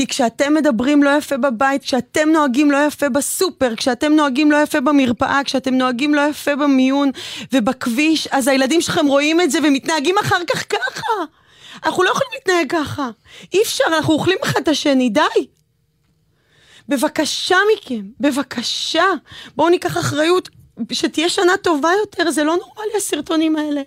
כי 0.00 0.06
כשאתם 0.06 0.54
מדברים 0.54 1.02
לא 1.02 1.10
יפה 1.10 1.36
בבית, 1.36 1.82
כשאתם 1.82 2.28
נוהגים 2.28 2.70
לא 2.70 2.76
יפה 2.86 3.08
בסופר, 3.08 3.76
כשאתם 3.76 4.12
נוהגים 4.12 4.50
לא 4.50 4.56
יפה 4.56 4.80
במרפאה, 4.80 5.40
כשאתם 5.44 5.74
נוהגים 5.74 6.14
לא 6.14 6.20
יפה 6.20 6.56
במיון 6.56 7.10
ובכביש, 7.52 8.28
אז 8.30 8.48
הילדים 8.48 8.80
שלכם 8.80 9.06
רואים 9.06 9.40
את 9.40 9.50
זה 9.50 9.58
ומתנהגים 9.62 10.18
אחר 10.18 10.44
כך 10.50 10.64
ככה. 10.68 11.12
אנחנו 11.84 12.02
לא 12.02 12.10
יכולים 12.10 12.30
להתנהג 12.34 12.70
ככה. 12.70 13.10
אי 13.52 13.62
אפשר, 13.62 13.84
אנחנו 13.88 14.14
אוכלים 14.14 14.38
אחד 14.44 14.60
את 14.60 14.68
השני, 14.68 15.08
די. 15.08 15.20
בבקשה 16.88 17.56
מכם, 17.74 18.02
בבקשה. 18.20 19.04
בואו 19.56 19.68
ניקח 19.68 19.98
אחריות, 19.98 20.48
שתהיה 20.92 21.28
שנה 21.28 21.56
טובה 21.62 21.90
יותר, 22.00 22.30
זה 22.30 22.44
לא 22.44 22.56
נורמלי 22.56 22.96
הסרטונים 22.96 23.56
האלה. 23.56 23.80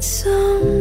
Some 0.00 0.79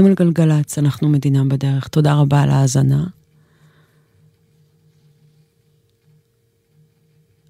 אתם 0.00 0.08
על 0.08 0.14
גלגלצ, 0.14 0.78
אנחנו 0.78 1.08
מדינה 1.08 1.44
בדרך. 1.44 1.88
תודה 1.88 2.14
רבה 2.14 2.42
על 2.42 2.50
ההאזנה. 2.50 3.06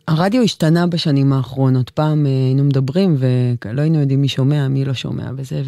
הרדיו 0.08 0.42
השתנה 0.42 0.86
בשנים 0.86 1.32
האחרונות. 1.32 1.90
פעם 1.90 2.26
אה, 2.26 2.30
היינו 2.30 2.64
מדברים 2.64 3.16
ולא 3.18 3.80
היינו 3.80 3.98
יודעים 3.98 4.20
מי 4.20 4.28
שומע, 4.28 4.68
מי 4.68 4.84
לא 4.84 4.94
שומע 4.94 5.30
וזה, 5.36 5.62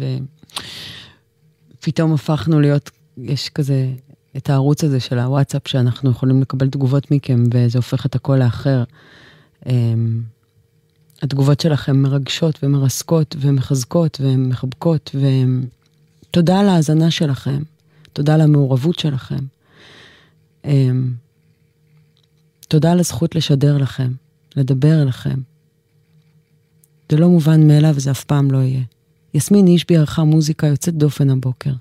ופתאום 1.77 2.13
הפכנו 2.13 2.59
להיות, 2.59 2.91
יש 3.17 3.49
כזה 3.49 3.87
את 4.37 4.49
הערוץ 4.49 4.83
הזה 4.83 4.99
של 4.99 5.19
הוואטסאפ 5.19 5.67
שאנחנו 5.67 6.11
יכולים 6.11 6.41
לקבל 6.41 6.69
תגובות 6.69 7.11
מכם, 7.11 7.43
וזה 7.53 7.77
הופך 7.77 8.05
את 8.05 8.15
הכל 8.15 8.35
לאחר. 8.35 8.83
אמ, 9.69 10.21
התגובות 11.21 11.59
שלכם 11.59 11.97
מרגשות 11.97 12.59
ומרסקות 12.63 13.35
ומחזקות 13.39 14.17
ומחבקות, 14.21 15.11
ותודה 16.33 16.59
על 16.59 16.69
ההאזנה 16.69 17.11
שלכם, 17.11 17.63
תודה 18.13 18.33
על 18.33 18.41
המעורבות 18.41 18.99
שלכם. 18.99 19.45
אמ, 20.65 21.13
תודה 22.67 22.91
על 22.91 22.99
הזכות 22.99 23.35
לשדר 23.35 23.77
לכם, 23.77 24.11
לדבר 24.55 25.01
אליכם. 25.01 25.39
זה 27.11 27.17
לא 27.17 27.29
מובן 27.29 27.67
מאליו 27.67 27.93
וזה 27.95 28.11
אף 28.11 28.23
פעם 28.23 28.51
לא 28.51 28.57
יהיה. 28.57 28.81
יסמין 29.33 29.67
אישבי 29.67 29.97
ערכה 29.97 30.23
מוזיקה 30.23 30.67
יוצאת 30.67 30.93
דופן 30.93 31.29
הבוקר. 31.29 31.73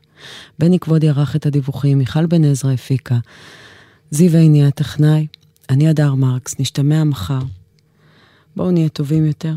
בני 0.59 0.79
כבודי 0.79 1.09
ערך 1.09 1.37
את 1.37 1.47
הדיווחים, 1.47 1.99
מיכל 1.99 2.27
בן 2.27 2.45
עזרא 2.45 2.73
הפיקה. 2.73 3.19
זיו 4.11 4.37
עיני 4.37 4.67
הטכנאי, 4.67 5.27
אני 5.71 5.89
הדר 5.89 6.15
מרקס, 6.15 6.55
נשתמע 6.59 7.05
מחר. 7.05 7.43
בואו 8.57 8.71
נהיה 8.71 8.89
טובים 8.89 9.27
יותר. 9.27 9.55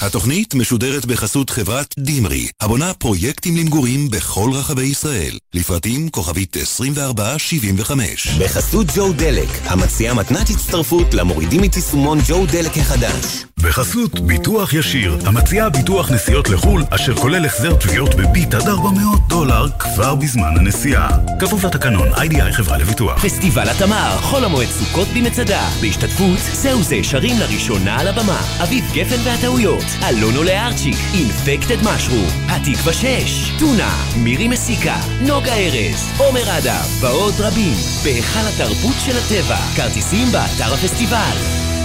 התוכנית 0.00 0.54
משודרת 0.54 1.06
בחסות 1.06 1.50
חברת 1.50 1.94
דימרי, 1.98 2.48
הבונה 2.60 2.94
פרויקטים 2.94 3.56
למגורים 3.56 4.10
בכל 4.10 4.50
רחבי 4.54 4.82
ישראל. 4.82 5.38
לפרטים 5.54 6.08
כוכבית 6.08 6.56
2475. 6.56 8.28
בחסות 8.28 8.86
ג'ו 8.96 9.12
דלק, 9.12 9.48
המציעה 9.64 10.14
מתנת 10.14 10.50
הצטרפות 10.50 11.14
למורידים 11.14 11.64
את 11.64 11.76
יישומון 11.76 12.18
ג'ו 12.26 12.46
דלק 12.46 12.78
החדש. 12.78 13.44
בחסות 13.60 14.20
ביטוח 14.20 14.72
ישיר, 14.72 15.18
המציעה 15.24 15.70
ביטוח 15.70 16.10
נסיעות 16.10 16.48
לחו"ל, 16.48 16.84
אשר 16.90 17.14
כולל 17.14 17.46
החזר 17.46 17.76
תביעות 17.76 18.14
בביט 18.14 18.54
עד 18.54 18.68
400 18.68 19.28
דולר 19.28 19.66
כבר 19.78 20.14
בזמן 20.14 20.54
הנסיעה. 20.56 21.08
כפוף 21.40 21.64
לתקנון, 21.64 22.08
איי-די-איי 22.14 22.52
חברה 22.52 22.78
לביטוח. 22.78 23.24
פסטיבל 23.24 23.68
התמר, 23.68 24.16
חול 24.20 24.44
המועד 24.44 24.68
סוכות 24.68 25.08
במצדה, 25.16 25.68
בהשתתפות 25.80 26.38
זהו 26.52 26.82
זה 26.82 26.96
שרים 27.02 27.38
לראשונה 27.38 28.00
על 28.00 28.08
הבמה, 28.08 28.40
אביב 28.62 28.84
גפן 28.94 29.20
והטעויות, 29.24 29.85
אלונו 30.08 30.42
לארצ'יק, 30.42 30.96
אינפקטד 31.14 31.82
משרו, 31.82 32.24
התקווה 32.48 32.92
6, 32.92 33.52
טונה, 33.58 34.04
מירי 34.16 34.48
מסיקה, 34.48 34.96
נוגה 35.20 35.54
ארז, 35.54 36.10
עומר 36.18 36.58
אדם, 36.58 36.84
ועוד 37.00 37.34
רבים, 37.38 37.74
בהיכל 38.04 38.46
התרבות 38.54 38.96
של 39.04 39.16
הטבע, 39.16 39.56
כרטיסים 39.76 40.26
באתר 40.32 40.74
הפסטיבל. 40.74 41.75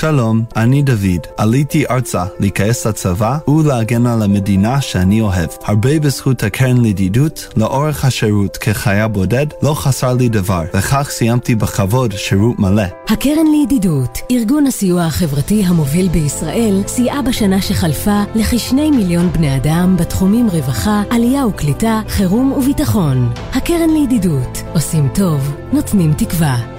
שלום, 0.00 0.44
אני 0.56 0.82
דוד. 0.82 1.26
עליתי 1.36 1.84
ארצה 1.90 2.24
להיכנס 2.40 2.86
לצבא 2.86 3.38
ולהגן 3.48 4.06
על 4.06 4.22
המדינה 4.22 4.80
שאני 4.80 5.20
אוהב. 5.20 5.48
הרבה 5.64 5.98
בזכות 5.98 6.42
הקרן 6.42 6.76
לידידות, 6.80 7.48
לאורך 7.56 8.04
השירות 8.04 8.56
כחייל 8.56 9.06
בודד 9.06 9.46
לא 9.62 9.74
חסר 9.74 10.12
לי 10.14 10.28
דבר, 10.28 10.62
וכך 10.74 11.08
סיימתי 11.10 11.54
בכבוד 11.54 12.12
שירות 12.12 12.58
מלא. 12.58 12.82
הקרן 13.08 13.46
לידידות, 13.50 14.18
ארגון 14.30 14.66
הסיוע 14.66 15.02
החברתי 15.02 15.62
המוביל 15.66 16.08
בישראל, 16.08 16.82
סייעה 16.86 17.22
בשנה 17.22 17.62
שחלפה 17.62 18.22
לכשני 18.34 18.90
מיליון 18.90 19.32
בני 19.32 19.56
אדם 19.56 19.96
בתחומים 19.98 20.48
רווחה, 20.50 21.02
עלייה 21.10 21.46
וקליטה, 21.46 22.00
חירום 22.08 22.52
וביטחון. 22.52 23.32
הקרן 23.52 23.90
לידידות, 23.90 24.62
עושים 24.74 25.08
טוב, 25.14 25.56
נותנים 25.72 26.12
תקווה. 26.12 26.75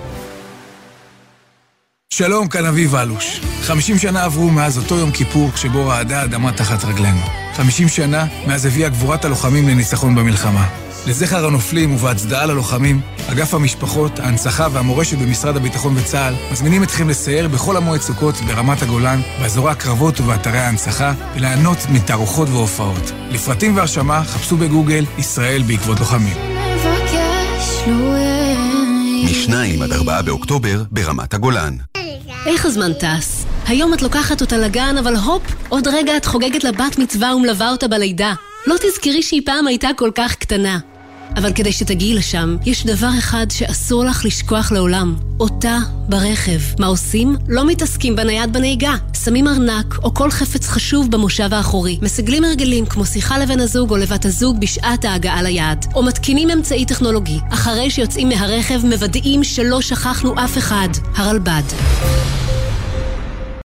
שלום, 2.13 2.47
כאן 2.47 2.65
אביב 2.65 2.95
אלוש. 2.95 3.41
50 3.61 3.97
שנה 3.97 4.23
עברו 4.23 4.49
מאז 4.49 4.77
אותו 4.77 4.95
יום 4.95 5.11
כיפור 5.11 5.51
שבו 5.55 5.87
רעדה 5.87 6.21
האדמה 6.21 6.51
תחת 6.51 6.85
רגלינו. 6.85 7.21
50 7.55 7.89
שנה 7.89 8.25
מאז 8.47 8.65
הביאה 8.65 8.89
גבורת 8.89 9.25
הלוחמים 9.25 9.67
לניצחון 9.67 10.15
במלחמה. 10.15 10.67
לזכר 11.07 11.45
הנופלים 11.45 11.95
ובהצדעה 11.95 12.45
ללוחמים, 12.45 13.01
אגף 13.31 13.53
המשפחות, 13.53 14.19
ההנצחה 14.19 14.67
והמורשת 14.71 15.17
במשרד 15.17 15.55
הביטחון 15.57 15.97
וצה"ל 15.97 16.33
מזמינים 16.51 16.83
אתכם 16.83 17.09
לסייר 17.09 17.47
בכל 17.47 17.77
המועד 17.77 18.01
סוכות 18.01 18.35
ברמת 18.35 18.81
הגולן, 18.81 19.21
באזורי 19.41 19.71
הקרבות 19.71 20.19
ובאתרי 20.19 20.59
ההנצחה, 20.59 21.13
וליהנות 21.35 21.77
מתערוכות 21.89 22.49
והופעות. 22.49 23.11
לפרטים 23.29 23.75
והרשמה 23.75 24.23
חפשו 24.23 24.57
בגוגל 24.57 25.05
ישראל 25.17 25.61
בעקבות 25.67 25.99
לוחמים. 25.99 26.37
משניים 29.25 29.81
עד 29.81 29.91
ארבעה 29.91 30.21
באוקטובר 30.21 30.83
ברמת 30.91 31.33
הגולן. 31.33 31.75
איך 32.47 32.65
הזמן 32.65 32.93
טס? 32.93 33.45
היום 33.67 33.93
את 33.93 34.01
לוקחת 34.01 34.41
אותה 34.41 34.57
לגן, 34.57 34.97
אבל 34.97 35.15
הופ, 35.15 35.43
עוד 35.69 35.87
רגע 35.87 36.17
את 36.17 36.25
חוגגת 36.25 36.63
לה 36.63 36.71
בת 36.71 36.97
מצווה 36.97 37.35
ומלווה 37.35 37.71
אותה 37.71 37.87
בלידה. 37.87 38.33
לא 38.67 38.75
תזכרי 38.77 39.21
שהיא 39.21 39.41
פעם 39.45 39.67
הייתה 39.67 39.89
כל 39.97 40.11
כך 40.15 40.35
קטנה. 40.35 40.79
אבל 41.35 41.53
כדי 41.53 41.71
שתגיעי 41.71 42.13
לשם, 42.13 42.57
יש 42.65 42.85
דבר 42.85 43.09
אחד 43.19 43.45
שאסור 43.51 44.05
לך 44.05 44.25
לשכוח 44.25 44.71
לעולם. 44.71 45.15
אותה 45.39 45.77
ברכב. 46.09 46.59
מה 46.79 46.87
עושים? 46.87 47.35
לא 47.47 47.67
מתעסקים 47.67 48.15
בנייד 48.15 48.53
בנהיגה. 48.53 48.93
שמים 49.23 49.47
ארנק 49.47 49.99
או 50.03 50.13
כל 50.13 50.31
חפץ 50.31 50.67
חשוב 50.67 51.11
במושב 51.11 51.53
האחורי. 51.53 51.99
מסגלים 52.01 52.43
הרגלים 52.43 52.85
כמו 52.85 53.05
שיחה 53.05 53.37
לבן 53.37 53.59
הזוג 53.59 53.91
או 53.91 53.97
לבת 53.97 54.25
הזוג 54.25 54.59
בשעת 54.59 55.05
ההגעה 55.05 55.41
ליעד. 55.41 55.85
או 55.95 56.03
מתקינים 56.03 56.49
אמצעי 56.49 56.85
טכנולוגי. 56.85 57.39
אחרי 57.53 57.89
שיוצאים 57.89 58.29
מהרכב 58.29 58.85
מוודאים 58.85 59.43
שלא 59.43 59.81
שכחנו 59.81 60.33
אף 60.43 60.57
אחד. 60.57 60.89
הרלב"ד. 61.15 61.63